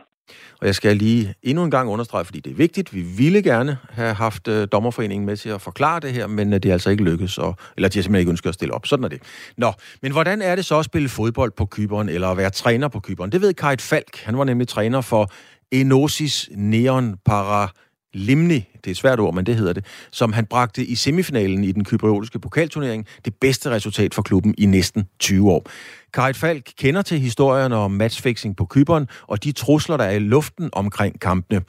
Og 0.60 0.66
jeg 0.66 0.74
skal 0.74 0.96
lige 0.96 1.34
endnu 1.42 1.64
en 1.64 1.70
gang 1.70 1.88
understrege, 1.88 2.24
fordi 2.24 2.40
det 2.40 2.50
er 2.50 2.56
vigtigt. 2.56 2.94
Vi 2.94 3.00
ville 3.02 3.42
gerne 3.42 3.78
have 3.90 4.14
haft 4.14 4.48
uh, 4.48 4.64
dommerforeningen 4.72 5.26
med 5.26 5.36
til 5.36 5.48
at 5.48 5.60
forklare 5.60 6.00
det 6.00 6.12
her, 6.12 6.26
men 6.26 6.48
uh, 6.48 6.54
det 6.54 6.66
er 6.66 6.72
altså 6.72 6.90
ikke 6.90 7.04
lykkedes, 7.04 7.38
og, 7.38 7.56
eller 7.76 7.88
de 7.88 7.98
har 7.98 8.02
simpelthen 8.02 8.20
ikke 8.20 8.30
ønsket 8.30 8.48
at 8.48 8.54
stille 8.54 8.74
op. 8.74 8.86
Sådan 8.86 9.04
er 9.04 9.08
det. 9.08 9.22
Nå, 9.56 9.72
men 10.02 10.12
hvordan 10.12 10.42
er 10.42 10.56
det 10.56 10.64
så 10.64 10.78
at 10.78 10.84
spille 10.84 11.08
fodbold 11.08 11.52
på 11.56 11.66
Kyberen, 11.66 12.08
eller 12.08 12.28
at 12.28 12.36
være 12.36 12.50
træner 12.50 12.88
på 12.88 13.00
Kyberen? 13.00 13.32
Det 13.32 13.40
ved 13.40 13.54
Kajt 13.54 13.82
Falk. 13.82 14.16
Han 14.16 14.38
var 14.38 14.44
nemlig 14.44 14.68
træner 14.68 15.00
for 15.00 15.30
Enosis 15.72 16.50
Neon 16.54 17.16
Para 17.24 17.68
Limni, 18.14 18.54
det 18.54 18.86
er 18.86 18.90
et 18.90 18.96
svært 18.96 19.20
ord, 19.20 19.34
men 19.34 19.46
det 19.46 19.56
hedder 19.56 19.72
det, 19.72 20.08
som 20.10 20.32
han 20.32 20.46
bragte 20.46 20.84
i 20.84 20.94
semifinalen 20.94 21.64
i 21.64 21.72
den 21.72 21.84
kypriotiske 21.84 22.38
pokalturnering, 22.38 23.06
det 23.24 23.34
bedste 23.40 23.70
resultat 23.70 24.14
for 24.14 24.22
klubben 24.22 24.54
i 24.58 24.66
næsten 24.66 25.08
20 25.18 25.50
år. 25.50 25.66
Karit 26.14 26.36
Falk 26.36 26.64
kender 26.78 27.02
til 27.02 27.18
historierne 27.18 27.76
om 27.76 27.90
matchfixing 27.90 28.56
på 28.56 28.66
Kyberen 28.70 29.08
og 29.22 29.44
de 29.44 29.52
trusler, 29.52 29.96
der 29.96 30.04
er 30.04 30.10
i 30.10 30.18
luften 30.18 30.70
omkring 30.72 31.20
kampene. 31.20 31.60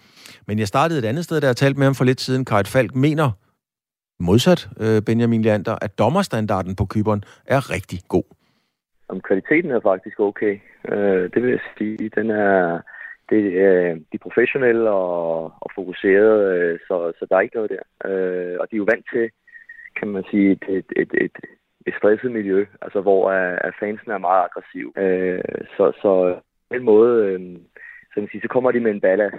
Men 0.47 0.59
jeg 0.59 0.67
startede 0.67 0.99
et 0.99 1.05
andet 1.05 1.23
sted, 1.23 1.41
der 1.41 1.47
jeg 1.47 1.55
talte 1.55 1.79
med 1.79 1.87
ham 1.87 1.95
for 1.95 2.03
lidt 2.03 2.21
siden. 2.21 2.45
Karit 2.45 2.67
Falk 2.67 2.95
mener, 2.95 3.31
modsat 4.19 4.69
øh, 4.79 5.01
Benjamin 5.01 5.41
Leander, 5.41 5.75
at 5.81 5.99
dommerstandarden 5.99 6.75
på 6.75 6.85
Kyberen 6.85 7.23
er 7.45 7.71
rigtig 7.71 7.99
god. 8.07 8.23
Om 9.09 9.21
kvaliteten 9.21 9.71
er 9.71 9.79
faktisk 9.83 10.19
okay. 10.19 10.59
Øh, 10.91 11.23
det 11.33 11.43
vil 11.43 11.49
jeg 11.51 11.59
sige. 11.77 12.09
Den 12.15 12.29
er, 12.29 12.81
det, 13.29 13.43
øh, 13.65 13.95
de 13.95 14.15
er 14.19 14.25
professionelle 14.27 14.89
og, 14.89 15.43
og 15.43 15.69
fokuserede, 15.75 16.57
øh, 16.57 16.79
så, 16.87 17.13
så 17.19 17.25
der 17.29 17.35
er 17.35 17.41
ikke 17.41 17.55
noget 17.55 17.71
der. 17.75 18.09
Øh, 18.09 18.57
og 18.59 18.67
de 18.71 18.75
er 18.75 18.83
jo 18.83 18.91
vant 18.93 19.05
til, 19.13 19.29
kan 19.99 20.07
man 20.07 20.23
sige, 20.31 20.51
et, 20.51 20.63
et, 20.67 20.85
et, 20.95 21.11
et, 21.21 21.37
et 21.87 21.93
stresset 21.97 22.31
miljø, 22.31 22.65
altså 22.81 23.01
hvor 23.01 23.21
uh, 23.31 23.73
fansen 23.79 24.11
er 24.11 24.17
meget 24.17 24.43
aggressiv. 24.43 24.93
Øh, 24.97 25.41
så, 25.77 25.91
så 26.01 26.39
på 26.69 26.75
den 26.75 26.83
måde, 26.83 27.25
øh, 27.25 27.39
så, 28.13 28.19
man 28.19 28.29
sige, 28.31 28.41
så 28.41 28.47
kommer 28.47 28.71
de 28.71 28.79
med 28.79 28.91
en 28.91 29.01
ballast, 29.01 29.35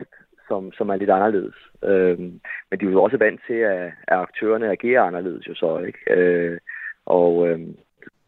som, 0.49 0.73
som 0.73 0.89
er 0.89 0.97
lidt 0.97 1.11
anderledes. 1.11 1.57
Øh, 1.85 2.19
men 2.19 2.81
de 2.81 2.87
er 2.87 2.91
jo 2.91 3.03
også 3.03 3.17
vant 3.17 3.41
til, 3.47 3.55
at, 3.55 3.87
at 3.87 4.19
aktørerne 4.19 4.71
agerer 4.71 5.03
anderledes 5.03 5.49
jo 5.49 5.55
så, 5.55 5.79
ikke? 5.79 5.99
Øh, 6.11 6.59
og 7.07 7.49
øh, 7.49 7.61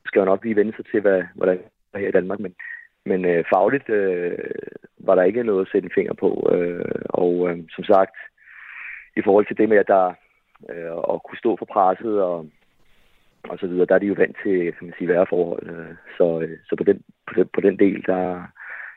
skal 0.07 0.21
jo 0.21 0.25
nok 0.25 0.45
lige 0.45 0.57
vende 0.57 0.77
sig 0.77 0.87
til, 0.87 1.01
hvad, 1.01 1.23
hvordan 1.35 1.59
det 1.59 1.65
er 1.95 1.99
her 1.99 2.09
i 2.09 2.19
Danmark, 2.19 2.41
men, 2.41 2.55
men 3.07 3.25
øh, 3.25 3.45
fagligt 3.55 3.89
øh, 3.89 4.39
var 4.99 5.15
der 5.15 5.23
ikke 5.23 5.43
noget 5.43 5.67
at 5.67 5.71
sætte 5.73 5.87
en 5.87 5.95
finger 5.95 6.15
på. 6.15 6.51
Øh, 6.55 7.03
og 7.05 7.51
øh, 7.51 7.59
som 7.77 7.85
sagt, 7.85 8.17
i 9.17 9.23
forhold 9.25 9.47
til 9.47 9.59
det 9.59 9.69
med, 9.69 9.77
at 9.77 9.89
der 9.89 10.15
øh, 10.71 10.93
at 11.13 11.23
kunne 11.23 11.39
stå 11.39 11.57
for 11.57 11.69
presset 11.75 12.23
og, 12.23 12.47
og 13.49 13.59
så 13.59 13.67
videre, 13.67 13.87
der 13.87 13.95
er 13.95 13.99
de 13.99 14.07
jo 14.07 14.15
vant 14.19 14.37
til 14.43 14.73
kan 14.73 14.87
man 14.87 14.95
sige, 14.99 15.09
værre 15.09 15.27
forhold. 15.31 15.63
Øh, 15.71 15.95
så, 16.17 16.41
øh, 16.41 16.59
så 16.69 16.77
på, 16.77 16.85
den, 16.85 17.03
på, 17.27 17.33
den, 17.37 17.49
på 17.55 17.61
den 17.61 17.79
del, 17.79 18.05
der, 18.07 18.23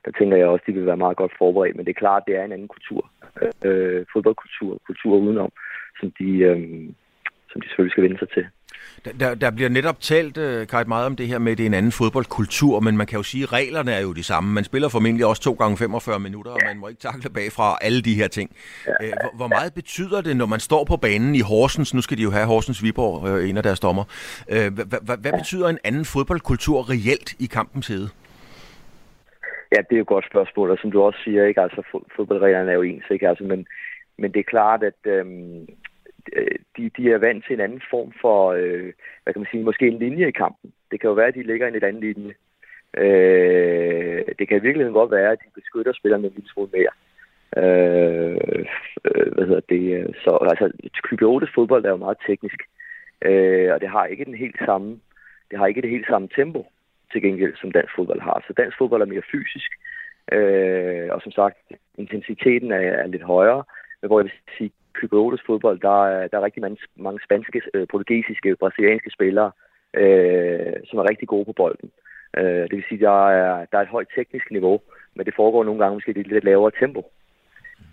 der 0.05 0.11
tænker 0.11 0.37
jeg 0.37 0.47
også, 0.47 0.63
at 0.63 0.67
de 0.67 0.73
vil 0.73 0.85
være 0.85 1.03
meget 1.05 1.17
godt 1.17 1.33
forberedt. 1.37 1.75
Men 1.75 1.85
det 1.85 1.91
er 1.91 2.03
klart, 2.03 2.23
at 2.23 2.27
det 2.27 2.35
er 2.35 2.43
en 2.43 2.51
anden 2.51 2.67
kultur. 2.75 3.11
Øh, 3.65 4.05
fodboldkultur, 4.13 4.79
kultur 4.87 5.17
udenom, 5.17 5.51
som 5.99 6.11
de, 6.19 6.29
øh, 6.49 6.59
som 7.51 7.61
de 7.61 7.67
selvfølgelig 7.67 7.91
skal 7.91 8.03
vende 8.03 8.19
sig 8.19 8.29
til. 8.29 8.45
Der, 9.20 9.36
der 9.36 9.52
bliver 9.52 9.70
netop 9.70 10.00
talt, 10.00 10.38
uh, 10.38 10.88
meget 10.88 11.06
om 11.06 11.15
det 11.15 11.28
her 11.28 11.39
med, 11.39 11.52
at 11.52 11.58
det 11.58 11.63
er 11.63 11.67
en 11.67 11.74
anden 11.74 11.91
fodboldkultur, 11.91 12.80
men 12.80 12.98
man 12.98 13.08
kan 13.08 13.17
jo 13.17 13.24
sige, 13.24 13.44
at 13.44 13.54
reglerne 13.54 13.91
er 13.91 14.02
jo 14.02 14.13
de 14.13 14.24
samme. 14.24 14.54
Man 14.54 14.63
spiller 14.63 14.89
formentlig 14.89 15.26
også 15.26 15.41
to 15.41 15.54
gange 15.54 15.78
45 15.78 16.20
minutter, 16.20 16.52
og 16.52 16.60
man 16.65 16.78
må 16.78 16.88
ikke 16.88 17.02
takle 17.02 17.30
bagfra 17.30 17.78
alle 17.82 18.02
de 18.02 18.15
her 18.15 18.28
ting. 18.28 18.52
Uh, 18.88 19.08
hvor, 19.22 19.36
hvor 19.36 19.48
meget 19.48 19.74
betyder 19.74 20.22
det, 20.22 20.38
når 20.38 20.46
man 20.46 20.60
står 20.60 20.84
på 20.84 20.98
banen 20.98 21.36
i 21.36 21.39
Horsens, 21.39 21.94
nu 21.94 22.02
skal 22.02 22.17
de 22.17 22.24
jo 22.24 22.32
have 22.32 22.46
Horsens 22.46 22.84
Viborg, 22.84 23.24
uh, 23.24 23.50
en 23.50 23.58
af 23.58 23.63
deres 23.63 23.80
dommer. 23.80 24.04
Hvad 25.22 25.34
betyder 25.39 25.67
en 25.70 25.80
anden 25.84 26.06
fodboldkultur 26.06 26.89
reelt 26.89 27.34
i 27.39 27.46
kampens 27.46 27.88
hede? 27.88 28.10
Ja, 29.72 29.78
det 29.78 29.91
er 29.91 29.98
jo 29.98 30.02
et 30.02 30.08
godt 30.08 30.26
spørgsmål, 30.32 30.72
og 30.72 30.78
som 30.82 30.91
du 30.91 31.02
også 31.02 31.20
siger, 31.24 31.46
ikke? 31.46 31.62
Altså, 31.62 31.82
fodboldreglerne 32.15 32.72
er 32.72 32.76
jo 32.76 32.82
ens, 32.82 33.04
ikke? 33.12 33.30
Altså, 33.30 33.44
men, 33.44 33.65
men 34.17 34.32
det 34.34 34.39
er 34.39 34.52
klart, 34.54 34.84
at 34.84 35.00
øhm, 35.06 35.62
Øh, 35.62 35.67
Øh, 36.36 36.57
de, 36.77 36.89
de 36.97 37.12
er 37.12 37.17
vant 37.17 37.45
til 37.45 37.53
en 37.53 37.60
anden 37.60 37.81
form 37.89 38.13
for, 38.21 38.51
øh, 38.51 38.93
hvad 39.23 39.34
kan 39.34 39.41
man 39.41 39.51
sige, 39.51 39.63
måske 39.63 39.88
en 39.88 39.99
linje 39.99 40.27
i 40.27 40.31
kampen. 40.31 40.73
Det 40.91 40.99
kan 40.99 41.07
jo 41.07 41.13
være, 41.13 41.27
at 41.27 41.36
de 41.36 41.43
ligger 41.43 41.65
i 41.65 41.69
en 41.69 41.73
lidt 41.73 41.84
anden 41.84 42.03
linje. 42.03 42.34
Øh, 42.97 44.25
det 44.39 44.47
kan 44.47 44.57
i 44.57 44.65
virkeligheden 44.65 44.93
godt 44.93 45.12
være, 45.12 45.31
at 45.31 45.39
de 45.39 45.49
beskytter 45.55 45.93
spillerne 45.93 46.27
en 46.27 46.34
lille 46.34 46.49
smule 46.49 46.69
mere. 46.73 46.93
Øh, 47.57 48.65
øh 49.05 49.34
hvad 49.34 49.45
hedder 49.45 49.62
det? 49.69 49.84
Øh, 49.97 50.13
så 50.23 50.31
altså, 50.51 50.71
Kypriotes 51.03 51.49
fodbold 51.55 51.86
er 51.86 51.89
jo 51.89 52.05
meget 52.05 52.17
teknisk, 52.27 52.60
øh, 53.21 53.73
og 53.73 53.81
det 53.81 53.89
har 53.89 54.05
ikke 54.05 54.25
den 54.25 54.36
helt 54.36 54.60
samme, 54.65 54.99
det 55.51 55.60
har 55.60 55.67
ikke 55.67 55.81
det 55.81 55.89
helt 55.89 56.07
samme 56.07 56.27
tempo 56.36 56.65
til 57.12 57.21
gengæld, 57.21 57.55
som 57.55 57.71
dansk 57.71 57.95
fodbold 57.95 58.21
har. 58.21 58.43
Så 58.47 58.53
dansk 58.53 58.77
fodbold 58.77 59.01
er 59.01 59.13
mere 59.13 59.29
fysisk, 59.31 59.71
øh, 60.31 61.07
og 61.12 61.21
som 61.21 61.31
sagt, 61.31 61.57
intensiteten 61.97 62.71
er, 62.71 62.77
er 62.77 63.07
lidt 63.07 63.23
højere, 63.23 63.63
men 64.01 64.07
hvor 64.07 64.19
jeg 64.19 64.25
vil 64.25 64.55
sige, 64.57 64.71
Kypriotes 65.01 65.41
fodbold, 65.45 65.79
der 65.79 66.27
der 66.27 66.37
er 66.37 66.45
rigtig 66.47 66.61
mange, 66.61 66.77
mange 66.95 67.19
spanske, 67.25 67.61
øh, 67.73 67.87
portugisiske, 67.91 68.55
brasilianske 68.55 69.11
spillere, 69.17 69.51
øh, 70.01 70.73
som 70.87 70.99
er 70.99 71.09
rigtig 71.09 71.27
gode 71.27 71.45
på 71.45 71.53
bolden. 71.61 71.89
Øh, 72.37 72.63
det 72.69 72.75
vil 72.75 72.89
sige, 72.89 73.05
der 73.05 73.29
er, 73.29 73.65
der 73.71 73.77
er 73.77 73.81
et 73.81 73.95
højt 73.95 74.07
teknisk 74.15 74.51
niveau, 74.51 74.81
men 75.15 75.25
det 75.25 75.35
foregår 75.35 75.63
nogle 75.63 75.79
gange 75.81 75.95
måske 75.95 76.11
i 76.11 76.13
lidt, 76.13 76.27
lidt 76.27 76.43
lavere 76.43 76.71
tempo. 76.79 77.01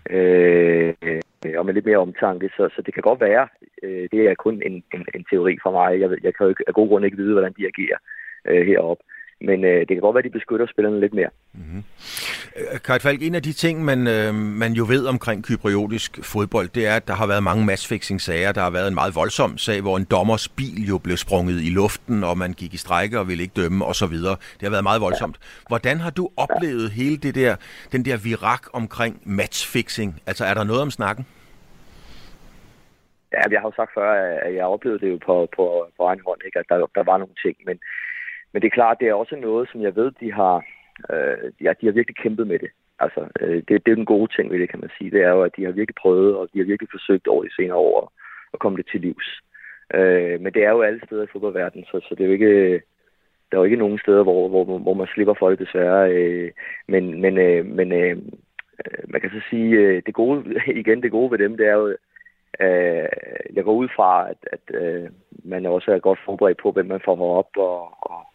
Øh, 0.09 0.93
øh 1.03 1.21
og 1.57 1.65
med 1.65 1.73
lidt 1.73 1.85
mere 1.85 1.97
omtanke, 1.97 2.49
så, 2.57 2.69
så 2.75 2.81
det 2.81 2.93
kan 2.93 3.03
godt 3.03 3.21
være, 3.21 3.47
øh, 3.83 4.09
det 4.11 4.19
er 4.27 4.35
kun 4.35 4.61
en, 4.65 4.83
en, 4.93 5.05
en 5.15 5.25
teori 5.29 5.57
for 5.63 5.71
mig. 5.71 5.99
Jeg, 5.99 6.09
jeg 6.23 6.33
kan 6.35 6.43
jo 6.43 6.49
ikke, 6.49 6.63
af 6.67 6.73
god 6.73 6.87
grund 6.87 7.05
ikke 7.05 7.17
vide, 7.17 7.33
hvordan 7.33 7.53
de 7.57 7.67
agerer 7.71 7.97
øh, 8.45 8.67
heroppe. 8.67 9.03
Men 9.41 9.63
øh, 9.63 9.79
det 9.79 9.87
kan 9.87 9.99
godt 9.99 10.13
være, 10.15 10.23
at 10.25 10.31
de 10.31 10.37
beskytter 10.39 10.67
spillerne 10.67 10.99
lidt 10.99 11.13
mere. 11.13 11.29
Mm-hmm. 11.53 11.83
Kajt 12.85 13.01
Falk, 13.01 13.21
en 13.21 13.35
af 13.35 13.43
de 13.43 13.53
ting, 13.53 13.85
man, 13.85 14.07
øh, 14.07 14.33
man 14.33 14.71
jo 14.73 14.85
ved 14.87 15.05
omkring 15.05 15.43
kypriotisk 15.43 16.19
fodbold, 16.23 16.67
det 16.67 16.87
er, 16.87 16.95
at 16.95 17.07
der 17.07 17.13
har 17.13 17.27
været 17.27 17.43
mange 17.43 17.65
matchfixing-sager. 17.65 18.51
Der 18.51 18.61
har 18.61 18.69
været 18.69 18.87
en 18.87 18.93
meget 18.93 19.15
voldsom 19.15 19.57
sag, 19.57 19.81
hvor 19.81 19.97
en 19.97 20.07
dommers 20.11 20.49
bil 20.49 20.87
jo 20.87 20.97
blev 20.97 21.17
sprunget 21.17 21.61
i 21.61 21.69
luften, 21.69 22.23
og 22.23 22.37
man 22.37 22.53
gik 22.53 22.73
i 22.73 22.77
strække 22.77 23.19
og 23.19 23.27
ville 23.27 23.43
ikke 23.43 23.61
dømme 23.61 23.85
osv. 23.85 24.17
Det 24.59 24.61
har 24.61 24.69
været 24.69 24.83
meget 24.83 25.01
voldsomt. 25.01 25.37
Ja. 25.41 25.67
Hvordan 25.67 25.97
har 25.97 26.09
du 26.09 26.29
oplevet 26.37 26.89
ja. 26.89 27.03
hele 27.03 27.17
det 27.17 27.35
der, 27.35 27.55
den 27.91 28.05
der 28.05 28.17
virak 28.17 28.63
omkring 28.73 29.21
matchfixing? 29.25 30.21
Altså, 30.27 30.45
er 30.45 30.53
der 30.53 30.63
noget 30.63 30.81
om 30.81 30.91
snakken? 30.91 31.25
Ja, 33.33 33.41
jeg 33.51 33.59
har 33.61 33.67
jo 33.67 33.75
sagt 33.75 33.91
før, 33.93 34.09
at 34.47 34.55
jeg 34.55 34.65
oplevede 34.65 34.99
det 34.99 35.09
jo 35.11 35.19
på, 35.25 35.47
på, 35.55 35.87
på 35.97 36.03
egen 36.03 36.21
hånd, 36.27 36.41
ikke? 36.45 36.59
at 36.59 36.65
der, 36.69 36.77
der 36.95 37.03
var 37.03 37.17
nogle 37.17 37.35
ting. 37.45 37.57
Men, 37.65 37.79
men 38.53 38.61
det 38.61 38.67
er 38.67 38.77
klart, 38.79 38.99
det 38.99 39.07
er 39.07 39.13
også 39.13 39.35
noget, 39.35 39.69
som 39.71 39.81
jeg 39.81 39.95
ved, 39.95 40.11
de 40.19 40.33
har, 40.33 40.55
øh, 41.13 41.51
ja, 41.61 41.73
de 41.81 41.85
har 41.85 41.93
virkelig 41.93 42.15
kæmpet 42.15 42.47
med 42.47 42.59
det. 42.59 42.69
Altså, 42.99 43.27
øh, 43.41 43.55
det, 43.67 43.85
det 43.85 43.91
er 43.91 43.95
den 43.95 44.05
gode 44.05 44.35
ting 44.35 44.51
ved 44.51 44.59
det, 44.59 44.69
kan 44.69 44.79
man 44.79 44.89
sige. 44.97 45.11
Det 45.11 45.21
er 45.21 45.29
jo, 45.29 45.41
at 45.43 45.55
de 45.57 45.65
har 45.65 45.71
virkelig 45.71 45.95
prøvet, 45.95 46.35
og 46.35 46.49
de 46.53 46.59
har 46.59 46.65
virkelig 46.65 46.89
forsøgt 46.91 47.27
over 47.27 47.43
de 47.43 47.55
senere 47.55 47.77
år 47.77 48.13
at 48.53 48.59
komme 48.59 48.77
det 48.77 48.87
til 48.91 49.01
livs. 49.01 49.41
Øh, 49.93 50.41
men 50.41 50.53
det 50.53 50.63
er 50.63 50.69
jo 50.69 50.81
alle 50.81 51.01
steder 51.05 51.23
i 51.23 51.31
fodboldverdenen, 51.31 51.85
så, 51.85 51.99
så 52.09 52.15
det 52.15 52.23
er 52.23 52.27
jo 52.27 52.33
ikke, 52.33 52.81
der 53.51 53.57
er 53.57 53.61
jo 53.61 53.63
ikke 53.63 53.83
nogen 53.83 53.99
steder, 53.99 54.23
hvor, 54.23 54.47
hvor, 54.47 54.77
hvor 54.77 54.93
man 54.93 55.07
slipper 55.07 55.33
for 55.39 55.49
det 55.49 55.59
desværre. 55.59 56.11
Øh, 56.11 56.51
men 56.87 57.21
men, 57.21 57.37
øh, 57.37 57.65
men 57.65 57.91
øh, 57.91 58.17
øh 58.85 59.03
man 59.07 59.21
kan 59.21 59.29
så 59.29 59.41
sige, 59.49 59.69
øh, 59.75 60.01
det 60.05 60.13
gode, 60.13 60.61
igen 60.81 61.03
det 61.03 61.11
gode 61.11 61.31
ved 61.31 61.37
dem, 61.37 61.57
det 61.57 61.67
er 61.67 61.73
jo, 61.73 61.87
øh, 62.59 63.09
jeg 63.53 63.63
går 63.63 63.73
ud 63.73 63.87
fra, 63.95 64.29
at, 64.29 64.37
at 64.51 64.75
øh, 64.81 65.09
man 65.43 65.65
også 65.65 65.91
er 65.91 65.99
godt 65.99 66.19
forberedt 66.25 66.57
på, 66.63 66.71
hvem 66.71 66.85
man 66.85 67.01
får 67.05 67.37
op, 67.37 67.49
og, 67.57 67.81
og, 68.01 68.25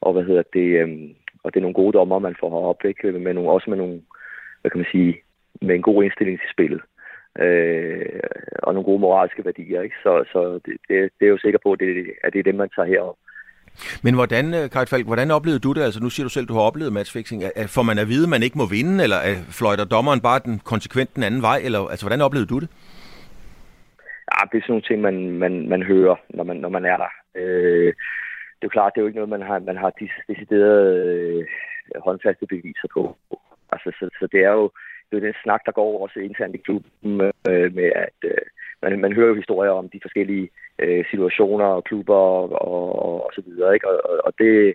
og 0.00 0.12
hvad 0.12 0.24
hedder 0.24 0.42
det, 0.52 0.68
øh, 0.80 0.88
og 1.44 1.54
det 1.54 1.60
er 1.60 1.66
nogle 1.66 1.80
gode 1.80 1.92
dommer, 1.92 2.18
man 2.18 2.36
får 2.40 2.68
op, 2.70 2.84
ikke? 2.84 3.12
Med 3.12 3.34
nogle, 3.34 3.50
også 3.50 3.70
med 3.70 3.78
nogle, 3.78 4.00
hvad 4.60 4.70
kan 4.70 4.80
man 4.80 4.92
sige, 4.92 5.20
med 5.62 5.74
en 5.74 5.82
god 5.82 6.02
indstilling 6.02 6.40
til 6.40 6.50
spillet. 6.52 6.80
Øh, 7.38 8.20
og 8.62 8.74
nogle 8.74 8.88
gode 8.90 9.00
moralske 9.00 9.44
værdier, 9.44 9.82
ikke? 9.82 9.96
Så, 10.02 10.24
så 10.32 10.60
det, 10.64 10.74
det, 10.88 11.10
det 11.18 11.26
er 11.26 11.30
jo 11.30 11.38
sikker 11.38 11.58
på, 11.62 11.72
at 11.72 11.80
det, 11.80 12.06
at 12.24 12.32
det 12.32 12.38
er 12.38 12.42
det, 12.42 12.54
man 12.54 12.70
tager 12.76 12.88
herop. 12.88 13.16
Men 14.02 14.14
hvordan, 14.14 14.54
øh, 14.54 14.70
Kajt 14.70 14.88
Falk, 14.88 15.06
hvordan 15.06 15.30
oplevede 15.30 15.60
du 15.60 15.72
det? 15.72 15.82
Altså, 15.82 16.00
nu 16.02 16.10
siger 16.10 16.24
du 16.24 16.30
selv, 16.30 16.46
du 16.46 16.54
har 16.54 16.60
oplevet 16.60 16.92
matchfixing. 16.92 17.42
Får 17.76 17.82
man 17.82 17.98
at 17.98 18.08
vide, 18.08 18.24
at 18.24 18.28
man 18.28 18.42
ikke 18.42 18.58
må 18.58 18.66
vinde, 18.66 19.04
eller 19.04 19.18
fløjter 19.58 19.84
dommeren 19.84 20.20
bare 20.20 20.40
den 20.44 20.58
konsekvent 20.58 21.14
den 21.16 21.22
anden 21.22 21.42
vej? 21.42 21.58
Eller, 21.64 21.80
altså, 21.88 22.06
hvordan 22.06 22.20
oplevede 22.20 22.48
du 22.48 22.58
det? 22.58 22.68
Ja, 24.32 24.40
det 24.50 24.56
er 24.58 24.62
sådan 24.62 24.72
nogle 24.72 24.88
ting, 24.88 25.00
man, 25.00 25.30
man, 25.30 25.68
man 25.68 25.82
hører, 25.82 26.16
når 26.28 26.44
man, 26.44 26.56
når 26.56 26.68
man 26.68 26.84
er 26.84 26.96
der. 26.96 27.10
Øh, 27.36 27.92
det 28.60 28.64
er 28.64 28.70
jo 28.70 28.76
klart, 28.78 28.92
det 28.94 28.98
er 28.98 29.02
jo 29.02 29.06
ikke 29.06 29.20
noget, 29.20 29.36
man 29.36 29.42
har, 29.42 29.58
man 29.58 29.76
har 29.76 29.92
deciderede 30.28 30.88
øh, 31.06 31.46
håndfaste 32.06 32.46
beviser 32.46 32.88
på. 32.94 33.16
Altså, 33.72 33.90
så, 33.98 34.08
så 34.20 34.28
det 34.32 34.40
er 34.44 34.52
jo 34.52 34.70
det 35.10 35.16
er 35.16 35.20
den 35.20 35.34
snak, 35.42 35.62
der 35.66 35.72
går 35.72 36.02
også 36.02 36.18
internt 36.20 36.54
i 36.54 36.58
klubben 36.58 37.20
øh, 37.48 37.74
med, 37.74 37.92
at 38.06 38.18
øh, 38.24 38.44
man, 38.82 39.00
man 39.00 39.12
hører 39.12 39.28
jo 39.28 39.34
historier 39.34 39.70
om 39.70 39.88
de 39.88 40.00
forskellige 40.02 40.50
øh, 40.78 41.04
situationer 41.10 41.64
og 41.64 41.84
klubber 41.84 42.14
og, 42.14 42.52
og, 42.52 43.24
og 43.26 43.30
så 43.34 43.42
videre, 43.46 43.74
ikke? 43.74 43.88
Og, 43.88 44.20
og 44.24 44.32
det, 44.38 44.74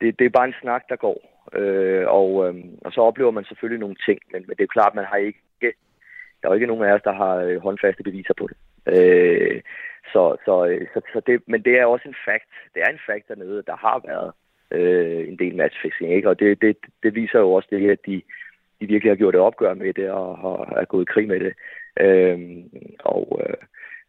det, 0.00 0.18
det 0.18 0.24
er 0.24 0.36
bare 0.38 0.48
en 0.48 0.60
snak, 0.62 0.82
der 0.88 0.96
går. 0.96 1.18
Øh, 1.54 2.04
og, 2.08 2.48
øh, 2.48 2.54
og 2.84 2.92
så 2.92 3.00
oplever 3.00 3.30
man 3.30 3.44
selvfølgelig 3.44 3.80
nogle 3.80 3.96
ting, 4.06 4.18
men, 4.32 4.44
men 4.46 4.56
det 4.56 4.62
er 4.62 4.76
klart, 4.76 4.94
man 4.94 5.04
har 5.04 5.16
ikke, 5.16 5.40
der 6.42 6.48
er 6.48 6.52
jo 6.52 6.54
ikke 6.54 6.66
nogen 6.66 6.84
af 6.84 6.92
os, 6.92 7.02
der 7.02 7.12
har 7.12 7.34
øh, 7.36 7.62
håndfaste 7.62 8.02
beviser 8.02 8.34
på 8.38 8.48
det. 8.50 8.56
Øh, 8.94 9.60
så, 10.12 10.36
så, 10.44 10.66
øh, 10.66 10.86
så, 10.94 11.00
så 11.12 11.20
det, 11.26 11.42
men 11.46 11.62
det 11.62 11.78
er 11.78 11.84
også 11.86 12.08
en 12.08 12.16
fact. 12.24 12.50
Det 12.74 12.82
er 12.82 12.90
en 12.90 13.04
fact 13.06 13.28
dernede, 13.28 13.62
der 13.66 13.76
har 13.76 14.02
været 14.06 14.32
øh, 14.70 15.28
en 15.28 15.38
del 15.38 15.56
matchfixing, 15.56 16.12
ikke? 16.12 16.28
Og 16.28 16.38
det, 16.38 16.62
det, 16.62 16.76
det 17.02 17.14
viser 17.14 17.38
jo 17.38 17.52
også 17.52 17.68
det, 17.70 17.80
her, 17.80 17.92
at 17.92 18.06
de, 18.06 18.22
de 18.80 18.86
virkelig 18.86 19.10
har 19.10 19.16
gjort 19.16 19.34
et 19.34 19.40
opgør 19.40 19.74
med 19.74 19.94
det 19.94 20.10
og 20.10 20.38
har, 20.38 20.78
er 20.80 20.84
gået 20.84 21.02
i 21.02 21.12
krig 21.12 21.28
med 21.28 21.40
det. 21.40 21.52
Øhm, 22.00 22.70
og 22.98 23.40
øh, 23.44 23.56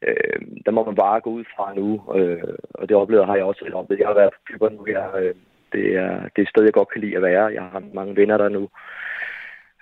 øh, 0.07 0.41
der 0.65 0.71
må 0.71 0.85
man 0.85 0.95
bare 0.95 1.21
gå 1.21 1.29
ud 1.29 1.43
fra 1.55 1.73
nu, 1.75 2.01
øh, 2.15 2.57
og 2.73 2.89
det 2.89 2.97
oplever 2.97 3.25
har 3.25 3.35
jeg 3.35 3.45
også 3.45 3.59
selv 3.63 3.75
oplevet. 3.75 3.99
Jeg 3.99 4.07
har 4.07 4.13
været 4.13 4.33
på 4.33 4.39
Cypern 4.47 4.73
nu 4.73 4.85
jeg, 4.87 5.11
Øh, 5.19 5.35
det, 5.73 5.95
er, 5.95 6.11
det 6.21 6.37
er 6.37 6.41
et 6.41 6.49
sted, 6.49 6.63
jeg 6.63 6.73
godt 6.73 6.89
kan 6.89 7.01
lide 7.01 7.15
at 7.15 7.21
være. 7.21 7.45
Jeg 7.45 7.61
har 7.63 7.83
mange 7.93 8.15
venner 8.15 8.37
der 8.37 8.49
nu. 8.49 8.69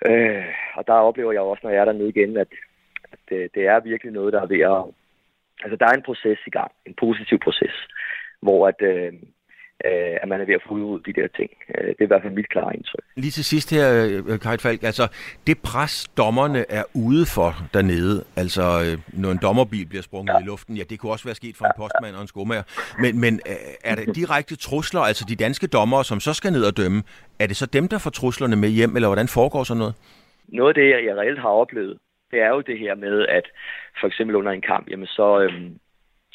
Øh, 0.06 0.44
og 0.74 0.86
der 0.86 0.92
oplever 0.92 1.32
jeg 1.32 1.40
også, 1.40 1.60
når 1.64 1.70
jeg 1.70 1.80
er 1.80 1.84
dernede 1.84 2.08
igen, 2.08 2.36
at, 2.36 2.48
at 3.12 3.18
det, 3.28 3.54
det 3.54 3.66
er 3.66 3.80
virkelig 3.80 4.12
noget, 4.12 4.32
der 4.32 4.42
er 4.42 4.46
ved 4.46 4.60
at... 4.60 4.94
Altså, 5.62 5.76
der 5.76 5.86
er 5.86 5.96
en 5.96 6.08
proces 6.08 6.38
i 6.46 6.50
gang. 6.50 6.70
En 6.86 6.94
positiv 7.00 7.38
proces, 7.38 7.76
hvor 8.42 8.68
at... 8.68 8.80
Øh, 8.82 9.12
øh, 9.84 10.16
at 10.22 10.28
man 10.28 10.40
er 10.40 10.44
ved 10.44 10.54
at 10.54 10.62
få 10.68 10.74
ud 10.74 11.00
de 11.00 11.12
der 11.12 11.28
ting. 11.38 11.50
Øh, 11.74 11.88
det 11.88 12.00
er 12.00 12.04
i 12.04 12.12
hvert 12.12 12.22
fald 12.22 12.32
mit 12.32 12.48
klare 12.48 12.76
indtryk. 12.76 13.04
Lige 13.16 13.30
til 13.30 13.44
sidst 13.44 13.70
her, 13.70 13.86
øh, 14.28 14.40
Kajt 14.40 14.62
Falk, 14.62 14.82
altså 14.82 15.08
det 15.46 15.56
pres, 15.64 16.08
dommerne 16.16 16.64
er 16.68 16.84
ude 16.94 17.26
for 17.34 17.50
dernede, 17.74 18.24
altså 18.36 18.62
øh, 18.62 19.20
når 19.22 19.30
en 19.30 19.38
dommerbil 19.42 19.86
bliver 19.86 20.02
sprunget 20.02 20.34
ja. 20.34 20.40
i 20.40 20.42
luften, 20.42 20.76
ja, 20.76 20.82
det 20.90 20.98
kunne 20.98 21.12
også 21.12 21.24
være 21.24 21.34
sket 21.34 21.56
for 21.56 21.64
en 21.64 21.72
postmand 21.76 22.14
og 22.16 22.22
en 22.22 22.28
skomager, 22.28 22.62
men, 23.02 23.20
men 23.20 23.40
er 23.84 23.94
der 23.94 24.12
direkte 24.12 24.56
trusler, 24.56 25.00
altså 25.00 25.24
de 25.28 25.36
danske 25.36 25.66
dommere, 25.66 26.04
som 26.04 26.20
så 26.20 26.32
skal 26.34 26.52
ned 26.52 26.64
og 26.64 26.76
dømme, 26.76 27.02
er 27.38 27.46
det 27.46 27.56
så 27.56 27.66
dem, 27.66 27.88
der 27.88 27.98
får 27.98 28.10
truslerne 28.10 28.56
med 28.56 28.68
hjem, 28.68 28.96
eller 28.96 29.08
hvordan 29.08 29.28
foregår 29.28 29.64
sådan 29.64 29.78
noget? 29.78 29.94
Noget 30.48 30.68
af 30.68 30.74
det, 30.74 31.06
jeg 31.06 31.16
reelt 31.16 31.38
har 31.38 31.48
oplevet, 31.48 31.98
det 32.32 32.40
er 32.40 32.48
jo 32.48 32.60
det 32.60 32.78
her 32.78 32.94
med, 32.94 33.26
at 33.28 33.46
for 34.00 34.06
eksempel 34.06 34.36
under 34.36 34.52
en 34.52 34.60
kamp, 34.60 34.90
jamen 34.90 35.06
så, 35.06 35.40
øhm, 35.40 35.78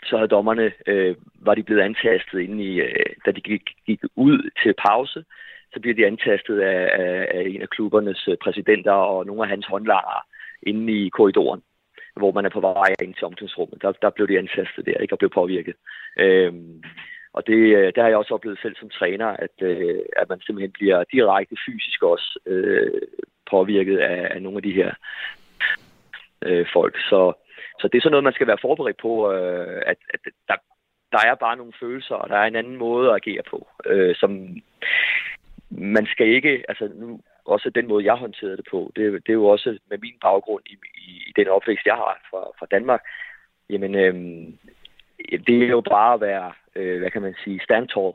så 0.04 0.18
havde 0.18 0.36
dommerne, 0.38 0.72
øh, 0.88 1.16
var 1.36 1.56
de 1.56 1.64
blevet 1.64 1.82
antastet 1.82 2.40
inden 2.40 2.60
i, 2.60 2.74
øh, 2.80 3.06
da 3.26 3.32
de 3.32 3.42
gik, 3.42 3.64
gik 3.86 4.02
ud 4.16 4.50
til 4.64 4.74
pause, 4.88 5.26
så 5.74 5.80
bliver 5.80 5.96
de 5.96 6.06
antastet 6.06 6.60
af, 6.60 6.82
af, 7.04 7.28
af 7.38 7.44
en 7.48 7.62
af 7.62 7.70
klubbernes 7.70 8.28
øh, 8.28 8.38
præsidenter 8.44 8.92
og 8.92 9.26
nogle 9.26 9.44
af 9.44 9.50
hans 9.50 9.66
håndlangere 9.66 10.22
inde 10.64 10.94
i 10.94 11.10
korridoren, 11.10 11.62
hvor 12.16 12.32
man 12.32 12.46
er 12.46 12.50
på 12.50 12.60
vej 12.60 12.94
ind 13.02 13.14
til 13.14 13.26
omklædningsrummet. 13.26 13.82
Der, 13.82 13.92
der 13.92 14.10
blev 14.10 14.28
de 14.28 14.40
antastet 14.40 14.86
der, 14.86 14.98
ikke, 14.98 15.14
og 15.14 15.20
blev 15.20 15.30
påvirket. 15.30 15.76
Øhm, 16.18 16.84
og 17.34 17.48
det, 17.48 17.62
øh, 17.78 17.86
det 17.94 17.98
har 17.98 18.08
jeg 18.08 18.18
også 18.18 18.34
oplevet 18.34 18.60
selv 18.62 18.76
som 18.76 18.90
træner, 18.90 19.28
at, 19.28 19.56
øh, 19.62 20.00
at 20.16 20.30
man 20.30 20.42
simpelthen 20.42 20.72
bliver 20.72 21.04
direkte 21.04 21.56
fysisk 21.66 22.04
også 22.04 22.40
øh, 22.46 23.02
påvirket 23.52 23.98
af, 23.98 24.28
af 24.36 24.42
nogle 24.42 24.58
af 24.58 24.64
de 24.64 24.74
her 24.74 24.92
øh, 26.42 26.66
folk. 26.74 26.96
Så 27.10 27.34
så 27.80 27.88
det 27.88 27.98
er 27.98 28.02
sådan 28.02 28.12
noget, 28.12 28.24
man 28.24 28.34
skal 28.34 28.48
være 28.48 28.58
forberedt 28.62 28.98
på, 28.98 29.32
øh, 29.34 29.82
at, 29.86 29.98
at 30.14 30.20
der, 30.48 30.56
der 31.12 31.20
er 31.26 31.36
bare 31.36 31.58
nogle 31.58 31.74
følelser, 31.80 32.16
og 32.16 32.30
der 32.30 32.36
er 32.38 32.46
en 32.46 32.56
anden 32.56 32.78
måde 32.78 33.10
at 33.10 33.16
agere 33.16 33.44
på, 33.50 33.68
øh, 33.86 34.16
som 34.16 34.58
man 35.70 36.06
skal 36.06 36.28
ikke, 36.28 36.64
altså 36.70 36.90
nu, 36.96 37.20
også 37.46 37.70
den 37.70 37.88
måde, 37.88 38.06
jeg 38.06 38.16
håndterede 38.16 38.58
det 38.58 38.68
på, 38.72 38.92
det, 38.96 39.14
det 39.14 39.30
er 39.30 39.42
jo 39.44 39.46
også 39.46 39.78
med 39.90 39.98
min 39.98 40.16
baggrund 40.22 40.64
i, 40.66 40.76
i, 41.08 41.12
i 41.28 41.34
den 41.36 41.48
opvækst, 41.48 41.86
jeg 41.86 41.96
har 41.96 42.20
fra, 42.30 42.42
fra 42.60 42.68
Danmark, 42.72 43.02
jamen, 43.70 43.96
øh, 43.96 44.14
det 45.48 45.64
er 45.64 45.68
jo 45.68 45.82
bare 45.82 46.14
at 46.14 46.22
være, 46.22 46.54
øh, 46.76 47.00
hvad 47.00 47.12
kan 47.12 47.22
man 47.22 47.36
sige, 47.44 47.60
stand 47.64 47.88
tall. 47.88 48.14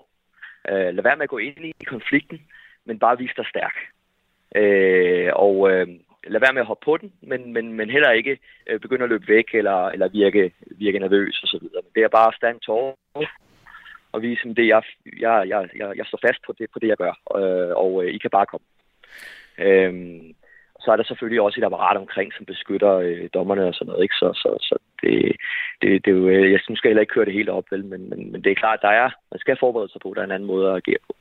Øh, 0.69 0.95
lad 0.95 1.03
være 1.03 1.17
med 1.17 1.23
at 1.23 1.29
gå 1.29 1.39
ind 1.39 1.65
i 1.65 1.85
konflikten, 1.87 2.43
men 2.85 2.99
bare 2.99 3.19
vise 3.19 3.35
dig 3.37 3.47
stærk. 3.47 3.75
Øh, 4.55 5.31
og, 5.35 5.71
øh, 5.71 5.89
lad 6.27 6.41
være 6.41 6.53
med 6.53 6.61
at 6.61 6.67
hoppe 6.67 6.85
på 6.85 6.97
den, 6.97 7.13
men, 7.21 7.53
men, 7.53 7.73
men 7.73 7.91
heller 7.91 8.11
ikke 8.11 8.39
øh, 8.67 8.81
begynde 8.81 9.05
at 9.05 9.09
løbe 9.09 9.29
væk 9.29 9.49
eller, 9.55 9.89
eller 9.89 10.09
virke, 10.09 10.53
virke 10.67 10.99
nervøs 10.99 11.43
og 11.43 11.49
så 11.49 11.59
videre. 11.61 11.83
Men 11.83 11.93
det 11.95 12.03
er 12.03 12.09
bare 12.09 12.29
at 12.29 12.35
stand 12.35 12.61
tårer 12.61 12.95
og 14.13 14.23
vise 14.23 14.45
dem 14.45 14.55
det, 14.55 14.67
jeg, 14.69 14.83
jeg, 15.21 15.49
jeg, 15.49 15.69
jeg, 15.77 15.93
jeg 15.97 16.07
står 16.07 16.19
fast 16.27 16.41
på 16.47 16.55
det, 16.59 16.71
på 16.73 16.79
det 16.79 16.89
jeg 16.89 16.97
gør, 16.97 17.15
øh, 17.39 17.77
og 17.77 18.05
øh, 18.05 18.11
I 18.15 18.19
kan 18.19 18.31
bare 18.31 18.47
komme. 18.47 18.67
Øhm, 19.59 20.35
så 20.81 20.93
er 20.93 20.97
der 20.97 21.05
selvfølgelig 21.05 21.41
også 21.41 21.61
et 21.61 21.65
apparat 21.65 21.97
omkring, 21.97 22.33
som 22.33 22.47
beskytter 22.47 22.93
øh, 22.95 23.29
dommerne 23.35 23.67
og 23.67 23.75
sådan 23.75 23.87
noget. 23.91 24.03
Ikke? 24.03 24.15
Så, 24.15 24.29
så, 24.43 24.51
så 24.69 24.75
det, 25.03 25.37
det, 25.83 26.05
det 26.05 26.11
er 26.11 26.17
jo, 26.17 26.29
øh, 26.29 26.53
jeg 26.53 26.61
synes, 26.63 26.79
skal 26.79 26.89
heller 26.89 27.01
ikke 27.01 27.15
køre 27.15 27.25
det 27.25 27.39
helt 27.41 27.49
op, 27.49 27.65
vel? 27.71 27.85
Men, 27.85 28.11
men, 28.11 28.33
men 28.33 28.45
det 28.45 28.51
er 28.51 28.63
klart, 28.63 28.83
der 28.83 28.89
er, 28.89 29.11
man 29.33 29.41
skal 29.41 29.57
forberede 29.61 29.93
sig 29.93 30.01
på, 30.01 30.11
at 30.11 30.17
der 30.17 30.23
er 30.23 30.27
en 30.27 30.37
anden 30.37 30.53
måde 30.53 30.71
at 30.71 30.77
agere 30.77 31.03
på. 31.07 31.15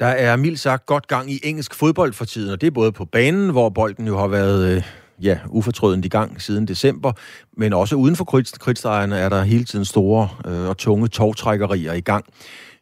Der 0.00 0.06
er 0.06 0.36
mildt 0.36 0.60
sagt 0.60 0.86
godt 0.86 1.08
gang 1.08 1.30
i 1.30 1.40
engelsk 1.42 1.74
fodbold 1.74 2.12
for 2.12 2.24
tiden, 2.24 2.52
og 2.52 2.60
det 2.60 2.66
er 2.66 2.70
både 2.70 2.92
på 2.92 3.04
banen, 3.04 3.50
hvor 3.50 3.68
bolden 3.68 4.06
jo 4.06 4.18
har 4.18 4.26
været 4.26 4.76
øh, 4.76 4.82
ja, 5.22 5.38
ufortrødent 5.48 6.04
i 6.04 6.08
gang 6.08 6.42
siden 6.42 6.68
december, 6.68 7.12
men 7.56 7.72
også 7.72 7.96
uden 7.96 8.16
for 8.16 8.24
kridtstregerne 8.60 9.18
er 9.18 9.28
der 9.28 9.42
hele 9.42 9.64
tiden 9.64 9.84
store 9.84 10.28
øh, 10.46 10.68
og 10.68 10.78
tunge 10.78 11.08
togtrækkerier 11.08 11.92
i 11.92 12.00
gang. 12.00 12.24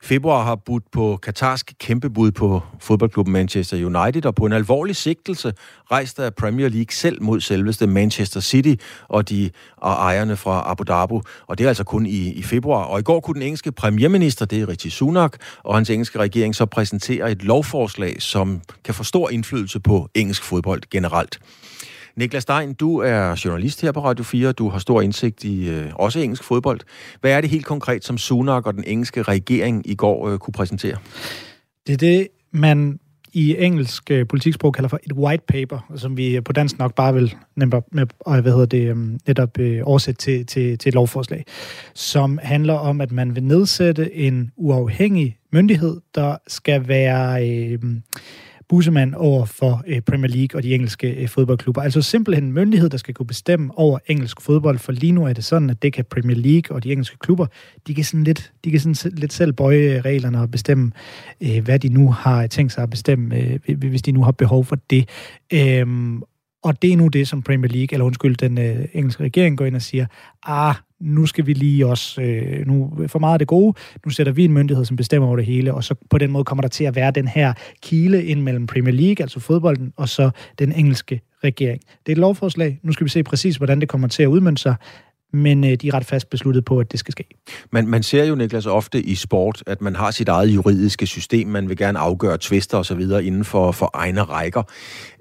Februar 0.04 0.44
har 0.44 0.54
budt 0.54 0.84
på 0.92 1.18
katarsk 1.22 1.72
kæmpebud 1.78 2.30
på 2.30 2.62
fodboldklubben 2.80 3.32
Manchester 3.32 3.76
United, 3.76 4.26
og 4.26 4.34
på 4.34 4.46
en 4.46 4.52
alvorlig 4.52 4.96
sigtelse 4.96 5.52
rejste 5.90 6.24
af 6.24 6.34
Premier 6.34 6.68
League 6.68 6.92
selv 6.92 7.22
mod 7.22 7.40
selveste 7.40 7.86
Manchester 7.86 8.40
City 8.40 8.74
og 9.08 9.28
de 9.28 9.50
og 9.76 9.92
ejerne 9.92 10.36
fra 10.36 10.62
Abu 10.66 10.84
Dhabi. 10.88 11.14
Og 11.46 11.58
det 11.58 11.64
er 11.64 11.68
altså 11.68 11.84
kun 11.84 12.06
i, 12.06 12.32
i 12.32 12.42
februar. 12.42 12.84
Og 12.84 13.00
i 13.00 13.02
går 13.02 13.20
kunne 13.20 13.34
den 13.34 13.42
engelske 13.42 13.72
premierminister, 13.72 14.46
det 14.46 14.60
er 14.60 14.68
Rishi 14.68 14.90
Sunak, 14.90 15.36
og 15.62 15.74
hans 15.74 15.90
engelske 15.90 16.18
regering 16.18 16.54
så 16.54 16.66
præsentere 16.66 17.32
et 17.32 17.44
lovforslag, 17.44 18.22
som 18.22 18.60
kan 18.84 18.94
få 18.94 19.04
stor 19.04 19.30
indflydelse 19.30 19.80
på 19.80 20.08
engelsk 20.14 20.42
fodbold 20.42 20.82
generelt. 20.90 21.38
Niklas 22.16 22.42
Stein, 22.42 22.74
du 22.74 22.98
er 22.98 23.42
journalist 23.44 23.82
her 23.82 23.92
på 23.92 24.04
Radio 24.04 24.24
4. 24.24 24.52
Du 24.52 24.68
har 24.68 24.78
stor 24.78 25.00
indsigt 25.00 25.44
i 25.44 25.68
øh, 25.68 25.86
også 25.94 26.18
engelsk 26.18 26.44
fodbold. 26.44 26.80
Hvad 27.20 27.32
er 27.32 27.40
det 27.40 27.50
helt 27.50 27.66
konkret, 27.66 28.04
som 28.04 28.18
Sunak 28.18 28.66
og 28.66 28.74
den 28.74 28.84
engelske 28.86 29.22
regering 29.22 29.90
i 29.90 29.94
går 29.94 30.28
øh, 30.28 30.38
kunne 30.38 30.52
præsentere? 30.52 30.96
Det 31.86 31.92
er 31.92 31.96
det, 31.96 32.28
man 32.50 32.98
i 33.32 33.56
engelsk 33.58 34.10
øh, 34.10 34.26
politiksprog 34.26 34.74
kalder 34.74 34.88
for 34.88 35.00
et 35.02 35.12
white 35.12 35.44
paper, 35.48 35.92
som 35.96 36.16
vi 36.16 36.40
på 36.40 36.52
dansk 36.52 36.78
nok 36.78 36.94
bare 36.94 37.14
vil 37.14 37.34
nemt 37.56 37.74
med, 37.92 38.06
øh, 38.28 38.38
hvad 38.38 38.52
hedder 38.52 38.66
det, 38.66 38.90
øh, 38.90 38.96
netop 39.26 39.58
øh, 39.58 39.80
oversætte 39.84 40.18
til, 40.18 40.46
til, 40.46 40.78
til 40.78 40.88
et 40.88 40.94
lovforslag, 40.94 41.44
som 41.94 42.38
handler 42.42 42.74
om, 42.74 43.00
at 43.00 43.12
man 43.12 43.34
vil 43.34 43.42
nedsætte 43.42 44.14
en 44.14 44.52
uafhængig 44.56 45.38
myndighed, 45.52 46.00
der 46.14 46.36
skal 46.46 46.88
være 46.88 47.48
øh, 47.48 47.78
bussemand 48.68 49.14
over 49.14 49.44
for 49.44 49.82
øh, 49.86 50.00
Premier 50.00 50.30
League 50.30 50.58
og 50.58 50.62
de 50.62 50.74
engelske 50.74 51.10
øh, 51.14 51.28
fodboldklubber. 51.28 51.82
Altså 51.82 52.02
simpelthen 52.02 52.44
en 52.44 52.52
myndighed, 52.52 52.88
der 52.90 52.96
skal 52.96 53.14
kunne 53.14 53.26
bestemme 53.26 53.78
over 53.78 53.98
engelsk 54.06 54.40
fodbold, 54.40 54.78
for 54.78 54.92
lige 54.92 55.12
nu 55.12 55.26
er 55.26 55.32
det 55.32 55.44
sådan, 55.44 55.70
at 55.70 55.82
det 55.82 55.92
kan 55.92 56.04
Premier 56.10 56.36
League 56.36 56.76
og 56.76 56.84
de 56.84 56.92
engelske 56.92 57.18
klubber, 57.18 57.46
de 57.86 57.94
kan 57.94 58.04
sådan 58.04 58.24
lidt, 58.24 58.52
de 58.64 58.70
kan 58.70 58.80
sådan 58.80 59.12
lidt 59.18 59.32
selv 59.32 59.52
bøje 59.52 59.96
øh, 59.96 60.00
reglerne 60.04 60.40
og 60.40 60.50
bestemme, 60.50 60.92
øh, 61.40 61.64
hvad 61.64 61.78
de 61.78 61.88
nu 61.88 62.10
har 62.10 62.46
tænkt 62.46 62.72
sig 62.72 62.82
at 62.82 62.90
bestemme, 62.90 63.36
øh, 63.68 63.78
hvis 63.78 64.02
de 64.02 64.12
nu 64.12 64.22
har 64.22 64.32
behov 64.32 64.64
for 64.64 64.76
det. 64.90 65.08
Øh, 65.52 65.86
og 66.64 66.82
det 66.82 66.92
er 66.92 66.96
nu 66.96 67.08
det, 67.08 67.28
som 67.28 67.42
Premier 67.42 67.72
League, 67.72 67.88
eller 67.92 68.04
undskyld, 68.04 68.36
den 68.36 68.58
øh, 68.58 68.84
engelske 68.92 69.24
regering 69.24 69.58
går 69.58 69.64
ind 69.64 69.76
og 69.76 69.82
siger, 69.82 70.06
ah, 70.46 70.74
nu 71.00 71.26
skal 71.26 71.46
vi 71.46 71.52
lige 71.52 71.86
også, 71.86 72.22
øh, 72.22 72.66
nu 72.66 72.92
for 73.06 73.18
meget 73.18 73.32
af 73.32 73.38
det 73.38 73.48
gode, 73.48 73.78
nu 74.04 74.10
sætter 74.10 74.32
vi 74.32 74.44
en 74.44 74.52
myndighed, 74.52 74.84
som 74.84 74.96
bestemmer 74.96 75.28
over 75.28 75.36
det 75.36 75.46
hele, 75.46 75.74
og 75.74 75.84
så 75.84 75.94
på 76.10 76.18
den 76.18 76.30
måde 76.30 76.44
kommer 76.44 76.62
der 76.62 76.68
til 76.68 76.84
at 76.84 76.96
være 76.96 77.10
den 77.10 77.28
her 77.28 77.52
kile 77.82 78.24
ind 78.24 78.40
mellem 78.42 78.66
Premier 78.66 78.94
League, 78.94 79.22
altså 79.22 79.40
fodbolden, 79.40 79.92
og 79.96 80.08
så 80.08 80.30
den 80.58 80.72
engelske 80.72 81.20
regering. 81.44 81.80
Det 82.06 82.12
er 82.12 82.16
et 82.16 82.18
lovforslag. 82.18 82.80
Nu 82.82 82.92
skal 82.92 83.04
vi 83.04 83.10
se 83.10 83.22
præcis, 83.22 83.56
hvordan 83.56 83.80
det 83.80 83.88
kommer 83.88 84.08
til 84.08 84.22
at 84.22 84.26
udmønte 84.26 84.62
sig 84.62 84.74
men 85.34 85.64
øh, 85.64 85.70
de 85.74 85.88
er 85.88 85.94
ret 85.94 86.04
fast 86.04 86.30
besluttet 86.30 86.64
på, 86.64 86.78
at 86.78 86.92
det 86.92 87.00
skal 87.00 87.12
ske. 87.12 87.24
Man, 87.70 87.86
man 87.86 88.02
ser 88.02 88.24
jo, 88.24 88.34
Niklas, 88.34 88.66
ofte 88.66 89.02
i 89.02 89.14
sport, 89.14 89.62
at 89.66 89.80
man 89.80 89.96
har 89.96 90.10
sit 90.10 90.28
eget 90.28 90.48
juridiske 90.48 91.06
system, 91.06 91.48
man 91.48 91.68
vil 91.68 91.76
gerne 91.76 91.98
afgøre 91.98 92.38
tvister 92.40 92.78
osv. 92.78 93.00
inden 93.00 93.44
for, 93.44 93.72
for 93.72 93.90
egne 93.94 94.22
rækker. 94.22 94.62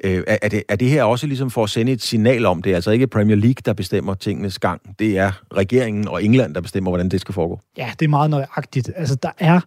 Øh, 0.04 0.24
er, 0.28 0.50
det, 0.50 0.64
er 0.70 0.76
det 0.76 0.90
her 0.90 1.04
også 1.04 1.28
ligesom 1.28 1.52
for 1.52 1.64
at 1.64 1.70
sende 1.70 1.92
et 1.92 2.02
signal 2.02 2.46
om, 2.46 2.62
det 2.62 2.72
er 2.72 2.76
altså 2.76 2.92
ikke 2.92 3.08
Premier 3.08 3.36
League, 3.38 3.62
der 3.66 3.74
bestemmer 3.74 4.14
tingenes 4.14 4.60
gang, 4.60 4.82
det 5.00 5.18
er 5.18 5.32
regeringen 5.56 6.08
og 6.08 6.24
England, 6.24 6.56
der 6.56 6.62
bestemmer, 6.62 6.92
hvordan 6.92 7.10
det 7.10 7.22
skal 7.22 7.34
foregå? 7.34 7.60
Ja, 7.78 7.92
det 8.00 8.06
er 8.06 8.10
meget 8.10 8.30
nøjagtigt. 8.30 8.92
Altså, 8.96 9.16
der 9.16 9.32
er 9.38 9.60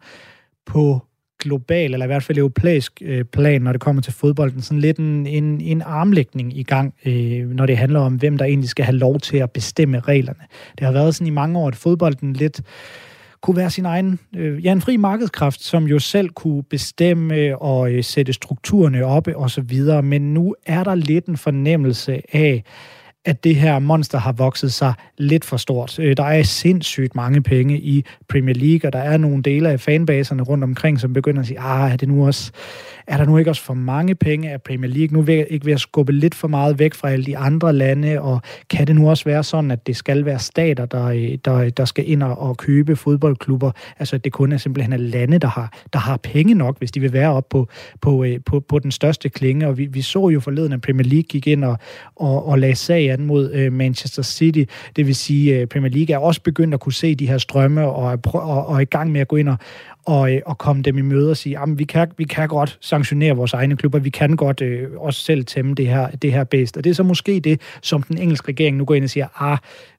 på 0.66 1.00
global, 1.46 1.92
eller 1.92 2.06
i 2.06 2.12
hvert 2.12 2.22
fald 2.22 2.38
europæisk 2.38 2.92
øh, 3.04 3.24
plan, 3.24 3.62
når 3.62 3.72
det 3.72 3.80
kommer 3.80 4.02
til 4.02 4.12
fodbolden, 4.12 4.62
sådan 4.62 4.80
lidt 4.80 4.98
en, 4.98 5.26
en, 5.26 5.60
en 5.60 5.82
armlægning 5.82 6.58
i 6.58 6.62
gang, 6.62 6.94
øh, 7.06 7.50
når 7.50 7.66
det 7.66 7.76
handler 7.76 8.00
om, 8.00 8.14
hvem 8.14 8.38
der 8.38 8.44
egentlig 8.44 8.70
skal 8.70 8.84
have 8.84 8.96
lov 8.96 9.20
til 9.20 9.36
at 9.36 9.50
bestemme 9.50 10.00
reglerne. 10.00 10.40
Det 10.78 10.86
har 10.86 10.92
været 10.92 11.14
sådan 11.14 11.26
i 11.26 11.30
mange 11.30 11.58
år, 11.58 11.68
at 11.68 11.76
fodbolden 11.76 12.32
lidt 12.32 12.60
kunne 13.40 13.56
være 13.56 13.70
sin 13.70 13.84
egen, 13.84 14.18
øh, 14.36 14.64
ja, 14.64 14.72
en 14.72 14.80
fri 14.80 14.96
markedskraft, 14.96 15.62
som 15.62 15.84
jo 15.84 15.98
selv 15.98 16.28
kunne 16.28 16.62
bestemme 16.62 17.58
og 17.58 17.92
øh, 17.92 18.04
sætte 18.04 18.32
strukturerne 18.32 19.04
op 19.04 19.28
og 19.34 19.50
så 19.50 19.60
videre. 19.60 20.02
Men 20.02 20.34
nu 20.34 20.54
er 20.66 20.84
der 20.84 20.94
lidt 20.94 21.26
en 21.26 21.36
fornemmelse 21.36 22.22
af, 22.32 22.64
at 23.26 23.44
det 23.44 23.56
her 23.56 23.78
monster 23.78 24.18
har 24.18 24.32
vokset 24.32 24.72
sig 24.72 24.94
lidt 25.18 25.44
for 25.44 25.56
stort. 25.56 25.98
Øh, 25.98 26.16
der 26.16 26.24
er 26.24 26.42
sindssygt 26.42 27.14
mange 27.14 27.42
penge 27.42 27.80
i 27.80 28.04
Premier 28.28 28.54
League, 28.54 28.88
og 28.88 28.92
der 28.92 28.98
er 28.98 29.16
nogle 29.16 29.42
dele 29.42 29.70
af 29.70 29.80
fanbaserne 29.80 30.42
rundt 30.42 30.64
omkring, 30.64 31.00
som 31.00 31.12
begynder 31.12 31.40
at 31.40 31.46
sige, 31.46 31.60
ah, 31.60 31.92
er 31.92 31.96
det 31.96 32.08
nu 32.08 32.26
også 32.26 32.52
er 33.06 33.16
der 33.16 33.24
nu 33.24 33.38
ikke 33.38 33.50
også 33.50 33.62
for 33.62 33.74
mange 33.74 34.14
penge 34.14 34.50
af 34.50 34.62
Premier 34.62 34.90
League? 34.90 35.16
Nu 35.16 35.32
er 35.32 35.44
ikke 35.44 35.66
ved 35.66 35.72
at 35.72 35.80
skubbe 35.80 36.12
lidt 36.12 36.34
for 36.34 36.48
meget 36.48 36.78
væk 36.78 36.94
fra 36.94 37.10
alle 37.10 37.24
de 37.24 37.38
andre 37.38 37.72
lande, 37.72 38.20
og 38.20 38.40
kan 38.70 38.86
det 38.86 38.96
nu 38.96 39.10
også 39.10 39.24
være 39.24 39.44
sådan, 39.44 39.70
at 39.70 39.86
det 39.86 39.96
skal 39.96 40.24
være 40.24 40.38
stater, 40.38 40.86
der, 40.86 41.04
øh, 41.04 41.38
der, 41.44 41.70
der 41.70 41.84
skal 41.84 42.10
ind 42.10 42.22
og 42.22 42.56
købe 42.56 42.96
fodboldklubber? 42.96 43.70
Altså, 43.98 44.16
at 44.16 44.24
det 44.24 44.32
kun 44.32 44.52
er 44.52 44.56
simpelthen 44.56 44.92
er 44.92 44.96
lande, 44.96 45.38
der 45.38 45.48
har, 45.48 45.72
der 45.92 45.98
har 45.98 46.16
penge 46.16 46.54
nok, 46.54 46.78
hvis 46.78 46.92
de 46.92 47.00
vil 47.00 47.12
være 47.12 47.32
op 47.32 47.48
på, 47.48 47.68
på, 48.00 48.24
øh, 48.24 48.40
på, 48.46 48.60
på 48.60 48.78
den 48.78 48.90
største 48.90 49.28
klinge. 49.28 49.68
Og 49.68 49.78
vi, 49.78 49.86
vi 49.86 50.02
så 50.02 50.28
jo 50.28 50.40
forleden, 50.40 50.72
at 50.72 50.80
Premier 50.80 51.06
League 51.06 51.22
gik 51.22 51.46
ind 51.46 51.64
og, 51.64 51.78
og, 52.16 52.46
og 52.46 52.58
lagde 52.58 52.76
sag 52.76 53.10
an 53.18 53.26
mod 53.26 53.52
øh, 53.52 53.72
Manchester 53.72 54.22
City. 54.22 54.64
Det 54.96 55.06
vil 55.06 55.14
sige, 55.14 55.56
at 55.56 55.68
Premier 55.68 55.92
League 55.92 56.14
er 56.14 56.18
også 56.18 56.40
begyndt 56.40 56.74
at 56.74 56.80
kunne 56.80 56.92
se 56.92 57.14
de 57.14 57.28
her 57.28 57.38
strømme 57.38 57.86
og 57.88 58.12
er, 58.12 58.16
og, 58.34 58.66
og 58.66 58.76
er 58.76 58.80
i 58.80 58.84
gang 58.84 59.12
med 59.12 59.20
at 59.20 59.28
gå 59.28 59.36
ind 59.36 59.48
og, 59.48 59.56
og, 60.04 60.34
øh, 60.34 60.40
og 60.46 60.58
komme 60.58 60.82
dem 60.82 60.98
i 60.98 61.02
møde 61.02 61.30
og 61.30 61.36
sige, 61.36 61.58
at 61.58 61.78
vi 61.78 61.84
kan, 61.84 62.08
vi 62.16 62.24
kan 62.24 62.48
godt 62.48 62.78
sanktionere 62.80 63.36
vores 63.36 63.52
egne 63.52 63.76
klubber, 63.76 63.98
vi 63.98 64.10
kan 64.10 64.36
godt 64.36 64.60
øh, 64.60 64.88
også 64.96 65.20
selv 65.20 65.44
tæmme 65.44 65.74
det 65.74 65.86
her, 65.86 66.10
det 66.10 66.32
her 66.32 66.44
bedst. 66.44 66.76
Og 66.76 66.84
det 66.84 66.90
er 66.90 66.94
så 66.94 67.02
måske 67.02 67.40
det, 67.40 67.60
som 67.82 68.02
den 68.02 68.18
engelske 68.18 68.48
regering 68.48 68.76
nu 68.76 68.84
går 68.84 68.94
ind 68.94 69.04
og 69.04 69.10
siger, 69.10 69.42
ah, 69.42 69.58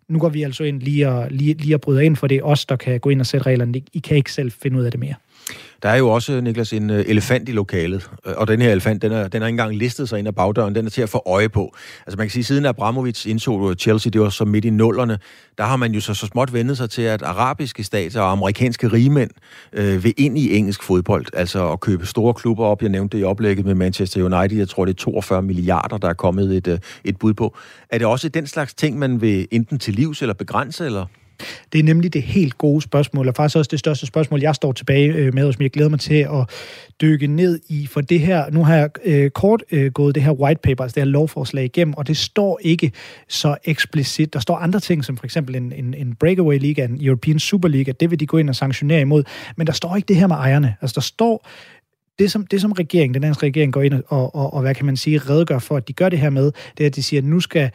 nu 0.10 0.20
går 0.20 0.30
vi 0.30 0.44
altså 0.44 0.64
ind 0.64 0.82
lige 0.82 1.10
og, 1.10 1.28
lige, 1.32 1.54
lige 1.54 1.76
og 1.76 1.82
bryder 1.82 2.02
ind, 2.02 2.16
for 2.16 2.28
det 2.28 2.38
er 2.38 2.44
os, 2.44 2.66
der 2.66 2.76
kan 2.76 3.00
gå 3.00 3.10
ind 3.10 3.20
og 3.20 3.26
sætte 3.26 3.46
reglerne. 3.46 3.82
I 3.94 4.00
kan 4.00 4.18
ikke 4.18 4.32
selv 4.32 4.52
finde 4.52 4.80
ud 4.80 4.84
af 4.84 4.92
det 4.92 5.00
mere. 5.00 5.14
Der 5.84 5.90
er 5.90 5.96
jo 5.96 6.10
også, 6.10 6.42
Niklas, 6.42 6.74
en 6.74 6.90
øh, 6.90 7.06
elefant 7.08 7.50
i 7.50 7.52
lokalet, 7.52 8.10
øh, 8.26 8.34
og 8.38 8.48
den 8.48 8.62
her 8.62 8.72
elefant, 8.72 9.02
den, 9.02 9.12
er, 9.12 9.28
den 9.28 9.42
er 9.42 9.48
ikke 9.48 9.54
engang 9.54 9.76
listet 9.76 10.10
sig 10.10 10.20
ind 10.20 10.28
ad 10.28 10.34
bagdøren, 10.34 10.76
den 10.76 10.86
er 10.86 10.90
til 10.90 11.02
at 11.02 11.10
få 11.10 11.24
øje 11.26 11.50
på. 11.50 11.76
Altså 12.08 12.18
man 12.18 12.28
kan 12.28 12.32
sige, 12.32 12.44
siden 12.44 12.66
Abramovic 12.66 13.26
indså 13.26 13.70
øh, 13.70 13.76
Chelsea, 13.76 14.10
det 14.10 14.22
var 14.22 14.30
så 14.30 14.46
midt 14.46 14.66
i 14.66 14.70
nullerne, 14.70 15.20
der 15.58 15.64
har 15.64 15.76
man 15.76 15.92
jo 15.92 16.00
så, 16.00 16.14
så 16.14 16.28
småt 16.28 16.54
vendet 16.54 16.78
sig 16.78 16.90
til, 16.90 17.02
at 17.02 17.22
arabiske 17.22 17.84
stater 17.84 18.22
og 18.22 18.32
amerikanske 18.32 18.88
rigmænd 18.88 19.32
øh, 19.74 20.04
vil 20.04 20.14
ind 20.18 20.38
i 20.38 20.58
engelsk 20.58 20.84
fodbold, 20.84 21.26
altså 21.34 21.72
at 21.72 21.80
købe 21.80 22.06
store 22.06 22.34
klubber 22.34 22.66
op. 22.66 22.82
Jeg 22.82 22.90
nævnte 22.90 23.18
det 23.18 23.24
i 23.24 23.26
oplægget 23.26 23.66
med 23.66 23.76
Manchester 23.76 24.24
United, 24.24 24.58
jeg 24.58 24.70
tror 24.70 24.86
det 24.86 24.94
er 24.94 24.98
42 24.98 25.42
milliarder, 25.42 25.98
der 25.98 26.10
er 26.10 26.14
kommet 26.14 26.68
et, 26.68 26.82
et 27.04 27.18
bud 27.20 27.34
på. 27.34 27.58
Er 27.90 27.98
det 27.98 28.08
også 28.08 28.30
den 28.30 28.48
slags 28.48 28.74
ting, 28.74 29.00
man 29.00 29.22
vil 29.22 29.48
enten 29.52 29.80
til 29.80 29.94
livs 29.94 30.22
eller 30.22 30.34
begrænse, 30.34 30.86
eller? 30.86 31.06
Det 31.74 31.80
er 31.80 31.84
nemlig 31.84 32.14
det 32.14 32.22
helt 32.24 32.58
gode 32.58 32.82
spørgsmål, 32.82 33.28
og 33.28 33.36
faktisk 33.36 33.58
også 33.58 33.70
det 33.72 33.80
største 33.80 34.06
spørgsmål, 34.06 34.42
jeg 34.42 34.56
står 34.56 34.72
tilbage 34.72 35.14
øh, 35.14 35.34
med, 35.34 35.44
og 35.44 35.54
som 35.54 35.62
jeg 35.62 35.72
glæder 35.72 35.90
mig 35.90 36.00
til 36.00 36.16
at 36.16 36.50
dykke 37.02 37.28
ned 37.28 37.60
i. 37.68 37.88
For 37.88 38.02
det 38.02 38.20
her, 38.20 38.50
nu 38.52 38.64
har 38.64 38.76
jeg 38.76 38.90
øh, 39.06 39.30
kort 39.30 39.64
øh, 39.72 39.92
gået 39.92 40.16
det 40.16 40.24
her 40.24 40.32
white 40.32 40.62
paper, 40.64 40.84
altså 40.84 40.96
det 40.96 41.04
her 41.04 41.12
lovforslag 41.12 41.66
igennem, 41.66 41.94
og 41.94 42.08
det 42.08 42.18
står 42.18 42.60
ikke 42.62 42.92
så 43.28 43.58
eksplicit. 43.66 44.34
Der 44.34 44.40
står 44.40 44.56
andre 44.58 44.80
ting, 44.80 45.06
som 45.06 45.18
for 45.18 45.26
eksempel 45.26 45.56
en, 45.56 45.74
en, 45.74 45.94
en 45.94 46.16
breakaway 46.16 46.60
liga, 46.60 46.86
en 46.86 46.98
European 47.02 47.40
Super 47.40 47.68
League, 47.68 47.90
at 47.90 48.00
det 48.00 48.12
vil 48.12 48.20
de 48.20 48.26
gå 48.26 48.38
ind 48.38 48.50
og 48.50 48.56
sanktionere 48.56 49.02
imod. 49.02 49.24
Men 49.56 49.68
der 49.68 49.74
står 49.74 49.96
ikke 49.96 50.08
det 50.08 50.16
her 50.16 50.28
med 50.28 50.36
ejerne. 50.36 50.76
Altså 50.82 50.96
der 50.96 51.02
står 51.02 51.48
det 52.20 52.32
som, 52.32 52.48
det 52.48 52.62
som 52.62 52.72
regeringen, 52.72 53.14
den 53.14 53.22
danske 53.22 53.46
regering 53.46 53.74
går 53.74 53.82
ind 53.82 53.94
og, 53.94 54.36
og, 54.36 54.54
og, 54.54 54.62
hvad 54.62 54.76
kan 54.76 54.86
man 54.86 54.98
sige, 54.98 55.18
redegør 55.18 55.60
for, 55.60 55.78
at 55.78 55.88
de 55.88 55.94
gør 55.94 56.10
det 56.10 56.20
her 56.20 56.30
med, 56.30 56.52
det 56.78 56.84
er, 56.84 56.88
at 56.88 56.96
de 56.96 57.04
siger, 57.04 57.22
at 57.22 57.26
nu 57.26 57.40
skal 57.40 57.72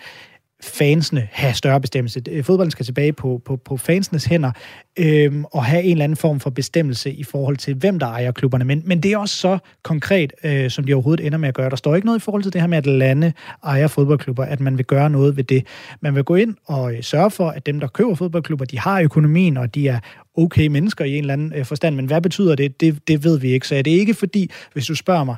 fansene 0.62 1.28
have 1.32 1.54
større 1.54 1.80
bestemmelse. 1.80 2.22
Fodbolden 2.42 2.70
skal 2.70 2.86
tilbage 2.86 3.12
på, 3.12 3.42
på, 3.44 3.56
på 3.56 3.76
fansenes 3.76 4.24
hænder 4.24 4.52
øhm, 4.98 5.44
og 5.44 5.64
have 5.64 5.82
en 5.82 5.90
eller 5.90 6.04
anden 6.04 6.16
form 6.16 6.40
for 6.40 6.50
bestemmelse 6.50 7.12
i 7.12 7.24
forhold 7.24 7.56
til, 7.56 7.74
hvem 7.74 7.98
der 7.98 8.06
ejer 8.06 8.32
klubberne. 8.32 8.64
Men, 8.64 8.82
men 8.86 9.00
det 9.00 9.12
er 9.12 9.18
også 9.18 9.36
så 9.36 9.58
konkret, 9.82 10.32
øh, 10.44 10.70
som 10.70 10.84
de 10.84 10.94
overhovedet 10.94 11.26
ender 11.26 11.38
med 11.38 11.48
at 11.48 11.54
gøre. 11.54 11.70
Der 11.70 11.76
står 11.76 11.94
ikke 11.94 12.06
noget 12.06 12.18
i 12.18 12.22
forhold 12.22 12.42
til 12.42 12.52
det 12.52 12.60
her 12.60 12.68
med, 12.68 12.78
at 12.78 12.86
lande 12.86 13.32
ejer 13.64 13.86
fodboldklubber, 13.86 14.44
at 14.44 14.60
man 14.60 14.78
vil 14.78 14.84
gøre 14.84 15.10
noget 15.10 15.36
ved 15.36 15.44
det. 15.44 15.66
Man 16.00 16.14
vil 16.14 16.24
gå 16.24 16.34
ind 16.34 16.54
og 16.66 16.94
øh, 16.94 17.02
sørge 17.02 17.30
for, 17.30 17.48
at 17.48 17.66
dem, 17.66 17.80
der 17.80 17.86
køber 17.86 18.14
fodboldklubber, 18.14 18.64
de 18.64 18.78
har 18.78 19.00
økonomien, 19.00 19.56
og 19.56 19.74
de 19.74 19.88
er 19.88 19.98
okay 20.36 20.66
mennesker 20.66 21.04
i 21.04 21.12
en 21.12 21.18
eller 21.18 21.32
anden 21.32 21.52
øh, 21.56 21.64
forstand. 21.64 21.94
Men 21.94 22.06
hvad 22.06 22.20
betyder 22.20 22.54
det? 22.54 22.80
det? 22.80 23.08
Det 23.08 23.24
ved 23.24 23.38
vi 23.38 23.52
ikke. 23.52 23.68
Så 23.68 23.74
er 23.74 23.82
det 23.82 23.90
ikke 23.90 24.14
fordi, 24.14 24.50
hvis 24.72 24.86
du 24.86 24.94
spørger 24.94 25.24
mig, 25.24 25.36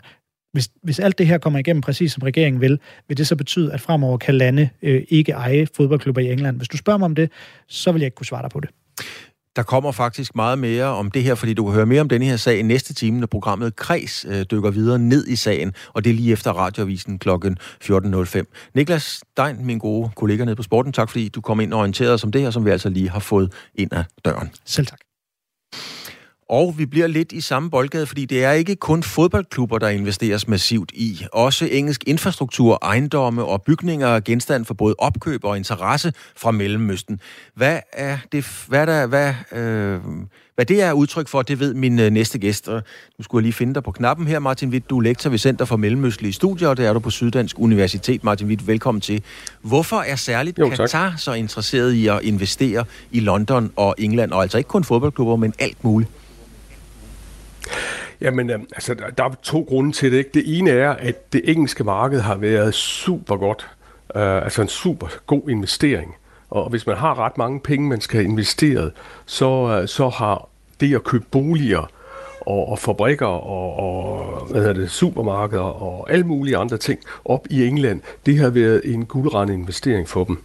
hvis, 0.54 0.68
hvis 0.82 0.98
alt 0.98 1.18
det 1.18 1.26
her 1.26 1.38
kommer 1.38 1.58
igennem 1.58 1.80
præcis 1.80 2.12
som 2.12 2.22
regeringen 2.22 2.60
vil, 2.60 2.78
vil 3.08 3.16
det 3.16 3.26
så 3.26 3.36
betyde, 3.36 3.72
at 3.72 3.80
fremover 3.80 4.18
kan 4.18 4.34
lande 4.34 4.68
øh, 4.82 5.02
ikke 5.08 5.32
eje 5.32 5.66
fodboldklubber 5.76 6.20
i 6.20 6.32
England? 6.32 6.56
Hvis 6.56 6.68
du 6.68 6.76
spørger 6.76 6.98
mig 6.98 7.06
om 7.06 7.14
det, 7.14 7.30
så 7.68 7.92
vil 7.92 8.00
jeg 8.00 8.06
ikke 8.06 8.14
kunne 8.14 8.26
svare 8.26 8.42
dig 8.42 8.50
på 8.50 8.60
det. 8.60 8.70
Der 9.56 9.62
kommer 9.62 9.92
faktisk 9.92 10.34
meget 10.34 10.58
mere 10.58 10.84
om 10.84 11.10
det 11.10 11.22
her, 11.22 11.34
fordi 11.34 11.54
du 11.54 11.64
kan 11.64 11.74
høre 11.74 11.86
mere 11.86 12.00
om 12.00 12.08
denne 12.08 12.26
her 12.26 12.36
sag 12.36 12.62
næste 12.62 12.94
time, 12.94 13.20
når 13.20 13.26
programmet 13.26 13.76
Kreds 13.76 14.24
øh, 14.28 14.46
dykker 14.50 14.70
videre 14.70 14.98
ned 14.98 15.26
i 15.26 15.36
sagen, 15.36 15.74
og 15.92 16.04
det 16.04 16.10
er 16.10 16.14
lige 16.14 16.32
efter 16.32 16.52
radioavisen 16.52 17.18
kl. 17.18 17.28
14.05. 17.30 18.70
Niklas 18.74 19.02
Stein, 19.02 19.66
min 19.66 19.78
gode 19.78 20.10
kollega 20.16 20.44
nede 20.44 20.56
på 20.56 20.62
Sporten, 20.62 20.92
tak 20.92 21.10
fordi 21.10 21.28
du 21.28 21.40
kom 21.40 21.60
ind 21.60 21.72
og 21.72 21.80
orienterede 21.80 22.14
os 22.14 22.24
om 22.24 22.32
det 22.32 22.40
her, 22.40 22.50
som 22.50 22.64
vi 22.64 22.70
altså 22.70 22.88
lige 22.88 23.10
har 23.10 23.20
fået 23.20 23.52
ind 23.74 23.92
ad 23.92 24.04
døren. 24.24 24.50
Selv 24.64 24.86
tak. 24.86 24.98
Og 26.48 26.74
vi 26.78 26.86
bliver 26.86 27.06
lidt 27.06 27.32
i 27.32 27.40
samme 27.40 27.70
boldgade, 27.70 28.06
fordi 28.06 28.24
det 28.24 28.44
er 28.44 28.52
ikke 28.52 28.76
kun 28.76 29.02
fodboldklubber, 29.02 29.78
der 29.78 29.88
investeres 29.88 30.48
massivt 30.48 30.92
i. 30.94 31.26
Også 31.32 31.68
engelsk 31.72 32.04
infrastruktur, 32.06 32.78
ejendomme 32.82 33.44
og 33.44 33.62
bygninger 33.62 34.08
er 34.08 34.20
genstand 34.20 34.64
for 34.64 34.74
både 34.74 34.94
opkøb 34.98 35.44
og 35.44 35.56
interesse 35.56 36.12
fra 36.36 36.50
Mellemøsten. 36.50 37.20
Hvad 37.54 37.80
er 37.92 38.18
det, 38.32 38.64
hvad 38.68 38.86
der, 38.86 39.06
hvad, 39.06 39.34
øh, 39.52 40.00
hvad 40.54 40.66
det 40.66 40.82
er 40.82 40.92
udtryk 40.92 41.28
for, 41.28 41.42
det 41.42 41.60
ved 41.60 41.74
min 41.74 41.98
øh, 41.98 42.10
næste 42.10 42.38
gæst. 42.38 42.68
Og 42.68 42.82
nu 43.18 43.22
skulle 43.22 43.40
jeg 43.40 43.44
lige 43.44 43.52
finde 43.52 43.74
dig 43.74 43.82
på 43.82 43.90
knappen 43.90 44.26
her, 44.26 44.38
Martin 44.38 44.68
Witt. 44.68 44.90
Du 44.90 44.98
er 44.98 45.02
lektor 45.02 45.30
ved 45.30 45.38
Center 45.38 45.64
for 45.64 45.76
Mellemøstlige 45.76 46.32
Studier, 46.32 46.68
og 46.68 46.76
det 46.76 46.86
er 46.86 46.92
du 46.92 46.98
på 46.98 47.10
Syddansk 47.10 47.58
Universitet. 47.58 48.24
Martin 48.24 48.46
Witt, 48.46 48.66
velkommen 48.66 49.00
til. 49.00 49.22
Hvorfor 49.62 49.96
er 49.96 50.16
særligt 50.16 50.58
jo, 50.58 50.68
Katar 50.68 51.14
så 51.18 51.32
interesseret 51.32 51.92
i 51.92 52.06
at 52.06 52.20
investere 52.22 52.84
i 53.10 53.20
London 53.20 53.72
og 53.76 53.94
England, 53.98 54.32
og 54.32 54.42
altså 54.42 54.58
ikke 54.58 54.68
kun 54.68 54.84
fodboldklubber, 54.84 55.36
men 55.36 55.54
alt 55.58 55.84
muligt? 55.84 56.10
Jamen, 58.20 58.50
øh, 58.50 58.58
altså, 58.72 58.94
der 59.18 59.24
er 59.24 59.30
to 59.42 59.64
grunde 59.68 59.92
til 59.92 60.12
det. 60.12 60.18
Ikke? 60.18 60.30
Det 60.34 60.58
ene 60.58 60.70
er, 60.70 60.90
at 60.90 61.32
det 61.32 61.40
engelske 61.44 61.84
marked 61.84 62.20
har 62.20 62.36
været 62.36 62.74
super 62.74 63.36
godt. 63.36 63.68
Uh, 64.14 64.20
altså 64.22 64.62
en 64.62 64.68
super 64.68 65.06
god 65.26 65.48
investering. 65.48 66.14
Og 66.50 66.70
hvis 66.70 66.86
man 66.86 66.96
har 66.96 67.18
ret 67.18 67.38
mange 67.38 67.60
penge, 67.60 67.88
man 67.88 68.00
skal 68.00 68.20
have 68.20 68.30
investeret, 68.30 68.92
så, 69.26 69.80
uh, 69.80 69.88
så 69.88 70.08
har 70.08 70.48
det 70.80 70.94
at 70.94 71.04
købe 71.04 71.24
boliger 71.30 71.90
og, 72.40 72.68
og 72.68 72.78
fabrikker 72.78 73.26
og, 73.26 73.76
og 73.76 74.46
hvad 74.50 74.60
hedder 74.60 74.74
det, 74.74 74.90
supermarkeder 74.90 75.62
og 75.62 76.12
alle 76.12 76.26
mulige 76.26 76.56
andre 76.56 76.76
ting 76.76 77.00
op 77.24 77.46
i 77.50 77.66
England, 77.66 78.00
det 78.26 78.38
har 78.38 78.50
været 78.50 78.80
en 78.84 79.04
guldrende 79.06 79.54
investering 79.54 80.08
for 80.08 80.24
dem. 80.24 80.42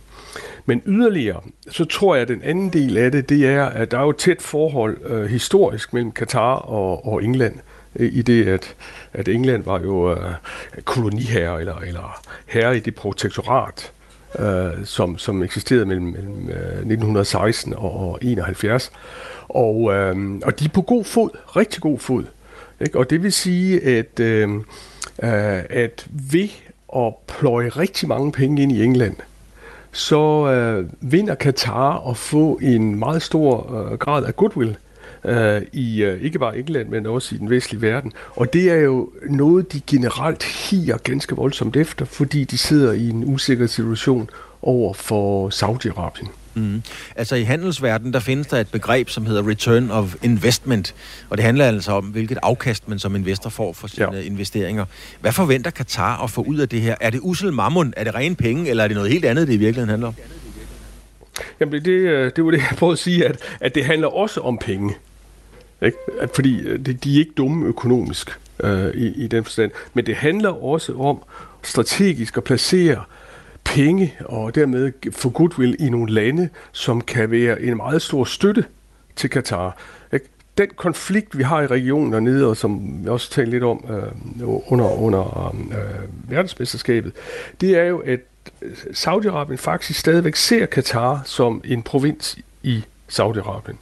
Men 0.69 0.81
yderligere, 0.85 1.41
så 1.71 1.85
tror 1.85 2.15
jeg, 2.15 2.21
at 2.21 2.27
den 2.27 2.41
anden 2.43 2.69
del 2.69 2.97
af 2.97 3.11
det, 3.11 3.29
det 3.29 3.47
er, 3.47 3.65
at 3.65 3.91
der 3.91 3.97
er 3.97 4.03
jo 4.03 4.09
et 4.09 4.17
tæt 4.17 4.41
forhold 4.41 4.97
øh, 5.05 5.25
historisk 5.25 5.93
mellem 5.93 6.11
Katar 6.11 6.55
og, 6.55 7.05
og 7.05 7.23
England. 7.23 7.55
Øh, 7.95 8.09
i 8.13 8.21
det, 8.21 8.47
at, 8.47 8.75
at 9.13 9.27
England 9.27 9.63
var 9.63 9.79
jo 9.79 10.11
øh, 10.11 10.33
koloniherre 10.83 11.59
eller, 11.59 11.75
eller 11.75 12.21
herre 12.45 12.77
i 12.77 12.79
det 12.79 12.95
protektorat, 12.95 13.91
øh, 14.39 14.85
som, 14.85 15.17
som 15.17 15.43
eksisterede 15.43 15.85
mellem, 15.85 16.05
mellem 16.05 16.49
øh, 16.49 16.55
1916 16.55 17.73
og 17.77 18.19
71. 18.21 18.91
Og, 19.47 19.93
øh, 19.93 20.39
og 20.43 20.59
de 20.59 20.65
er 20.65 20.69
på 20.69 20.81
god 20.81 21.03
fod, 21.03 21.29
rigtig 21.55 21.81
god 21.81 21.99
fod. 21.99 22.23
Ikke? 22.81 22.99
Og 22.99 23.09
det 23.09 23.23
vil 23.23 23.33
sige, 23.33 23.81
at, 23.83 24.19
øh, 24.19 24.49
øh, 25.23 25.63
at 25.69 26.07
ved 26.31 26.49
at 26.95 27.13
pløje 27.27 27.69
rigtig 27.69 28.07
mange 28.07 28.31
penge 28.31 28.63
ind 28.63 28.71
i 28.71 28.83
England, 28.83 29.15
så 29.91 30.51
øh, 30.51 30.89
vinder 31.11 31.35
Katar 31.35 32.09
at 32.09 32.17
få 32.17 32.59
en 32.61 32.99
meget 32.99 33.21
stor 33.21 33.75
øh, 33.75 33.97
grad 33.97 34.25
af 34.25 34.35
goodwill 34.35 34.77
øh, 35.25 35.61
i 35.73 36.03
øh, 36.03 36.21
ikke 36.21 36.39
bare 36.39 36.57
England, 36.57 36.89
men 36.89 37.05
også 37.05 37.35
i 37.35 37.37
den 37.37 37.49
vestlige 37.49 37.81
verden. 37.81 38.13
Og 38.35 38.53
det 38.53 38.71
er 38.71 38.75
jo 38.75 39.09
noget, 39.29 39.73
de 39.73 39.81
generelt 39.87 40.43
higer 40.43 40.97
ganske 40.97 41.35
voldsomt 41.35 41.75
efter, 41.75 42.05
fordi 42.05 42.43
de 42.43 42.57
sidder 42.57 42.93
i 42.93 43.09
en 43.09 43.33
usikker 43.33 43.67
situation 43.67 44.29
over 44.61 44.93
for 44.93 45.49
Saudi-Arabien. 45.49 46.27
Mm. 46.59 46.81
Altså 47.15 47.35
i 47.35 47.43
handelsverdenen, 47.43 48.13
der 48.13 48.19
findes 48.19 48.47
der 48.47 48.57
et 48.57 48.67
begreb, 48.67 49.09
som 49.09 49.25
hedder 49.25 49.47
return 49.47 49.91
of 49.91 50.15
investment, 50.21 50.95
og 51.29 51.37
det 51.37 51.45
handler 51.45 51.65
altså 51.65 51.91
om, 51.91 52.05
hvilket 52.05 52.37
afkast 52.43 52.87
man 52.87 52.99
som 52.99 53.15
investor 53.15 53.49
får 53.49 53.73
for 53.73 53.87
sine 53.87 54.15
ja. 54.15 54.21
investeringer. 54.21 54.85
Hvad 55.21 55.31
forventer 55.31 55.71
Katar 55.71 56.23
at 56.23 56.29
få 56.29 56.41
ud 56.41 56.57
af 56.57 56.69
det 56.69 56.81
her? 56.81 56.95
Er 57.01 57.09
det 57.09 57.19
usel 57.23 57.53
mammon? 57.53 57.93
Er 57.97 58.03
det 58.03 58.15
rene 58.15 58.35
penge, 58.35 58.69
eller 58.69 58.83
er 58.83 58.87
det 58.87 58.95
noget 58.95 59.11
helt 59.11 59.25
andet, 59.25 59.47
det 59.47 59.53
i 59.53 59.57
virkeligheden 59.57 59.89
handler 59.89 60.07
om? 60.07 60.15
Jamen 61.59 61.73
det, 61.73 61.85
det, 61.85 62.35
det 62.35 62.45
var 62.45 62.51
det, 62.51 62.57
jeg 62.57 62.77
prøvede 62.77 62.93
at 62.93 62.99
sige, 62.99 63.25
at, 63.25 63.37
at 63.59 63.75
det 63.75 63.85
handler 63.85 64.07
også 64.07 64.41
om 64.41 64.57
penge. 64.57 64.95
Ikke? 65.81 65.97
At, 66.21 66.29
fordi 66.35 66.59
øh, 66.59 66.79
de, 66.85 66.93
de 66.93 67.15
er 67.15 67.19
ikke 67.19 67.31
dumme 67.37 67.65
økonomisk 67.67 68.39
øh, 68.63 68.93
i, 68.93 69.23
i 69.23 69.27
den 69.27 69.43
forstand. 69.43 69.71
Men 69.93 70.05
det 70.05 70.15
handler 70.15 70.63
også 70.63 70.93
om 70.93 71.23
strategisk 71.63 72.37
at 72.37 72.43
placere 72.43 73.03
penge 73.75 74.13
og 74.25 74.55
dermed 74.55 75.11
få 75.11 75.29
goodwill 75.29 75.75
i 75.79 75.89
nogle 75.89 76.11
lande, 76.13 76.49
som 76.71 77.01
kan 77.01 77.31
være 77.31 77.61
en 77.61 77.77
meget 77.77 78.01
stor 78.01 78.23
støtte 78.23 78.65
til 79.15 79.29
Katar. 79.29 79.77
Ikke? 80.13 80.25
Den 80.57 80.67
konflikt, 80.75 81.37
vi 81.37 81.43
har 81.43 81.61
i 81.61 81.67
regionen 81.67 82.13
dernede, 82.13 82.47
og 82.47 82.57
som 82.57 83.03
vi 83.03 83.09
også 83.09 83.31
talte 83.31 83.51
lidt 83.51 83.63
om 83.63 83.85
øh, 83.89 84.71
under, 84.71 85.01
under 85.01 85.55
øh, 85.71 86.31
verdensmesterskabet, 86.31 87.13
det 87.61 87.77
er 87.77 87.83
jo, 87.83 87.97
at 87.97 88.19
øh, 88.61 88.71
Saudi-Arabien 88.71 89.55
faktisk 89.55 89.99
stadigvæk 89.99 90.35
ser 90.35 90.65
Katar 90.65 91.21
som 91.25 91.61
en 91.65 91.83
provins 91.83 92.37
i 92.63 92.83
Saudi-Arabien. 93.11 93.75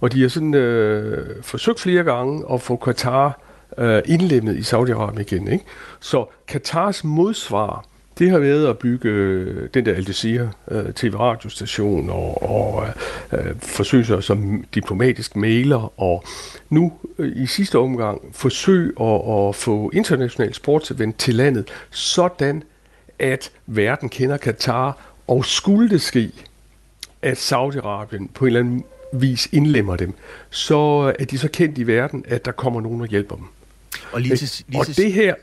Og 0.00 0.12
de 0.12 0.22
har 0.22 0.28
sådan 0.28 0.54
øh, 0.54 1.42
forsøgt 1.42 1.80
flere 1.80 2.04
gange 2.04 2.44
at 2.52 2.62
få 2.62 2.76
Katar 2.76 3.40
øh, 3.78 4.02
indlemmet 4.06 4.56
i 4.56 4.60
Saudi-Arabien 4.60 5.20
igen. 5.20 5.48
Ikke? 5.48 5.64
Så 6.00 6.26
Katars 6.48 7.04
modsvar, 7.04 7.84
det 8.18 8.30
har 8.30 8.38
været 8.38 8.66
at 8.66 8.78
bygge 8.78 9.08
øh, 9.08 9.68
den 9.74 9.86
der 9.86 9.94
Al 9.94 10.04
Jazeera 10.06 10.48
øh, 10.70 10.92
tv-radiostation 10.92 12.10
og, 12.10 12.50
og 12.50 12.86
øh, 13.32 13.46
øh, 13.46 13.54
forsøge 13.58 14.04
sig 14.04 14.24
som 14.24 14.64
diplomatisk 14.74 15.36
mailer 15.36 16.00
og 16.00 16.24
nu 16.70 16.92
øh, 17.18 17.32
i 17.36 17.46
sidste 17.46 17.78
omgang 17.78 18.20
forsøge 18.32 18.92
at, 19.00 19.48
at 19.48 19.54
få 19.54 19.90
international 19.94 20.54
sportsevent 20.54 21.18
til 21.18 21.34
landet, 21.34 21.68
sådan 21.90 22.62
at 23.18 23.50
verden 23.66 24.08
kender 24.08 24.36
Katar, 24.36 24.98
og 25.26 25.44
skulle 25.44 25.90
det 25.90 26.02
ske, 26.02 26.30
at 27.22 27.52
Saudi-Arabien 27.52 28.28
på 28.34 28.44
en 28.44 28.46
eller 28.46 28.60
anden 28.60 28.84
vis 29.12 29.48
indlemmer 29.52 29.96
dem, 29.96 30.14
så 30.50 31.12
er 31.18 31.24
de 31.24 31.38
så 31.38 31.48
kendt 31.48 31.78
i 31.78 31.86
verden, 31.86 32.24
at 32.28 32.44
der 32.44 32.52
kommer 32.52 32.80
nogen 32.80 33.00
og 33.00 33.06
hjælper 33.06 33.36
dem. 33.36 33.44
Og, 34.12 34.20
lige 34.20 34.36
til, 34.36 34.64
lige 34.68 34.80
og 34.80 34.86
det 34.86 35.12
her... 35.12 35.34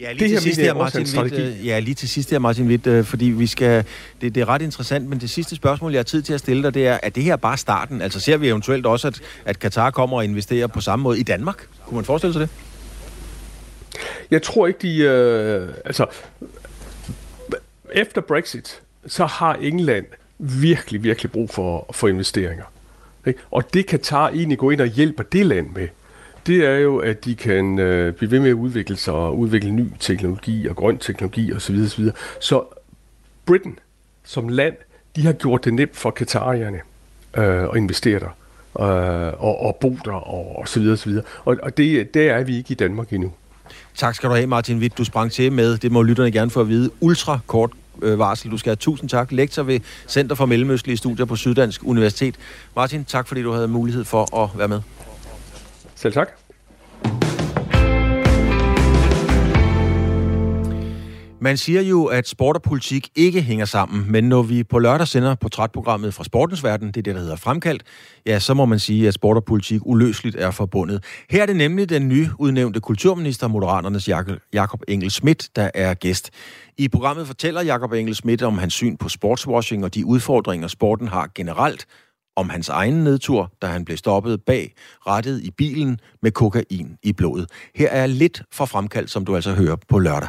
Ja, 0.00 0.12
lige 0.12 0.24
det 0.24 0.30
til 0.30 0.40
sidst 0.40 0.60
her, 0.60 0.74
Martin 0.74 1.06
Witt, 1.20 1.34
øh, 1.34 1.66
ja, 1.66 1.78
lige 1.78 1.94
til 1.94 2.08
sidst 2.08 2.30
her, 2.30 2.38
Martin 2.38 2.68
Witt, 2.68 2.86
øh, 2.86 3.04
fordi 3.04 3.24
vi 3.24 3.46
skal, 3.46 3.84
det, 4.20 4.34
det 4.34 4.40
er 4.40 4.48
ret 4.48 4.62
interessant, 4.62 5.08
men 5.08 5.20
det 5.20 5.30
sidste 5.30 5.56
spørgsmål, 5.56 5.92
jeg 5.92 5.98
har 5.98 6.04
tid 6.04 6.22
til 6.22 6.32
at 6.32 6.40
stille 6.40 6.62
dig, 6.62 6.74
det 6.74 6.86
er, 6.86 6.98
er 7.02 7.08
det 7.08 7.22
her 7.22 7.36
bare 7.36 7.56
starten? 7.56 8.00
Altså 8.02 8.20
ser 8.20 8.36
vi 8.36 8.48
eventuelt 8.48 8.86
også, 8.86 9.08
at, 9.08 9.20
at 9.44 9.58
Katar 9.58 9.90
kommer 9.90 10.16
og 10.16 10.24
investerer 10.24 10.66
på 10.66 10.80
samme 10.80 11.02
måde 11.02 11.18
i 11.18 11.22
Danmark? 11.22 11.66
Kunne 11.86 11.94
man 11.96 12.04
forestille 12.04 12.32
sig 12.32 12.40
det? 12.40 12.48
Jeg 14.30 14.42
tror 14.42 14.66
ikke, 14.66 14.78
de... 14.82 14.98
Øh, 14.98 15.68
altså, 15.84 16.06
efter 17.92 18.20
Brexit, 18.20 18.80
så 19.06 19.26
har 19.26 19.54
England 19.54 20.06
virkelig, 20.38 21.02
virkelig 21.02 21.32
brug 21.32 21.50
for, 21.50 21.86
for 21.92 22.08
investeringer. 22.08 22.64
Ikke? 23.26 23.40
Og 23.50 23.74
det 23.74 23.86
Katar 23.86 24.28
egentlig 24.28 24.58
gå 24.58 24.70
ind 24.70 24.80
og 24.80 24.86
hjælper 24.86 25.22
det 25.22 25.46
land 25.46 25.68
med, 25.74 25.88
det 26.46 26.64
er 26.64 26.76
jo, 26.76 26.98
at 26.98 27.24
de 27.24 27.34
kan 27.34 27.78
øh, 27.78 28.12
blive 28.12 28.30
ved 28.30 28.40
med 28.40 28.48
at 28.50 28.54
udvikle 28.54 28.96
sig 28.96 29.14
og 29.14 29.38
udvikle 29.38 29.70
ny 29.70 29.92
teknologi 30.00 30.66
og 30.66 30.76
grøn 30.76 30.98
teknologi 30.98 31.52
osv. 31.52 31.76
osv. 31.84 32.04
Så 32.40 32.64
Britain 33.46 33.78
som 34.24 34.48
land, 34.48 34.74
de 35.16 35.26
har 35.26 35.32
gjort 35.32 35.64
det 35.64 35.74
nemt 35.74 35.96
for 35.96 36.10
katarierne 36.10 36.80
øh, 37.36 37.62
at 37.62 37.76
investere 37.76 38.20
der 38.20 38.36
øh, 38.80 39.44
og, 39.44 39.60
og 39.60 39.76
bo 39.80 39.98
der 40.04 40.12
og, 40.12 40.56
og 40.58 40.68
så 40.68 40.80
videre, 40.80 40.96
så 40.96 41.08
videre. 41.08 41.24
Og, 41.44 41.56
og 41.62 41.76
det, 41.76 42.14
der 42.14 42.32
er 42.32 42.44
vi 42.44 42.56
ikke 42.56 42.72
i 42.72 42.74
Danmark 42.74 43.12
endnu. 43.12 43.32
Tak 43.94 44.14
skal 44.14 44.28
du 44.28 44.34
have, 44.34 44.46
Martin 44.46 44.78
Witt. 44.78 44.98
Du 44.98 45.04
sprang 45.04 45.32
til 45.32 45.52
med, 45.52 45.78
det 45.78 45.92
må 45.92 46.02
lytterne 46.02 46.32
gerne 46.32 46.50
få 46.50 46.60
at 46.60 46.68
vide, 46.68 46.90
ultra 47.00 47.38
kort 47.46 47.70
øh, 48.02 48.18
varsel. 48.18 48.50
Du 48.50 48.58
skal 48.58 48.70
have 48.70 48.76
tusind 48.76 49.10
tak. 49.10 49.32
Lektor 49.32 49.62
ved 49.62 49.80
Center 50.08 50.34
for 50.34 50.46
Mellemøstlige 50.46 50.96
Studier 50.96 51.24
på 51.24 51.36
Syddansk 51.36 51.80
Universitet. 51.84 52.34
Martin, 52.76 53.04
tak 53.04 53.28
fordi 53.28 53.42
du 53.42 53.52
havde 53.52 53.68
mulighed 53.68 54.04
for 54.04 54.42
at 54.42 54.58
være 54.58 54.68
med. 54.68 54.80
Selv 55.96 56.12
tak. 56.12 56.28
Man 61.40 61.56
siger 61.56 61.82
jo, 61.82 62.04
at 62.04 62.28
sport 62.28 62.56
og 62.56 62.62
politik 62.62 63.08
ikke 63.14 63.42
hænger 63.42 63.64
sammen, 63.64 64.12
men 64.12 64.24
når 64.24 64.42
vi 64.42 64.64
på 64.64 64.78
lørdag 64.78 65.08
sender 65.08 65.34
portrætprogrammet 65.34 66.14
fra 66.14 66.24
sportens 66.24 66.64
verden, 66.64 66.88
det 66.88 66.96
er 66.96 67.02
det, 67.02 67.14
der 67.14 67.20
hedder 67.20 67.36
Fremkaldt, 67.36 67.82
ja, 68.26 68.38
så 68.38 68.54
må 68.54 68.64
man 68.64 68.78
sige, 68.78 69.08
at 69.08 69.14
sport 69.14 69.36
og 69.36 69.44
politik 69.44 69.80
uløseligt 69.84 70.36
er 70.36 70.50
forbundet. 70.50 71.04
Her 71.30 71.42
er 71.42 71.46
det 71.46 71.56
nemlig 71.56 71.88
den 71.88 72.08
nyudnævnte 72.08 72.80
kulturminister, 72.80 73.48
Moderaternes 73.48 74.08
Jakob 74.52 74.80
Engel 74.88 75.10
Schmidt, 75.10 75.48
der 75.56 75.70
er 75.74 75.94
gæst. 75.94 76.30
I 76.78 76.88
programmet 76.88 77.26
fortæller 77.26 77.62
Jakob 77.62 77.92
Engel 77.92 78.14
Schmidt 78.14 78.42
om 78.42 78.58
hans 78.58 78.74
syn 78.74 78.96
på 78.96 79.08
sportswashing 79.08 79.84
og 79.84 79.94
de 79.94 80.06
udfordringer, 80.06 80.68
sporten 80.68 81.08
har 81.08 81.30
generelt, 81.34 81.86
om 82.36 82.50
hans 82.50 82.68
egen 82.68 82.94
nedtur, 82.94 83.52
da 83.62 83.66
han 83.66 83.84
blev 83.84 83.96
stoppet 83.96 84.42
bag 84.42 84.74
rettet 85.06 85.42
i 85.42 85.50
bilen 85.50 86.00
med 86.22 86.30
kokain 86.30 86.96
i 87.02 87.12
blodet. 87.12 87.50
Her 87.74 87.88
er 87.88 88.06
lidt 88.06 88.42
for 88.52 88.64
fremkaldt, 88.64 89.10
som 89.10 89.24
du 89.24 89.34
altså 89.34 89.52
hører 89.52 89.76
på 89.88 89.98
lørdag. 89.98 90.28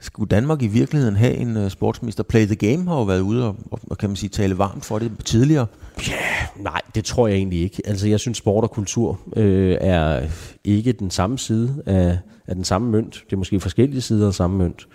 Skulle 0.00 0.28
Danmark 0.28 0.62
i 0.62 0.66
virkeligheden 0.66 1.16
have 1.16 1.34
en 1.34 1.56
uh, 1.56 1.68
sportsminister? 1.68 2.22
Play 2.22 2.46
the 2.46 2.54
Game 2.54 2.88
har 2.88 2.96
jo 2.96 3.02
været 3.02 3.20
ude 3.20 3.48
og, 3.48 3.56
og, 3.70 3.80
og 3.90 3.98
kan 3.98 4.08
man 4.08 4.16
sige, 4.16 4.30
tale 4.30 4.58
varmt 4.58 4.84
for 4.84 4.98
det 4.98 5.12
tidligere. 5.24 5.66
Ja, 6.08 6.12
yeah, 6.12 6.64
nej, 6.64 6.80
det 6.94 7.04
tror 7.04 7.26
jeg 7.28 7.36
egentlig 7.36 7.60
ikke. 7.60 7.82
Altså, 7.84 8.08
jeg 8.08 8.20
synes, 8.20 8.38
sport 8.38 8.64
og 8.64 8.70
kultur 8.70 9.20
øh, 9.36 9.76
er 9.80 10.28
ikke 10.64 10.92
den 10.92 11.10
samme 11.10 11.38
side 11.38 11.82
af, 11.86 12.18
af 12.46 12.54
den 12.54 12.64
samme 12.64 12.90
mønt. 12.90 13.24
Det 13.26 13.32
er 13.32 13.36
måske 13.36 13.60
forskellige 13.60 14.00
sider 14.00 14.26
af 14.26 14.34
samme 14.34 14.58
mønt. 14.58 14.88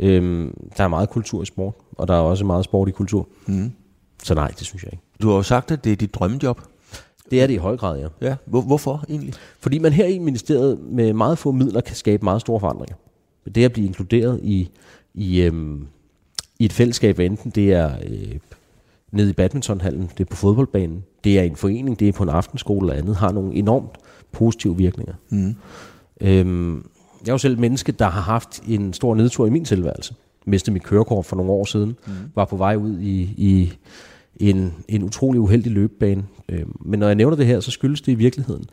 Øhm, 0.00 0.54
der 0.76 0.84
er 0.84 0.88
meget 0.88 1.10
kultur 1.10 1.42
i 1.42 1.46
sport, 1.46 1.74
og 1.92 2.08
der 2.08 2.14
er 2.14 2.20
også 2.20 2.44
meget 2.44 2.64
sport 2.64 2.88
i 2.88 2.92
kultur. 2.92 3.28
Mm. 3.46 3.72
Så 4.22 4.34
nej, 4.34 4.48
det 4.48 4.66
synes 4.66 4.82
jeg 4.82 4.92
ikke. 4.92 5.04
Du 5.22 5.28
har 5.28 5.36
jo 5.36 5.42
sagt, 5.42 5.70
at 5.70 5.84
det 5.84 5.92
er 5.92 5.96
dit 5.96 6.14
drømmejob. 6.14 6.60
Det 7.30 7.42
er 7.42 7.46
det 7.46 7.54
i 7.54 7.56
høj 7.56 7.76
grad, 7.76 7.98
ja. 7.98 8.28
ja. 8.28 8.36
Hvor, 8.46 8.60
hvorfor 8.60 9.04
egentlig? 9.08 9.34
Fordi 9.60 9.78
man 9.78 9.92
her 9.92 10.06
i 10.06 10.18
ministeriet 10.18 10.78
med 10.80 11.12
meget 11.12 11.38
få 11.38 11.52
midler 11.52 11.80
kan 11.80 11.96
skabe 11.96 12.24
meget 12.24 12.40
store 12.40 12.60
forandringer. 12.60 12.96
Det 13.54 13.64
at 13.64 13.72
blive 13.72 13.86
inkluderet 13.86 14.40
i, 14.42 14.70
i, 15.14 15.40
øhm, 15.40 15.86
i 16.58 16.64
et 16.64 16.72
fællesskab, 16.72 17.18
enten 17.18 17.50
det 17.50 17.72
er 17.72 17.96
øh, 18.06 18.38
nede 19.10 19.30
i 19.30 19.32
badmintonhallen, 19.32 20.10
det 20.18 20.24
er 20.24 20.28
på 20.30 20.36
fodboldbanen, 20.36 21.04
det 21.24 21.38
er 21.38 21.42
en 21.42 21.56
forening, 21.56 22.00
det 22.00 22.08
er 22.08 22.12
på 22.12 22.22
en 22.22 22.28
aftenskole 22.28 22.88
eller 22.88 23.02
andet, 23.02 23.16
har 23.16 23.32
nogle 23.32 23.54
enormt 23.54 23.96
positive 24.32 24.76
virkninger. 24.76 25.14
Mm. 25.28 25.54
Øhm, 26.20 26.76
jeg 27.20 27.28
er 27.28 27.34
jo 27.34 27.38
selv 27.38 27.52
et 27.52 27.58
menneske, 27.58 27.92
der 27.92 28.08
har 28.08 28.20
haft 28.20 28.62
en 28.68 28.92
stor 28.92 29.14
nedtur 29.14 29.46
i 29.46 29.50
min 29.50 29.64
tilværelse. 29.64 30.14
Mistede 30.44 30.72
mit 30.72 30.82
kørekort 30.82 31.26
for 31.26 31.36
nogle 31.36 31.52
år 31.52 31.64
siden. 31.64 31.96
Mm. 32.06 32.12
Var 32.34 32.44
på 32.44 32.56
vej 32.56 32.76
ud 32.76 32.98
i, 33.00 33.20
i 33.36 33.72
en, 34.36 34.74
en 34.88 35.02
utrolig 35.02 35.40
uheldig 35.40 35.72
løbebane. 35.72 36.24
Øhm, 36.48 36.76
men 36.80 37.00
når 37.00 37.06
jeg 37.06 37.14
nævner 37.14 37.36
det 37.36 37.46
her, 37.46 37.60
så 37.60 37.70
skyldes 37.70 38.00
det 38.00 38.12
i 38.12 38.14
virkeligheden, 38.14 38.64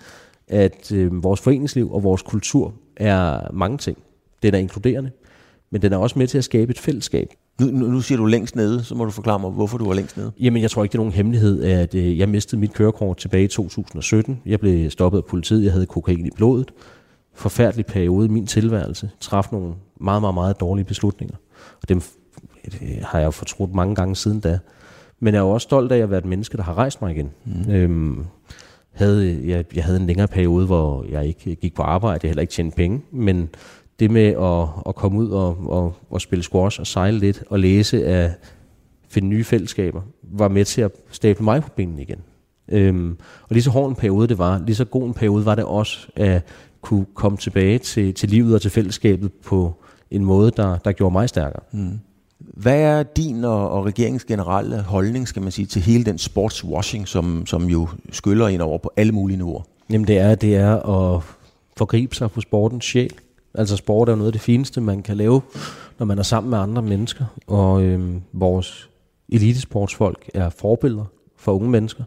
at 0.48 0.92
øh, 0.92 1.24
vores 1.24 1.42
foreningsliv 1.42 1.92
og 1.94 2.04
vores 2.04 2.22
kultur 2.22 2.74
er 2.98 3.52
mange 3.54 3.78
ting. 3.78 3.98
Den 4.44 4.54
er 4.54 4.58
inkluderende, 4.58 5.12
men 5.72 5.82
den 5.82 5.94
er 5.94 5.98
også 5.98 6.20
med 6.20 6.28
til 6.28 6.38
at 6.38 6.44
skabe 6.44 6.72
et 6.72 6.80
fællesskab. 6.80 7.28
Nu, 7.62 7.68
nu, 7.68 7.88
nu 7.88 8.02
siger 8.02 8.18
du 8.18 8.26
længst 8.26 8.56
nede, 8.56 8.84
så 8.84 8.96
må 8.96 9.06
du 9.06 9.12
forklare 9.12 9.40
mig, 9.40 9.52
hvorfor 9.52 9.78
du 9.78 9.86
var 9.88 9.94
længst 9.94 10.18
nede. 10.18 10.32
Jamen, 10.40 10.62
jeg 10.62 10.72
tror 10.72 10.84
ikke, 10.84 10.92
det 10.92 10.98
er 10.98 11.02
nogen 11.02 11.14
hemmelighed, 11.14 11.64
at 11.64 11.96
øh, 11.96 12.20
jeg 12.20 12.30
mistede 12.30 12.62
mit 12.62 12.74
kørekort 12.74 13.18
tilbage 13.18 13.44
i 13.44 13.48
2017. 13.48 14.42
Jeg 14.46 14.60
blev 14.60 14.90
stoppet 14.90 15.18
af 15.18 15.26
politiet, 15.26 15.64
jeg 15.64 15.72
havde 15.72 15.86
kokain 15.86 16.26
i 16.26 16.30
blodet. 16.36 16.72
Forfærdelig 17.34 17.86
periode 17.86 18.26
i 18.26 18.30
min 18.30 18.48
tilværelse. 18.48 19.10
Traf 19.20 19.48
nogle 19.52 19.74
meget, 20.00 20.22
meget, 20.22 20.34
meget 20.34 20.60
dårlige 20.60 20.86
beslutninger. 20.86 21.36
Og 21.82 21.90
dem 21.90 22.02
øh, 22.82 22.98
har 23.04 23.20
jeg 23.20 23.26
jo 23.26 23.32
fortrudt 23.32 23.74
mange 23.74 23.96
gange 23.96 24.16
siden 24.16 24.40
da. 24.40 24.60
Men 25.20 25.34
jeg 25.34 25.40
er 25.40 25.44
jo 25.44 25.50
også 25.50 25.66
stolt 25.66 25.92
af 25.92 25.98
at 25.98 26.10
være 26.10 26.20
et 26.20 26.26
menneske, 26.26 26.58
der 26.58 26.64
har 26.64 26.78
rejst 26.78 27.02
mig 27.02 27.12
igen. 27.12 27.32
Mm. 27.46 27.72
Øhm, 27.72 28.26
havde, 28.92 29.42
jeg, 29.46 29.66
jeg 29.76 29.84
havde 29.84 30.00
en 30.00 30.08
længere 30.08 30.28
periode, 30.28 30.66
hvor 30.66 31.06
jeg 31.10 31.26
ikke 31.26 31.56
gik 31.56 31.74
på 31.76 31.82
arbejde, 31.82 32.20
jeg 32.24 32.30
heller 32.30 32.42
ikke 32.42 32.54
tjente 32.54 32.76
penge, 32.76 33.02
men 33.12 33.50
det 34.00 34.12
med 34.12 34.26
at, 34.26 34.90
at 34.90 34.96
komme 34.96 35.20
ud 35.20 35.30
og, 35.30 35.58
og, 35.70 35.94
og 36.10 36.22
spille 36.22 36.44
squash 36.44 36.80
og 36.80 36.88
sejle 36.88 37.20
lidt 37.20 37.44
og 37.50 37.60
læse 37.60 38.06
af 38.06 38.34
finde 39.10 39.28
nye 39.28 39.44
fællesskaber, 39.44 40.02
var 40.24 40.48
med 40.48 40.66
til 40.66 40.82
at 40.82 40.92
stable 41.12 41.44
mig 41.44 41.62
på 41.62 41.70
benene 41.76 42.02
igen. 42.02 42.20
Øhm, 42.68 43.18
og 43.42 43.48
lige 43.50 43.64
så 43.64 43.70
hård 43.70 43.90
en 43.90 43.96
periode 43.96 44.28
det 44.28 44.38
var, 44.38 44.64
lige 44.66 44.76
så 44.76 44.86
god 44.86 45.08
en 45.08 45.14
periode 45.14 45.46
var 45.46 45.56
det 45.56 45.66
også 45.66 46.08
at 46.16 46.42
kunne 46.82 47.06
komme 47.14 47.38
tilbage 47.38 47.78
til, 47.78 48.14
til 48.14 48.30
livet 48.30 48.56
og 48.56 48.62
til 48.62 48.72
fællesskabet 48.72 49.32
på 49.34 49.81
en 50.12 50.26
måde, 50.26 50.52
der, 50.52 50.78
der 50.78 50.92
gjorde 50.92 51.14
mig 51.14 51.30
stærkere. 51.30 51.64
Mm. 51.72 52.00
Hvad 52.40 52.80
er 52.80 53.04
din 53.04 53.44
og, 53.44 53.70
og 53.70 53.86
regeringens 53.86 54.26
generelle 54.26 54.82
holdning, 54.82 55.28
skal 55.28 55.42
man 55.42 55.52
sige, 55.52 55.66
til 55.66 55.82
hele 55.82 56.04
den 56.04 56.18
sportswashing, 56.18 57.08
som, 57.08 57.46
som 57.46 57.64
jo 57.64 57.88
skyller 58.12 58.48
ind 58.48 58.62
over 58.62 58.78
på 58.78 58.92
alle 58.98 59.12
mulige 59.12 59.38
niveauer? 59.38 59.62
Jamen 59.90 60.08
det 60.08 60.18
er, 60.18 60.36
det 60.36 60.56
er 60.56 60.76
at 60.76 61.22
forgribe 61.78 62.16
sig 62.16 62.32
på 62.32 62.42
sportens 62.42 62.86
sjæl. 62.86 63.14
Altså 63.54 63.76
sport 63.76 64.10
er 64.10 64.16
noget 64.16 64.28
af 64.28 64.32
det 64.32 64.42
fineste, 64.42 64.82
man 64.82 65.04
kan 65.04 65.18
lave, 65.18 65.42
når 66.00 66.06
man 66.06 66.20
er 66.20 66.24
sammen 66.24 66.50
med 66.50 66.58
andre 66.58 66.82
mennesker. 66.82 67.26
Og 67.48 67.84
øhm, 67.84 68.22
vores 68.34 68.90
elitesportsfolk 69.30 70.30
er 70.34 70.50
forbilleder 70.50 71.06
for 71.38 71.52
unge 71.52 71.70
mennesker. 71.70 72.04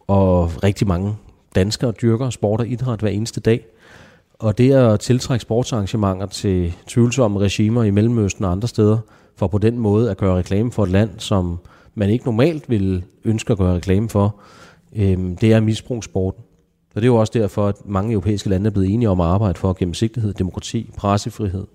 Og 0.00 0.62
rigtig 0.62 0.86
mange 0.86 1.14
danskere 1.54 1.92
dyrker 1.92 2.30
sport 2.30 2.60
og 2.60 2.68
idræt 2.68 3.00
hver 3.00 3.10
eneste 3.10 3.40
dag. 3.40 3.64
Og 4.42 4.58
det 4.58 4.72
at 4.72 5.00
tiltrække 5.00 5.42
sportsarrangementer 5.42 6.26
til 6.26 6.74
tvivlsomme 6.86 7.40
regimer 7.40 7.82
i 7.84 7.90
Mellemøsten 7.90 8.44
og 8.44 8.52
andre 8.52 8.68
steder, 8.68 8.98
for 9.36 9.46
på 9.46 9.58
den 9.58 9.78
måde 9.78 10.10
at 10.10 10.16
gøre 10.16 10.36
reklame 10.36 10.72
for 10.72 10.84
et 10.84 10.90
land, 10.90 11.10
som 11.18 11.58
man 11.94 12.10
ikke 12.10 12.24
normalt 12.24 12.70
vil 12.70 13.04
ønske 13.24 13.52
at 13.52 13.58
gøre 13.58 13.74
reklame 13.74 14.08
for, 14.08 14.40
øh, 14.96 15.18
det 15.40 15.52
er 15.52 15.60
misbrugssporten. 15.60 16.44
Og 16.94 17.02
det 17.02 17.02
er 17.02 17.06
jo 17.06 17.16
også 17.16 17.32
derfor, 17.34 17.68
at 17.68 17.76
mange 17.84 18.12
europæiske 18.12 18.48
lande 18.48 18.66
er 18.66 18.70
blevet 18.70 18.90
enige 18.90 19.08
om 19.08 19.20
at 19.20 19.26
arbejde 19.26 19.58
for 19.58 19.72
gennemsigtighed, 19.72 20.32
demokrati, 20.34 20.90
pressefrihed 20.96 21.66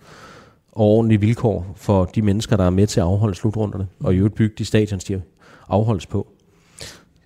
og 0.71 0.85
ordentlige 0.85 1.19
vilkår 1.19 1.73
for 1.75 2.05
de 2.05 2.21
mennesker, 2.21 2.57
der 2.57 2.63
er 2.63 2.69
med 2.69 2.87
til 2.87 2.99
at 2.99 3.05
afholde 3.05 3.35
slutrunderne, 3.35 3.87
og 3.99 4.13
i 4.13 4.17
øvrigt 4.17 4.35
bygge 4.35 4.55
de 4.57 4.65
stadions, 4.65 5.03
de 5.03 5.21
afholdes 5.69 6.05
på. 6.05 6.27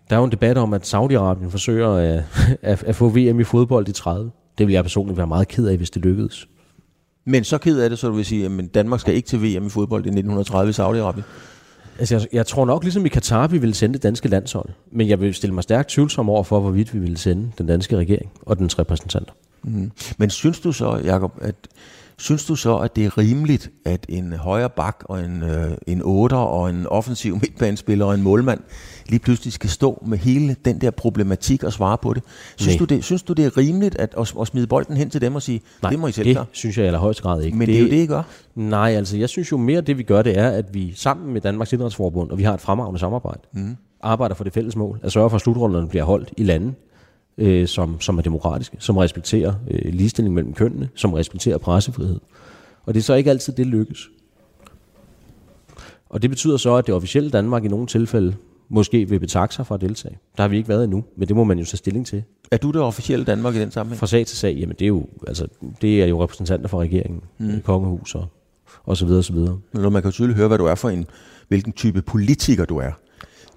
Der 0.09 0.15
er 0.15 0.19
jo 0.19 0.25
en 0.25 0.31
debat 0.31 0.57
om, 0.57 0.73
at 0.73 0.93
Saudi-Arabien 0.93 1.49
forsøger 1.49 1.89
at, 1.89 2.23
at, 2.71 2.83
at 2.83 2.95
få 2.95 3.09
VM 3.09 3.39
i 3.39 3.43
fodbold 3.43 3.87
i 3.87 3.91
30. 3.91 4.31
Det 4.57 4.67
vil 4.67 4.73
jeg 4.73 4.83
personligt 4.83 5.17
være 5.17 5.27
meget 5.27 5.47
ked 5.47 5.67
af, 5.67 5.77
hvis 5.77 5.89
det 5.89 6.01
lykkedes. 6.01 6.47
Men 7.25 7.43
så 7.43 7.57
ked 7.57 7.79
af 7.79 7.89
det, 7.89 7.99
så 7.99 8.07
du 8.07 8.13
vil 8.13 8.25
sige, 8.25 8.45
at 8.45 8.73
Danmark 8.73 8.99
skal 8.99 9.15
ikke 9.15 9.27
til 9.27 9.39
VM 9.41 9.65
i 9.65 9.69
fodbold 9.69 10.05
i 10.05 10.09
1930 10.09 10.69
i 10.69 10.73
Saudi-Arabien? 10.73 11.23
Altså, 11.99 12.15
jeg, 12.15 12.27
jeg 12.33 12.45
tror 12.45 12.65
nok, 12.65 12.83
ligesom 12.83 13.05
i 13.05 13.09
Katar, 13.09 13.47
vi 13.47 13.57
ville 13.57 13.75
sende 13.75 13.93
det 13.93 14.03
danske 14.03 14.27
landshold. 14.27 14.69
Men 14.91 15.07
jeg 15.07 15.21
vil 15.21 15.33
stille 15.33 15.53
mig 15.53 15.63
stærkt 15.63 15.89
tvivlsom 15.89 16.29
over 16.29 16.43
for, 16.43 16.59
hvorvidt 16.59 16.93
vi 16.93 16.99
ville 16.99 17.17
sende 17.17 17.51
den 17.57 17.67
danske 17.67 17.97
regering 17.97 18.31
og 18.41 18.59
dens 18.59 18.79
repræsentanter. 18.79 19.33
Mm. 19.63 19.91
Men 20.17 20.29
synes 20.29 20.59
du 20.59 20.71
så, 20.71 21.01
Jacob, 21.05 21.31
at 21.41 21.55
Synes 22.21 22.45
du 22.45 22.55
så, 22.55 22.77
at 22.77 22.95
det 22.95 23.05
er 23.05 23.17
rimeligt, 23.17 23.71
at 23.85 24.05
en 24.09 24.33
højre 24.33 24.69
bak 24.69 25.03
og 25.05 25.19
en, 25.19 25.43
øh, 25.43 25.71
en 25.87 26.01
otter 26.05 26.37
og 26.37 26.69
en 26.69 26.87
offensiv 26.87 27.33
midtbanespiller 27.41 28.05
og 28.05 28.13
en 28.15 28.21
målmand 28.21 28.59
lige 29.09 29.19
pludselig 29.19 29.53
skal 29.53 29.69
stå 29.69 30.03
med 30.05 30.17
hele 30.17 30.55
den 30.65 30.81
der 30.81 30.91
problematik 30.91 31.63
og 31.63 31.73
svare 31.73 31.97
på 31.97 32.13
det? 32.13 32.23
Synes, 32.55 32.77
du 32.77 32.85
det, 32.85 33.03
synes 33.03 33.23
du, 33.23 33.33
det 33.33 33.45
er 33.45 33.57
rimeligt 33.57 33.95
at, 33.95 34.15
at, 34.17 34.33
at 34.41 34.47
smide 34.47 34.67
bolden 34.67 34.97
hen 34.97 35.09
til 35.09 35.21
dem 35.21 35.35
og 35.35 35.41
sige, 35.41 35.61
Nej, 35.81 35.89
det 35.89 35.99
må 35.99 36.07
I 36.07 36.11
selv 36.11 36.27
det 36.27 36.35
klare? 36.35 36.45
synes 36.51 36.77
jeg 36.77 36.83
i 36.83 36.87
allerhøjeste 36.87 37.23
grad 37.23 37.41
ikke. 37.41 37.57
Men 37.57 37.67
det, 37.67 37.73
det 37.73 37.81
er 37.81 37.85
jo 37.85 37.89
det, 37.89 38.03
I 38.03 38.05
gør. 38.05 38.23
Nej, 38.55 38.91
altså 38.91 39.17
jeg 39.17 39.29
synes 39.29 39.51
jo 39.51 39.57
mere, 39.57 39.81
det 39.81 39.97
vi 39.97 40.03
gør, 40.03 40.21
det 40.21 40.37
er, 40.37 40.49
at 40.49 40.65
vi 40.73 40.93
sammen 40.95 41.33
med 41.33 41.41
Danmarks 41.41 41.73
Idrætsforbund, 41.73 42.31
og 42.31 42.37
vi 42.37 42.43
har 42.43 42.53
et 42.53 42.61
fremragende 42.61 42.99
samarbejde, 42.99 43.39
mm. 43.53 43.77
arbejder 44.01 44.35
for 44.35 44.43
det 44.43 44.53
fælles 44.53 44.75
mål, 44.75 44.99
at 45.03 45.11
sørge 45.11 45.29
for, 45.29 45.35
at 45.35 45.41
slutrunderne 45.41 45.87
bliver 45.87 46.03
holdt 46.03 46.31
i 46.37 46.43
lande, 46.43 46.73
øh, 47.37 47.67
som, 47.67 48.01
som 48.01 48.17
er 48.17 48.21
demokratiske, 48.21 48.77
som 48.79 48.97
respekterer 48.97 49.53
øh, 49.71 49.93
ligestilling 49.93 50.35
mellem 50.35 50.53
kønnene, 50.53 50.89
som 50.95 51.13
respekterer 51.13 51.57
pressefrihed. 51.57 52.19
Og 52.85 52.93
det 52.93 52.99
er 52.99 53.03
så 53.03 53.13
ikke 53.13 53.29
altid, 53.29 53.53
det 53.53 53.67
lykkes. 53.67 54.09
Og 56.09 56.21
det 56.21 56.29
betyder 56.29 56.57
så, 56.57 56.75
at 56.75 56.87
det 56.87 56.95
officielle 56.95 57.29
Danmark 57.29 57.65
i 57.65 57.67
nogle 57.67 57.87
tilfælde 57.87 58.35
måske 58.69 59.09
vil 59.09 59.19
betakke 59.19 59.55
sig 59.55 59.67
for 59.67 59.75
at 59.75 59.81
deltage. 59.81 60.17
Der 60.37 60.43
har 60.43 60.47
vi 60.47 60.57
ikke 60.57 60.69
været 60.69 60.83
endnu, 60.83 61.03
men 61.17 61.27
det 61.27 61.35
må 61.35 61.43
man 61.43 61.59
jo 61.59 61.65
tage 61.65 61.77
stilling 61.77 62.07
til. 62.07 62.23
Er 62.51 62.57
du 62.57 62.71
det 62.71 62.81
officielle 62.81 63.25
Danmark 63.25 63.55
i 63.55 63.59
den 63.59 63.71
sammenhæng? 63.71 63.99
Fra 63.99 64.07
sag 64.07 64.25
til 64.25 64.37
sag, 64.37 64.55
jamen 64.55 64.75
det 64.79 64.85
er 64.85 64.87
jo, 64.87 65.05
altså, 65.27 65.47
det 65.81 66.03
er 66.03 66.05
jo 66.05 66.23
repræsentanter 66.23 66.67
for 66.67 66.81
regeringen, 66.81 67.21
mm. 67.37 67.61
kongehus 67.61 68.15
og, 68.15 68.27
og 68.83 68.97
så 68.97 69.05
videre, 69.05 69.23
så 69.23 69.33
videre. 69.33 69.59
Men 69.73 69.93
man 69.93 70.01
kan 70.01 70.11
tydeligt 70.11 70.37
høre, 70.37 70.47
hvad 70.47 70.57
du 70.57 70.65
er 70.65 70.75
for 70.75 70.89
en, 70.89 71.05
hvilken 71.47 71.73
type 71.73 72.01
politiker 72.01 72.65
du 72.65 72.77
er. 72.77 72.91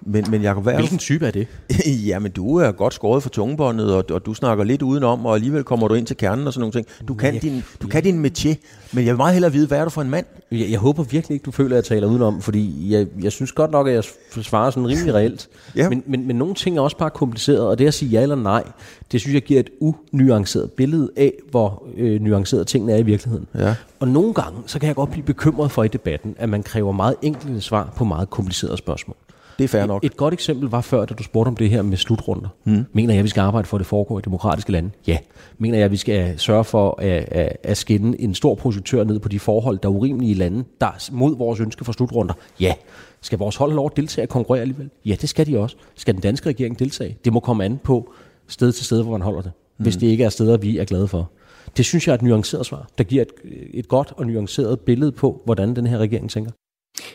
Men, 0.05 0.25
men 0.29 0.41
Jacob, 0.41 0.63
hvad 0.63 0.73
Hvilken 0.73 0.97
type 0.97 1.27
er 1.27 1.31
det? 1.31 1.47
Jamen, 2.07 2.31
du 2.31 2.55
er 2.55 2.71
godt 2.71 2.93
skåret 2.93 3.23
for 3.23 3.29
tungebåndet, 3.29 3.93
og, 3.93 4.05
og 4.11 4.25
du 4.25 4.33
snakker 4.33 4.63
lidt 4.63 4.81
udenom, 4.81 5.25
og 5.25 5.35
alligevel 5.35 5.63
kommer 5.63 5.87
du 5.87 5.93
ind 5.93 6.07
til 6.07 6.17
kernen 6.17 6.47
og 6.47 6.53
sådan 6.53 6.61
nogle 6.61 6.73
ting. 6.73 7.07
Du 7.07 7.13
kan, 7.13 7.33
ja, 7.33 7.39
din, 7.39 7.63
du 7.81 7.87
kan 7.87 8.03
din 8.03 8.25
métier, 8.25 8.55
men 8.93 9.05
jeg 9.05 9.13
vil 9.13 9.17
meget 9.17 9.33
hellere 9.33 9.51
vide, 9.51 9.67
hvad 9.67 9.79
er 9.79 9.83
du 9.83 9.89
for 9.89 10.01
en 10.01 10.09
mand? 10.09 10.25
Jeg, 10.51 10.71
jeg 10.71 10.79
håber 10.79 11.03
virkelig 11.03 11.35
ikke, 11.35 11.43
du 11.43 11.51
føler, 11.51 11.69
at 11.69 11.75
jeg 11.75 11.83
taler 11.83 12.07
udenom, 12.07 12.41
fordi 12.41 12.91
jeg, 12.93 13.07
jeg 13.21 13.31
synes 13.31 13.51
godt 13.51 13.71
nok, 13.71 13.87
at 13.87 13.93
jeg 13.93 14.03
svarer 14.43 14.69
sådan 14.69 14.87
rimelig 14.87 15.13
reelt. 15.19 15.47
ja. 15.75 15.89
men, 15.89 16.03
men, 16.05 16.27
men 16.27 16.35
nogle 16.35 16.55
ting 16.55 16.77
er 16.77 16.81
også 16.81 16.97
bare 16.97 17.09
kompliceret, 17.09 17.61
og 17.61 17.79
det 17.79 17.87
at 17.87 17.93
sige 17.93 18.09
ja 18.09 18.21
eller 18.21 18.35
nej, 18.35 18.63
det 19.11 19.21
synes 19.21 19.33
jeg 19.33 19.41
giver 19.41 19.59
et 19.59 19.69
unuanceret 19.79 20.71
billede 20.71 21.09
af, 21.17 21.33
hvor 21.51 21.83
øh, 21.97 22.21
nuanceret 22.21 22.67
tingene 22.67 22.93
er 22.93 22.97
i 22.97 23.03
virkeligheden. 23.03 23.47
Ja. 23.57 23.75
Og 23.99 24.07
nogle 24.07 24.33
gange, 24.33 24.59
så 24.65 24.79
kan 24.79 24.87
jeg 24.87 24.95
godt 24.95 25.11
blive 25.11 25.25
bekymret 25.25 25.71
for 25.71 25.83
i 25.83 25.87
debatten, 25.87 26.35
at 26.37 26.49
man 26.49 26.63
kræver 26.63 26.91
meget 26.91 27.15
enkle 27.21 27.61
svar 27.61 27.93
på 27.95 28.03
meget 28.03 28.29
komplicerede 28.29 28.77
spørgsmål. 28.77 29.15
Det 29.57 29.63
er 29.63 29.67
fair 29.67 29.85
nok. 29.85 30.03
Et, 30.03 30.11
et 30.11 30.17
godt 30.17 30.33
eksempel 30.33 30.69
var 30.69 30.81
før, 30.81 31.05
da 31.05 31.13
du 31.13 31.23
spurgte 31.23 31.47
om 31.47 31.55
det 31.55 31.69
her 31.69 31.81
med 31.81 31.97
slutrunder. 31.97 32.49
Hmm. 32.63 32.85
Mener 32.93 33.13
jeg, 33.13 33.19
at 33.19 33.23
vi 33.23 33.29
skal 33.29 33.41
arbejde 33.41 33.67
for, 33.67 33.77
at 33.77 33.79
det 33.79 33.87
foregår 33.87 34.19
i 34.19 34.21
demokratiske 34.21 34.71
lande? 34.71 34.89
Ja. 35.07 35.17
Mener 35.57 35.77
jeg, 35.77 35.85
at 35.85 35.91
vi 35.91 35.97
skal 35.97 36.39
sørge 36.39 36.63
for 36.63 37.01
at, 37.01 37.25
at, 37.31 37.57
at 37.63 37.77
skinne 37.77 38.21
en 38.21 38.35
stor 38.35 38.55
projektør 38.55 39.03
ned 39.03 39.19
på 39.19 39.29
de 39.29 39.39
forhold, 39.39 39.79
der 39.79 39.89
er 39.89 39.93
urimelige 39.93 40.31
i 40.31 40.33
lande, 40.33 40.63
der 40.81 40.87
er 40.87 41.09
mod 41.11 41.37
vores 41.37 41.59
ønske 41.59 41.85
for 41.85 41.91
slutrunder? 41.91 42.33
Ja. 42.59 42.73
Skal 43.21 43.39
vores 43.39 43.55
hold 43.55 43.73
lov 43.73 43.85
at 43.85 43.97
deltage 43.97 44.25
og 44.25 44.29
konkurrere 44.29 44.61
alligevel? 44.61 44.89
Ja, 45.05 45.15
det 45.21 45.29
skal 45.29 45.47
de 45.47 45.59
også. 45.59 45.75
Skal 45.95 46.13
den 46.13 46.21
danske 46.21 46.49
regering 46.49 46.79
deltage? 46.79 47.17
Det 47.25 47.33
må 47.33 47.39
komme 47.39 47.65
an 47.65 47.79
på 47.83 48.13
sted 48.47 48.71
til 48.71 48.85
sted, 48.85 49.01
hvor 49.01 49.11
man 49.11 49.21
holder 49.21 49.41
det. 49.41 49.51
Hmm. 49.77 49.83
Hvis 49.83 49.95
det 49.95 50.07
ikke 50.07 50.23
er 50.23 50.29
steder, 50.29 50.57
vi 50.57 50.77
er 50.77 50.85
glade 50.85 51.07
for. 51.07 51.29
Det 51.77 51.85
synes 51.85 52.07
jeg 52.07 52.13
er 52.13 52.17
et 52.17 52.21
nuanceret 52.21 52.65
svar, 52.65 52.87
der 52.97 53.03
giver 53.03 53.21
et, 53.21 53.31
et 53.73 53.87
godt 53.87 54.13
og 54.17 54.27
nuanceret 54.27 54.79
billede 54.79 55.11
på, 55.11 55.41
hvordan 55.45 55.75
den 55.75 55.87
her 55.87 55.97
regering 55.97 56.29
tænker. 56.29 56.51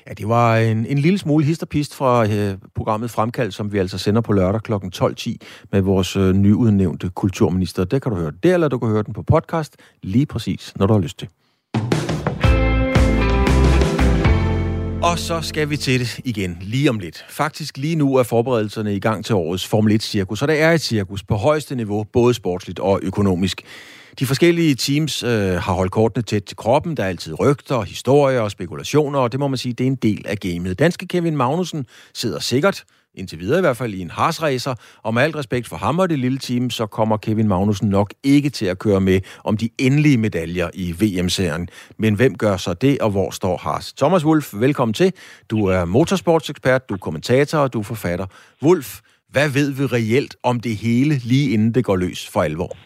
Ja, 0.07 0.13
det 0.13 0.29
var 0.29 0.57
en, 0.57 0.87
en 0.87 0.99
lille 0.99 1.19
smule 1.19 1.45
histerpist 1.45 1.95
fra 1.95 2.27
øh, 2.27 2.59
programmet 2.75 3.11
Fremkald, 3.11 3.53
som 3.53 3.73
vi 3.73 3.79
altså 3.79 3.99
sender 3.99 4.21
på 4.21 4.33
lørdag 4.33 4.63
kl. 4.63 4.73
12.10 4.73 5.37
med 5.73 5.81
vores 5.81 6.17
øh, 6.17 6.33
nyudnævnte 6.33 7.11
kulturminister. 7.15 7.85
Det 7.85 8.03
kan 8.03 8.13
du 8.13 8.19
høre 8.19 8.33
der, 8.43 8.55
eller 8.55 8.69
du 8.69 8.79
kan 8.79 8.89
høre 8.89 9.03
den 9.03 9.15
på 9.15 9.23
podcast 9.23 9.77
lige 10.03 10.27
præcis, 10.27 10.73
når 10.77 10.87
du 10.87 10.93
har 10.93 11.01
lyst 11.01 11.19
til. 11.19 11.29
Og 15.03 15.19
så 15.19 15.41
skal 15.41 15.71
vi 15.71 15.77
til 15.77 16.01
det 16.01 16.21
igen, 16.25 16.59
lige 16.61 16.91
om 16.91 16.99
lidt. 16.99 17.25
Faktisk 17.29 17.77
lige 17.77 17.97
nu 17.97 18.17
er 18.17 18.23
forberedelserne 18.23 18.95
i 18.95 19.01
gang 19.01 19.25
til 19.25 19.35
årets 19.35 19.67
Formel 19.67 20.01
1-cirkus, 20.03 20.39
så 20.39 20.47
det 20.47 20.61
er 20.61 20.73
et 20.73 20.81
cirkus 20.81 21.23
på 21.23 21.35
højeste 21.35 21.75
niveau, 21.75 22.05
både 22.13 22.35
sportsligt 22.35 22.79
og 22.79 23.01
økonomisk. 23.03 23.63
De 24.19 24.27
forskellige 24.27 24.75
teams 24.75 25.23
øh, 25.23 25.31
har 25.31 25.73
holdt 25.73 25.93
kortene 25.93 26.23
tæt 26.23 26.43
til 26.43 26.57
kroppen. 26.57 26.97
Der 26.97 27.05
er 27.05 27.09
altid 27.09 27.41
rygter, 27.41 27.81
historier 27.81 28.41
og 28.41 28.51
spekulationer, 28.51 29.19
og 29.19 29.33
det 29.33 29.41
må 29.41 29.49
man 29.49 29.59
sige, 29.59 29.73
det 29.73 29.85
er 29.85 29.89
en 29.89 29.95
del 29.95 30.25
af 30.27 30.39
gamet. 30.39 30.79
Danske 30.79 31.07
Kevin 31.07 31.37
Magnussen 31.37 31.87
sidder 32.15 32.39
sikkert, 32.39 32.85
indtil 33.15 33.41
videre 33.41 33.59
i 33.59 33.61
hvert 33.61 33.77
fald, 33.77 33.95
i 33.95 34.01
en 34.01 34.11
harsracer, 34.11 34.75
og 35.03 35.15
med 35.15 35.23
alt 35.23 35.37
respekt 35.37 35.69
for 35.69 35.77
ham 35.77 35.99
og 35.99 36.09
det 36.11 36.19
lille 36.19 36.39
team, 36.39 36.71
så 36.71 36.87
kommer 36.87 37.17
Kevin 37.17 37.49
Magnussen 37.49 37.89
nok 37.89 38.15
ikke 38.23 38.51
til 38.51 38.67
at 38.67 38.79
køre 38.79 39.01
med 39.01 39.21
om 39.45 39.57
de 39.57 39.71
endelige 39.79 40.17
medaljer 40.17 40.71
i 40.75 40.93
VM-serien. 40.93 41.69
Men 41.99 42.15
hvem 42.15 42.37
gør 42.37 42.57
så 42.57 42.75
det, 42.75 42.99
og 42.99 43.11
hvor 43.11 43.31
står 43.31 43.57
Haas? 43.57 43.93
Thomas 43.93 44.25
Wolf, 44.25 44.55
velkommen 44.55 44.93
til. 44.95 45.13
Du 45.51 45.67
er 45.67 45.85
motorsportsekspert, 45.85 46.89
du 46.89 46.95
er 46.95 46.99
kommentator, 46.99 47.59
og 47.59 47.73
du 47.73 47.79
er 47.79 47.85
forfatter. 47.85 48.27
Wolf, 48.63 49.01
hvad 49.31 49.49
ved 49.49 49.71
vi 49.71 49.87
reelt 49.87 50.37
om 50.43 50.61
det 50.61 50.77
hele, 50.77 51.19
lige 51.25 51.51
inden 51.51 51.75
det 51.75 51.85
går 51.85 51.97
løs 51.97 52.29
for 52.29 52.43
alvor? 52.43 52.77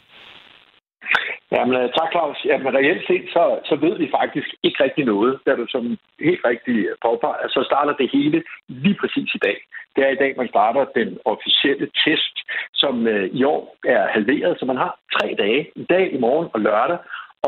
Jamen, 1.53 1.75
øh, 1.81 1.89
tak 1.99 2.11
Claus. 2.13 2.39
Jamen, 2.45 2.75
reelt 2.79 3.05
set, 3.09 3.27
så, 3.35 3.45
så 3.69 3.75
ved 3.85 3.95
vi 3.99 4.15
faktisk 4.19 4.49
ikke 4.67 4.85
rigtig 4.85 5.05
noget. 5.05 5.33
Da 5.47 5.51
du 5.55 5.67
som 5.69 5.85
helt 6.29 6.45
rigtigt 6.51 6.79
øh, 6.91 6.97
påpeger, 7.05 7.49
så 7.49 7.61
starter 7.71 7.95
det 8.01 8.09
hele 8.17 8.39
lige 8.69 8.97
præcis 9.01 9.31
i 9.35 9.41
dag. 9.47 9.59
Det 9.97 10.03
er 10.05 10.11
i 10.13 10.21
dag, 10.23 10.35
man 10.37 10.49
starter 10.49 10.85
den 10.99 11.11
officielle 11.33 11.87
test, 12.05 12.37
som 12.75 13.07
øh, 13.07 13.27
i 13.39 13.45
år 13.45 13.77
er 13.85 14.03
halveret, 14.17 14.59
så 14.59 14.65
man 14.65 14.77
har 14.77 14.93
tre 15.15 15.35
dage, 15.39 15.63
i 15.77 15.85
dag, 15.95 16.05
i 16.15 16.19
morgen 16.19 16.49
og 16.55 16.61
lørdag, 16.61 16.99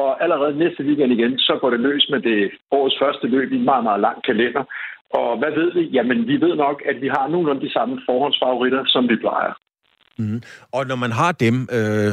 og 0.00 0.22
allerede 0.22 0.58
næste 0.58 0.82
weekend 0.84 1.12
igen, 1.12 1.38
så 1.38 1.58
går 1.60 1.70
det 1.70 1.80
løs 1.80 2.06
med 2.10 2.20
det 2.20 2.50
årets 2.70 2.96
første 3.02 3.26
løb 3.26 3.52
i 3.52 3.56
en 3.56 3.64
meget, 3.64 3.84
meget 3.84 4.00
lang 4.00 4.18
kalender. 4.28 4.64
Og 5.10 5.38
hvad 5.38 5.52
ved 5.58 5.72
vi? 5.72 5.82
Jamen, 5.96 6.28
vi 6.28 6.36
ved 6.40 6.54
nok, 6.56 6.82
at 6.90 6.96
vi 7.00 7.08
har 7.08 7.28
nogenlunde 7.28 7.66
de 7.66 7.72
samme 7.72 8.00
forhåndsfavoritter, 8.08 8.82
som 8.86 9.08
vi 9.08 9.16
plejer. 9.16 9.52
Mm. 10.18 10.42
Og 10.72 10.86
når 10.86 10.96
man 11.04 11.12
har 11.20 11.32
dem, 11.32 11.56
øh, 11.78 12.12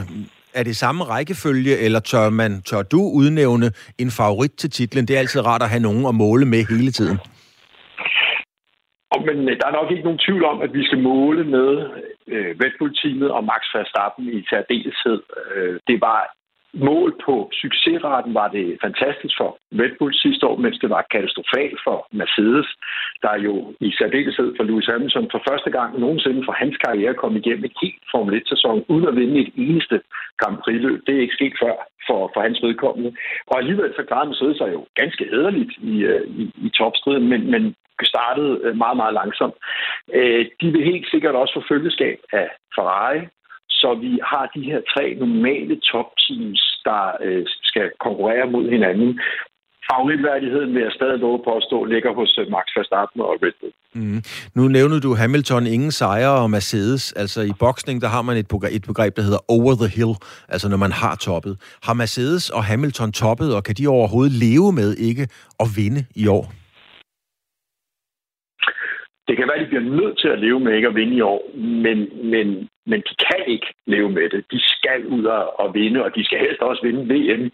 er 0.54 0.64
det 0.64 0.76
samme 0.76 1.04
rækkefølge, 1.04 1.78
eller 1.86 1.99
tør, 1.99 2.30
man, 2.30 2.62
tør 2.62 2.82
du 2.82 3.01
udnævne 3.20 3.68
en 4.04 4.12
favorit 4.20 4.54
til 4.62 4.70
titlen? 4.70 5.08
Det 5.08 5.16
er 5.16 5.20
altid 5.20 5.41
rart 5.45 5.64
at 5.64 5.70
have 5.70 5.86
nogen 5.88 6.06
at 6.06 6.16
måle 6.16 6.45
med 6.45 6.62
hele 6.74 6.91
tiden. 6.91 7.18
Men 9.28 9.38
øh, 9.49 9.58
der 9.60 9.66
er 9.68 9.78
nok 9.80 9.91
ikke 9.91 10.08
nogen 10.08 10.24
tvivl 10.26 10.43
om, 10.51 10.58
at 10.66 10.74
vi 10.78 10.84
skal 10.88 10.99
måle 11.12 11.43
med 11.56 11.70
øh, 12.34 12.49
Red 12.62 12.74
Bull-teamet 12.80 13.30
og 13.38 13.43
Max 13.51 13.62
Verstappen 13.76 14.26
i 14.38 14.39
særdeleshed. 14.49 15.20
Øh, 15.56 15.80
det 15.88 15.97
var 16.01 16.20
mål 16.74 17.10
på 17.26 17.50
succesraten 17.62 18.34
var 18.34 18.48
det 18.48 18.78
fantastisk 18.82 19.36
for 19.38 19.58
Red 19.82 19.94
Bull 20.00 20.14
sidste 20.14 20.48
år, 20.48 20.58
mens 20.58 20.78
det 20.80 20.90
var 20.90 21.06
katastrofalt 21.12 21.80
for 21.84 22.08
Mercedes, 22.12 22.68
der 23.22 23.36
jo 23.48 23.74
i 23.80 23.92
særdeleshed 24.00 24.54
for 24.58 24.64
Lewis 24.64 24.86
Hamilton 24.86 25.28
for 25.32 25.42
første 25.50 25.70
gang 25.72 26.00
nogensinde 26.00 26.42
for 26.46 26.52
hans 26.62 26.78
karriere 26.78 27.14
kom 27.14 27.36
igennem 27.36 27.66
et 27.66 27.78
helt 27.82 28.04
Formel 28.12 28.42
1-sæson 28.42 28.86
uden 28.88 29.08
at 29.08 29.16
vinde 29.16 29.40
et 29.40 29.52
eneste 29.58 30.02
Grand 30.38 30.58
Prix-løb. 30.64 31.00
Det 31.08 31.16
er 31.16 31.22
ikke 31.22 31.40
sket 31.40 31.56
før 31.64 31.76
for, 32.08 32.32
for 32.34 32.42
hans 32.42 32.60
vedkommende. 32.64 33.12
Og 33.48 33.58
alligevel 33.58 33.94
så 33.96 34.04
klarede 34.04 34.30
Mercedes 34.30 34.58
sig 34.58 34.70
jo 34.74 34.86
ganske 34.96 35.24
hederligt 35.32 35.74
i, 35.78 35.96
øh, 36.12 36.28
i, 36.42 36.44
i 36.68 36.70
topstriden, 36.70 37.28
men, 37.28 37.52
men 37.52 37.76
startede 38.14 38.60
øh, 38.64 38.76
meget, 38.78 38.98
meget 38.98 39.14
langsomt. 39.14 39.56
Øh, 40.14 40.46
de 40.62 40.68
vil 40.72 40.84
helt 40.92 41.08
sikkert 41.10 41.36
også 41.36 41.54
få 41.54 41.64
følgeskab 41.74 42.20
af 42.32 42.48
Ferrari, 42.76 43.22
så 43.82 43.90
vi 44.04 44.12
har 44.32 44.46
de 44.56 44.62
her 44.70 44.80
tre 44.94 45.06
normale 45.24 45.76
topteams, 45.92 46.62
der 46.88 47.04
øh, 47.26 47.44
skal 47.70 47.88
konkurrere 48.06 48.46
mod 48.56 48.66
hinanden. 48.70 49.20
Favoritværdigheden 49.92 50.74
vil 50.74 50.82
jeg 50.82 50.92
stadig 50.92 51.20
love 51.20 51.40
på 51.46 51.52
at 51.58 51.64
stå 51.64 51.78
ligger 51.86 52.14
hos 52.14 52.38
øh, 52.42 52.52
Max 52.52 52.66
Verstappen 52.76 53.22
og 53.22 53.30
Red 53.44 53.56
Bull. 53.60 53.74
Mm. 53.96 54.22
Nu 54.56 54.68
nævnede 54.68 55.02
du 55.02 55.16
Hamilton, 55.16 55.68
ingen 55.68 55.92
sejre 55.92 56.36
og 56.44 56.50
Mercedes. 56.50 57.14
Altså 57.14 57.42
i 57.42 57.54
boksning, 57.60 58.02
der 58.02 58.08
har 58.08 58.22
man 58.22 58.38
et, 58.38 58.48
et 58.72 58.86
begreb, 58.88 59.16
der 59.16 59.22
hedder 59.22 59.44
over 59.48 59.74
the 59.82 59.90
hill, 59.98 60.14
altså 60.50 60.70
når 60.70 60.78
man 60.78 60.92
har 60.92 61.16
toppet. 61.16 61.54
Har 61.84 61.94
Mercedes 61.94 62.50
og 62.50 62.64
Hamilton 62.64 63.12
toppet, 63.12 63.56
og 63.56 63.64
kan 63.64 63.76
de 63.76 63.88
overhovedet 63.88 64.34
leve 64.46 64.72
med 64.72 64.90
ikke 64.96 65.28
at 65.60 65.68
vinde 65.76 66.06
i 66.16 66.28
år? 66.28 66.62
Det 69.28 69.38
kan 69.38 69.48
være, 69.48 69.58
at 69.58 69.64
de 69.64 69.72
bliver 69.72 69.90
nødt 70.02 70.20
til 70.20 70.28
at 70.28 70.40
leve 70.40 70.60
med 70.60 70.74
ikke 70.76 70.88
at 70.88 70.96
vinde 70.96 71.16
i 71.16 71.22
år, 71.22 71.42
men, 71.56 71.98
men, 72.32 72.70
men 72.86 73.00
de 73.08 73.16
kan 73.28 73.42
ikke 73.48 73.74
leve 73.88 74.10
med 74.10 74.30
det. 74.30 74.46
De 74.52 74.60
skal 74.62 75.06
ud 75.06 75.24
og 75.64 75.74
vinde, 75.74 76.04
og 76.04 76.16
de 76.16 76.26
skal 76.26 76.40
helst 76.40 76.62
også 76.62 76.82
vinde 76.84 77.04
VM. 77.14 77.52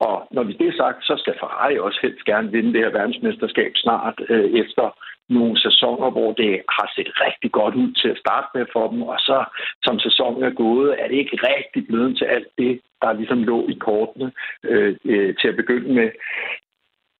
Og 0.00 0.28
når 0.30 0.42
vi 0.42 0.52
det 0.52 0.68
er 0.68 0.76
sagt, 0.76 1.04
så 1.04 1.14
skal 1.18 1.34
Ferrari 1.40 1.78
også 1.78 1.98
helst 2.02 2.24
gerne 2.24 2.52
vinde 2.52 2.72
det 2.72 2.80
her 2.80 2.90
verdensmesterskab 2.98 3.72
snart 3.74 4.16
øh, 4.28 4.50
efter 4.62 4.86
nogle 5.28 5.60
sæsoner, 5.60 6.10
hvor 6.10 6.32
det 6.32 6.62
har 6.76 6.92
set 6.96 7.10
rigtig 7.26 7.52
godt 7.52 7.74
ud 7.74 7.92
til 7.92 8.08
at 8.08 8.18
starte 8.24 8.48
med 8.54 8.66
for 8.72 8.90
dem, 8.90 9.02
og 9.02 9.18
så 9.18 9.44
som 9.82 9.98
sæsonen 9.98 10.42
er 10.42 10.54
gået, 10.64 11.00
er 11.00 11.08
det 11.08 11.16
ikke 11.16 11.38
rigtig 11.50 11.86
blevet 11.86 12.16
til 12.18 12.24
alt 12.24 12.48
det, 12.58 12.80
der 13.02 13.12
ligesom 13.12 13.42
lå 13.42 13.68
i 13.68 13.74
kortene 13.74 14.32
øh, 14.64 14.96
øh, 15.04 15.34
til 15.40 15.48
at 15.48 15.56
begynde 15.56 15.94
med. 15.94 16.10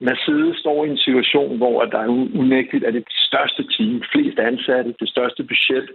Mercedes 0.09 0.57
står 0.63 0.85
i 0.85 0.89
en 0.89 1.05
situation, 1.09 1.57
hvor 1.57 1.85
der 1.85 1.99
er 1.99 2.09
unægteligt 2.43 2.85
er 2.85 2.91
det 2.91 3.05
største 3.29 3.63
team, 3.75 4.03
flest 4.13 4.39
ansatte, 4.39 4.95
det 5.01 5.09
største 5.09 5.43
budget, 5.51 5.89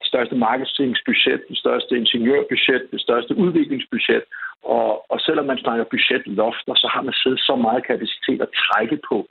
det 0.00 0.06
største 0.12 0.34
marketingsbudget, 0.34 1.40
det 1.48 1.58
største 1.58 1.96
ingeniørbudget, 1.96 2.82
det 2.92 3.00
største 3.00 3.36
udviklingsbudget. 3.36 4.24
Og, 4.62 5.10
og 5.12 5.20
selvom 5.20 5.46
man 5.46 5.58
snakker 5.58 5.84
budgetlofter, 5.84 6.74
så 6.74 6.86
har 6.94 7.02
Mercedes 7.02 7.40
så 7.40 7.54
meget 7.56 7.86
kapacitet 7.86 8.40
at 8.42 8.54
trække 8.62 8.98
på. 9.08 9.26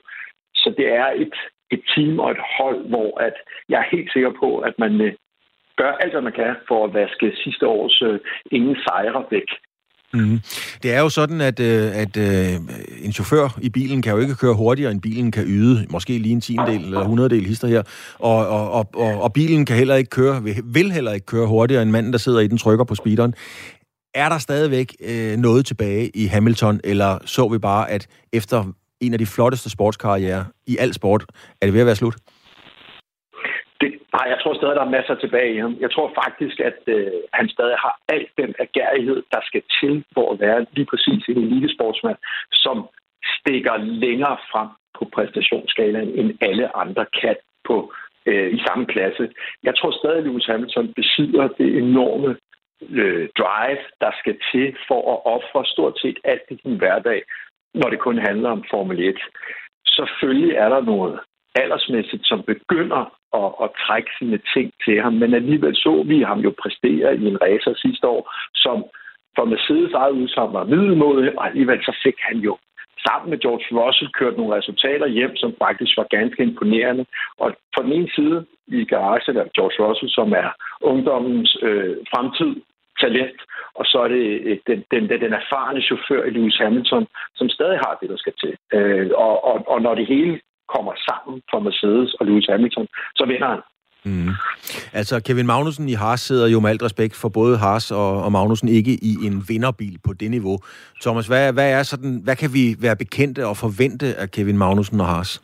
Så 0.54 0.74
det 0.78 0.88
er 1.02 1.08
et, 1.24 1.34
et 1.70 1.82
team 1.94 2.18
og 2.18 2.30
et 2.30 2.42
hold, 2.58 2.80
hvor 2.88 3.20
at 3.20 3.36
jeg 3.68 3.78
er 3.80 3.96
helt 3.96 4.12
sikker 4.12 4.32
på, 4.42 4.58
at 4.58 4.74
man 4.78 5.00
øh, 5.00 5.12
gør 5.76 5.92
alt, 5.92 6.12
hvad 6.12 6.22
man 6.22 6.32
kan 6.32 6.56
for 6.68 6.84
at 6.84 6.94
vaske 6.94 7.32
sidste 7.44 7.66
års 7.66 8.02
øh, 8.02 8.20
ingen 8.50 8.76
sejre 8.86 9.24
væk. 9.30 9.50
Mm. 10.14 10.40
Det 10.82 10.92
er 10.92 11.00
jo 11.00 11.08
sådan, 11.08 11.40
at, 11.40 11.60
øh, 11.60 11.96
at 11.96 12.16
øh, 12.16 12.54
en 13.02 13.12
chauffør 13.12 13.58
i 13.62 13.68
bilen 13.68 14.02
kan 14.02 14.12
jo 14.12 14.18
ikke 14.18 14.34
køre 14.34 14.54
hurtigere, 14.54 14.92
end 14.92 15.00
bilen 15.00 15.30
kan 15.30 15.44
yde. 15.46 15.86
Måske 15.90 16.18
lige 16.18 16.32
en 16.32 16.40
tiendel 16.40 16.84
eller 16.84 17.04
hundreddel 17.04 17.46
hister 17.46 17.68
her. 17.68 17.82
Og, 18.18 18.48
og, 18.48 18.70
og, 18.70 18.88
og, 18.94 19.22
og 19.22 19.32
bilen 19.32 19.64
kan 19.64 19.76
heller 19.76 19.94
ikke 19.94 20.10
køre, 20.10 20.42
vil 20.64 20.92
heller 20.92 21.12
ikke 21.12 21.26
køre 21.26 21.46
hurtigere, 21.46 21.82
end 21.82 21.90
manden, 21.90 22.12
der 22.12 22.18
sidder 22.18 22.40
i 22.40 22.46
den 22.46 22.58
trykker 22.58 22.84
på 22.84 22.94
speederen. 22.94 23.34
Er 24.14 24.28
der 24.28 24.38
stadigvæk 24.38 24.96
øh, 25.04 25.36
noget 25.36 25.66
tilbage 25.66 26.16
i 26.16 26.26
Hamilton, 26.26 26.80
eller 26.84 27.18
så 27.24 27.48
vi 27.48 27.58
bare, 27.58 27.90
at 27.90 28.06
efter 28.32 28.64
en 29.00 29.12
af 29.12 29.18
de 29.18 29.26
flotteste 29.26 29.70
sportskarrierer 29.70 30.44
i 30.66 30.76
al 30.76 30.94
sport, 30.94 31.24
er 31.60 31.66
det 31.66 31.72
ved 31.72 31.80
at 31.80 31.86
være 31.86 31.96
slut? 31.96 32.16
Nej, 34.20 34.28
jeg 34.34 34.40
tror 34.40 34.54
stadig, 34.54 34.76
der 34.76 34.86
er 34.86 34.96
masser 34.98 35.14
tilbage 35.14 35.54
i 35.54 35.58
ham. 35.64 35.76
Jeg 35.80 35.90
tror 35.90 36.12
faktisk, 36.22 36.60
at 36.60 36.78
øh, 36.86 37.20
han 37.32 37.48
stadig 37.48 37.76
har 37.84 37.94
alt 38.08 38.30
den 38.40 38.54
agerighed, 38.66 39.22
der 39.32 39.40
skal 39.48 39.62
til 39.80 40.04
for 40.14 40.32
at 40.32 40.40
være 40.40 40.66
lige 40.72 40.86
præcis 40.92 41.22
en 41.28 41.38
elitesportsmand, 41.46 42.18
som 42.52 42.76
stikker 43.36 43.76
længere 43.76 44.38
frem 44.52 44.68
på 44.98 45.04
præstationsskalaen, 45.14 46.10
end 46.18 46.38
alle 46.40 46.76
andre 46.76 47.06
kan 47.20 47.36
på 47.68 47.92
øh, 48.26 48.50
i 48.56 48.58
samme 48.66 48.86
klasse. 48.86 49.24
Jeg 49.62 49.74
tror 49.76 49.90
stadig, 49.90 50.18
at 50.18 50.24
Lewis 50.24 50.46
Hamilton 50.46 50.92
besidder 51.00 51.48
det 51.48 51.68
enorme 51.84 52.30
øh, 53.00 53.28
drive, 53.40 53.84
der 54.00 54.12
skal 54.20 54.36
til 54.52 54.76
for 54.88 55.00
at 55.12 55.18
ofre 55.36 55.64
stort 55.74 55.96
set 56.02 56.18
alt 56.24 56.46
i 56.50 56.54
din 56.64 56.76
hverdag, 56.76 57.22
når 57.74 57.88
det 57.90 57.98
kun 57.98 58.18
handler 58.18 58.50
om 58.50 58.64
Formel 58.70 59.00
1. 59.08 59.18
Selvfølgelig 59.86 60.54
er 60.56 60.68
der 60.68 60.80
noget 60.80 61.20
aldersmæssigt, 61.54 62.26
som 62.26 62.42
begynder 62.42 63.19
at, 63.40 63.50
at 63.64 63.68
trække 63.84 64.10
sine 64.18 64.40
ting 64.54 64.72
til 64.84 65.00
ham. 65.02 65.12
Men 65.12 65.34
alligevel 65.34 65.76
så 65.76 66.02
vi 66.06 66.22
ham 66.22 66.40
jo 66.46 66.52
præstere 66.62 67.16
i 67.16 67.24
en 67.26 67.42
racer 67.42 67.74
sidste 67.76 68.06
år, 68.06 68.22
som 68.54 68.84
for 69.36 69.44
Mercedes 69.44 69.92
eget 69.92 70.12
udsagn 70.12 70.52
var 70.52 70.64
middelmåde, 70.64 71.32
og 71.38 71.46
alligevel 71.46 71.80
så 71.84 71.92
fik 72.04 72.18
han 72.18 72.38
jo 72.38 72.58
sammen 73.06 73.30
med 73.30 73.38
George 73.38 73.68
Russell 73.80 74.12
kørt 74.18 74.36
nogle 74.36 74.56
resultater 74.56 75.06
hjem, 75.06 75.36
som 75.36 75.54
faktisk 75.64 75.96
var 75.96 76.06
ganske 76.16 76.42
imponerende. 76.42 77.04
Og 77.38 77.48
på 77.76 77.82
den 77.82 77.92
ene 77.92 78.10
side 78.14 78.46
i 78.66 78.84
garagen 78.84 79.36
er 79.36 79.54
George 79.56 79.78
Russell, 79.84 80.10
som 80.10 80.32
er 80.32 80.48
ungdommens 80.80 81.56
øh, 81.62 81.96
fremtid, 82.12 82.52
talent, 83.00 83.40
og 83.78 83.84
så 83.90 83.98
er 84.04 84.08
det 84.08 84.24
øh, 84.48 84.58
den, 84.66 84.84
den, 84.90 85.02
den 85.24 85.32
erfarne 85.40 85.82
chauffør 85.82 86.22
i 86.24 86.30
Lewis 86.30 86.56
Hamilton, 86.62 87.06
som 87.34 87.48
stadig 87.48 87.78
har 87.78 87.98
det, 88.00 88.08
der 88.10 88.16
skal 88.16 88.34
til. 88.42 88.54
Øh, 88.76 89.10
og, 89.14 89.44
og, 89.44 89.56
og 89.72 89.82
når 89.82 89.94
det 89.94 90.06
hele 90.06 90.40
kommer 90.74 90.92
sammen 91.08 91.34
for 91.50 91.58
Mercedes 91.66 92.10
og 92.18 92.26
Lewis 92.26 92.46
Hamilton, 92.52 92.86
så 93.18 93.24
vinder 93.30 93.48
han. 93.54 93.62
Mm. 94.04 94.28
Altså, 94.92 95.20
Kevin 95.20 95.46
Magnussen 95.46 95.88
i 95.88 95.92
Haas 95.92 96.20
sidder 96.20 96.48
jo 96.48 96.60
med 96.60 96.70
alt 96.70 96.82
respekt 96.82 97.16
for 97.16 97.28
både 97.28 97.58
Haas 97.58 97.90
og, 97.90 98.22
og 98.22 98.32
Magnussen 98.32 98.68
ikke 98.68 98.92
i 99.02 99.16
en 99.26 99.44
vinderbil 99.48 99.98
på 100.04 100.12
det 100.12 100.30
niveau. 100.30 100.58
Thomas, 101.02 101.26
hvad, 101.26 101.52
hvad, 101.52 101.70
er 101.72 101.82
sådan, 101.82 102.20
hvad 102.24 102.36
kan 102.36 102.50
vi 102.52 102.76
være 102.78 102.96
bekendte 102.96 103.46
og 103.46 103.56
forvente 103.56 104.14
af 104.14 104.30
Kevin 104.30 104.58
Magnussen 104.58 105.00
og 105.00 105.06
Haas? 105.06 105.42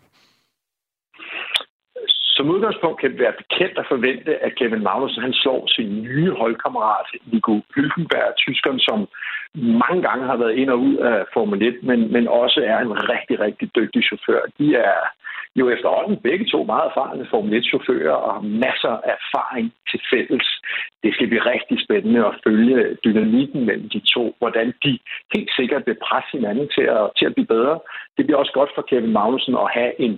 Som 2.36 2.50
udgangspunkt 2.50 3.00
kan 3.00 3.10
det 3.10 3.20
være 3.20 3.40
bekendt 3.42 3.78
at 3.78 3.86
forvente, 3.88 4.32
at 4.44 4.54
Kevin 4.58 4.82
Magnussen 4.82 5.22
han 5.22 5.32
slår 5.32 5.62
sin 5.66 6.02
nye 6.02 6.30
holdkammerat 6.30 7.08
Nico 7.32 7.54
Hülkenberg, 7.74 8.36
tyskeren, 8.36 8.80
som 8.80 8.98
mange 9.84 10.02
gange 10.08 10.24
har 10.26 10.36
været 10.36 10.54
ind 10.60 10.70
og 10.70 10.78
ud 10.80 10.96
af 10.96 11.24
Formel 11.34 11.62
1, 11.62 11.82
men, 11.82 12.12
men 12.12 12.28
også 12.28 12.60
er 12.72 12.78
en 12.78 12.94
rigtig, 13.12 13.40
rigtig 13.40 13.66
dygtig 13.76 14.02
chauffør. 14.04 14.40
De 14.58 14.76
er 14.76 15.00
jo 15.58 15.64
efterhånden 15.74 16.16
begge 16.28 16.46
to 16.52 16.64
meget 16.64 16.86
erfarne 16.90 17.26
Formel 17.30 17.52
1-chauffører 17.60 18.16
og 18.24 18.34
har 18.34 18.44
masser 18.66 18.94
af 19.08 19.14
erfaring 19.18 19.66
til 19.90 20.00
fælles. 20.12 20.46
Det 21.02 21.14
skal 21.14 21.28
blive 21.28 21.48
rigtig 21.52 21.76
spændende 21.84 22.26
at 22.26 22.38
følge 22.44 22.96
dynamikken 23.04 23.66
mellem 23.66 23.88
de 23.88 24.00
to, 24.14 24.34
hvordan 24.38 24.66
de 24.84 24.98
helt 25.34 25.50
sikkert 25.58 25.82
vil 25.86 26.02
presse 26.06 26.30
hinanden 26.36 26.68
til 26.76 26.86
at, 26.98 27.04
til 27.18 27.26
at 27.26 27.34
blive 27.34 27.52
bedre. 27.56 27.76
Det 28.16 28.22
bliver 28.24 28.38
også 28.38 28.52
godt 28.52 28.70
for 28.74 28.82
Kevin 28.90 29.12
Magnussen 29.12 29.54
at 29.64 29.70
have 29.78 29.92
en 30.00 30.14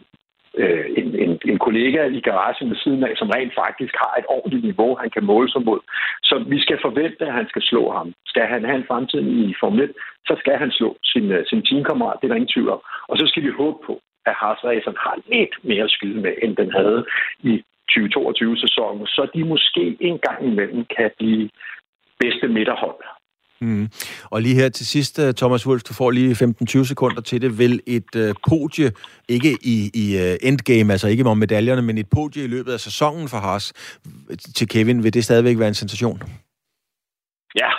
øh, 0.55 0.87
en, 0.97 1.09
en, 1.25 1.39
en 1.45 1.59
kollega 1.59 2.01
i 2.05 2.21
garagen 2.21 2.71
ved 2.71 2.77
siden 2.77 3.05
af, 3.05 3.13
som 3.17 3.31
rent 3.31 3.55
faktisk 3.55 3.95
har 4.03 4.15
et 4.19 4.27
ordentligt 4.29 4.65
niveau, 4.65 4.97
han 4.97 5.11
kan 5.11 5.25
måle 5.25 5.51
sig 5.51 5.63
mod. 5.63 5.81
Så 6.23 6.45
vi 6.53 6.61
skal 6.61 6.79
forvente, 6.83 7.27
at 7.27 7.33
han 7.33 7.49
skal 7.49 7.63
slå 7.63 7.93
ham. 7.93 8.15
Skal 8.27 8.47
han 8.47 8.65
have 8.65 8.79
en 8.79 8.89
fremtid 8.91 9.21
i 9.21 9.55
Formel 9.61 9.85
1, 9.85 9.93
så 10.27 10.35
skal 10.39 10.57
han 10.59 10.71
slå 10.71 10.97
sin, 11.05 11.33
øh, 11.33 11.47
sin 11.47 11.63
teamkammerat, 11.63 12.19
det 12.21 12.25
er 12.25 12.29
der 12.29 12.43
ingen 12.43 12.55
tvivl 12.55 12.69
om. 12.69 12.81
Og 13.09 13.19
så 13.19 13.25
skal 13.27 13.43
vi 13.43 13.51
håbe 13.61 13.79
på, 13.87 14.01
at 14.27 14.35
Haas 14.41 14.59
har 15.05 15.17
lidt 15.33 15.55
mere 15.63 15.85
at 15.85 15.91
skyde 15.91 16.21
med, 16.21 16.35
end 16.43 16.57
den 16.57 16.73
havde 16.73 17.07
i 17.43 17.63
2022-sæsonen, 17.93 19.07
så 19.07 19.29
de 19.35 19.45
måske 19.45 19.97
en 20.01 20.19
gang 20.19 20.47
imellem 20.47 20.85
kan 20.97 21.11
blive 21.19 21.51
bedste 22.21 22.49
midterhold. 22.49 23.01
Mm. 23.61 23.89
Og 24.25 24.43
lige 24.43 24.55
her 24.55 24.69
til 24.69 24.87
sidst, 24.87 25.19
øh, 25.19 25.35
Thomas 25.35 25.67
Wolf, 25.67 25.83
du 25.83 25.95
får 25.95 26.11
lige 26.11 26.33
15-20 26.33 26.85
sekunder 26.85 27.21
til 27.21 27.43
det. 27.43 27.59
Vil 27.59 27.81
et 27.87 28.17
øh, 28.17 28.35
podie, 28.49 28.93
ikke 29.29 29.59
i, 29.63 29.91
i 29.95 30.17
uh, 30.17 30.37
endgame, 30.49 30.93
altså 30.93 31.09
ikke 31.09 31.25
om 31.25 31.39
medaljerne, 31.39 31.83
men 31.83 31.99
et 31.99 32.11
podie 32.11 32.45
i 32.45 32.47
løbet 32.47 32.73
af 32.73 32.81
sæsonen 32.81 33.29
for 33.29 33.39
Haas 33.39 33.73
til 34.57 34.69
Kevin, 34.69 35.05
vil 35.05 35.15
det 35.15 35.25
stadigvæk 35.25 35.59
være 35.59 35.69
en 35.69 35.75
sensation? 35.75 36.23
Ja, 37.55 37.71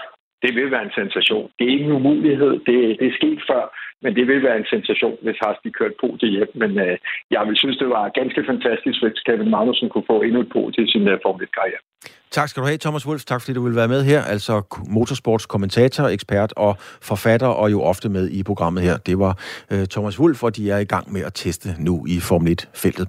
det 0.44 0.52
vil 0.58 0.72
være 0.72 0.86
en 0.90 0.98
sensation. 1.02 1.46
Det 1.56 1.64
er 1.66 1.72
ikke 1.76 1.90
en 1.90 1.98
umulighed. 2.00 2.54
Det, 2.68 2.78
det 3.00 3.06
er 3.08 3.18
sket 3.20 3.42
før, 3.52 3.64
men 4.04 4.12
det 4.18 4.26
vil 4.28 4.42
være 4.48 4.58
en 4.58 4.70
sensation, 4.74 5.18
hvis 5.24 5.38
Haas 5.44 5.58
de 5.64 5.72
kørte 5.80 5.98
på 6.04 6.08
det 6.22 6.30
hjem. 6.36 6.52
Men 6.62 6.72
øh, 6.86 6.98
jeg 7.36 7.42
vil 7.48 7.58
synes, 7.58 7.78
det 7.78 7.90
var 7.96 8.04
ganske 8.20 8.42
fantastisk, 8.52 8.98
hvis 9.04 9.24
Kevin 9.28 9.52
Magnussen 9.54 9.90
kunne 9.90 10.10
få 10.12 10.18
endnu 10.22 10.40
et 10.42 10.52
på 10.56 10.62
til 10.76 10.86
sin 10.94 11.08
øh, 11.08 11.20
Formel 11.24 11.48
1-karriere. 11.48 11.84
Tak 12.32 12.50
skal 12.50 12.62
du 12.62 12.68
have, 12.68 12.78
Thomas 12.78 13.08
Wolf. 13.08 13.24
Tak 13.24 13.42
fordi 13.42 13.54
du 13.54 13.64
vil 13.68 13.76
være 13.76 13.88
med 13.88 14.04
her. 14.04 14.22
Altså 14.34 14.54
motorsports 14.90 15.46
kommentator, 15.46 16.04
ekspert 16.08 16.54
og 16.56 16.76
forfatter, 17.10 17.48
og 17.48 17.72
jo 17.72 17.82
ofte 17.82 18.10
med 18.10 18.30
i 18.30 18.44
programmet 18.44 18.84
her. 18.84 18.98
Det 18.98 19.20
var 19.20 19.34
øh, 19.72 19.86
Thomas 19.86 20.20
Wolf, 20.20 20.44
og 20.44 20.56
de 20.56 20.72
er 20.72 20.78
i 20.78 20.90
gang 20.94 21.14
med 21.14 21.22
at 21.22 21.34
teste 21.34 21.70
nu 21.80 22.06
i 22.08 22.20
Formel 22.20 22.58
1-feltet. 22.62 23.08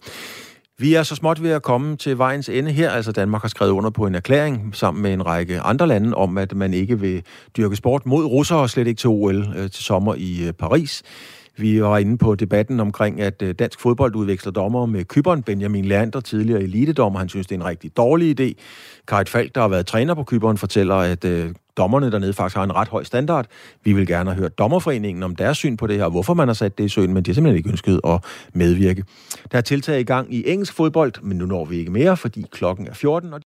Vi 0.81 0.95
er 0.95 1.03
så 1.03 1.14
småt 1.14 1.43
ved 1.43 1.51
at 1.51 1.62
komme 1.62 1.97
til 1.97 2.18
vejens 2.18 2.49
ende 2.49 2.72
her. 2.72 2.91
Altså 2.91 3.12
Danmark 3.12 3.43
har 3.43 3.49
skrevet 3.49 3.70
under 3.72 3.91
på 3.91 4.07
en 4.07 4.14
erklæring 4.14 4.70
sammen 4.76 5.03
med 5.03 5.12
en 5.12 5.26
række 5.26 5.61
andre 5.61 5.87
lande 5.87 6.14
om, 6.16 6.39
at 6.39 6.55
man 6.55 6.74
ikke 6.74 7.01
vil 7.01 7.22
dyrke 7.57 7.76
sport 7.76 8.07
mod 8.07 8.24
russere, 8.24 8.59
og 8.59 8.70
slet 8.70 8.87
ikke 8.87 8.99
til 8.99 9.09
OL 9.09 9.37
øh, 9.57 9.70
til 9.70 9.85
sommer 9.85 10.14
i 10.14 10.47
øh, 10.47 10.53
Paris. 10.53 11.03
Vi 11.57 11.83
var 11.83 11.99
inde 11.99 12.18
på 12.18 12.35
debatten 12.35 12.81
omkring, 12.81 13.20
at 13.20 13.43
øh, 13.43 13.55
dansk 13.59 13.81
fodbold 13.81 14.14
udveksler 14.14 14.53
dommer 14.53 14.87
med 14.87 15.05
Kyberen. 15.05 15.43
Benjamin 15.43 15.85
Leander, 15.85 16.20
tidligere 16.20 16.62
elitedommer, 16.62 17.18
han 17.18 17.28
synes, 17.28 17.47
det 17.47 17.55
er 17.55 17.61
en 17.61 17.66
rigtig 17.66 17.97
dårlig 17.97 18.41
idé. 18.41 18.53
Karit 19.09 19.28
Falk, 19.28 19.55
der 19.55 19.61
har 19.61 19.68
været 19.68 19.87
træner 19.87 20.14
på 20.14 20.24
Kyberen, 20.24 20.59
fortæller, 20.59 20.95
at 20.95 21.24
øh, 21.24 21.51
dommerne 21.81 22.12
dernede 22.12 22.33
faktisk 22.33 22.57
har 22.57 22.64
en 22.64 22.74
ret 22.74 22.89
høj 22.89 23.05
standard. 23.05 23.47
Vi 23.85 23.93
vil 23.93 24.07
gerne 24.07 24.31
have 24.31 24.41
hørt 24.41 24.59
dommerforeningen 24.59 25.22
om 25.22 25.37
deres 25.37 25.57
syn 25.57 25.76
på 25.76 25.87
det 25.87 25.97
her, 25.97 26.05
og 26.05 26.11
hvorfor 26.11 26.35
man 26.35 26.49
har 26.49 26.55
sat 26.55 26.78
det 26.78 26.85
i 26.85 26.89
søen, 26.89 27.14
men 27.14 27.22
de 27.22 27.31
har 27.31 27.35
simpelthen 27.35 27.57
ikke 27.57 27.70
ønsket 27.70 28.01
at 28.05 28.24
medvirke. 28.53 29.05
Der 29.53 29.59
er 29.59 29.62
tiltag 29.62 30.01
i 30.01 30.03
gang 30.03 30.35
i 30.35 30.43
engelsk 30.47 30.74
fodbold, 30.74 31.12
men 31.22 31.39
nu 31.39 31.47
når 31.47 31.64
vi 31.64 31.76
ikke 31.76 31.91
mere, 31.91 32.16
fordi 32.16 32.45
klokken 32.51 32.87
er 32.87 32.95
14, 32.95 33.35
og 33.35 33.41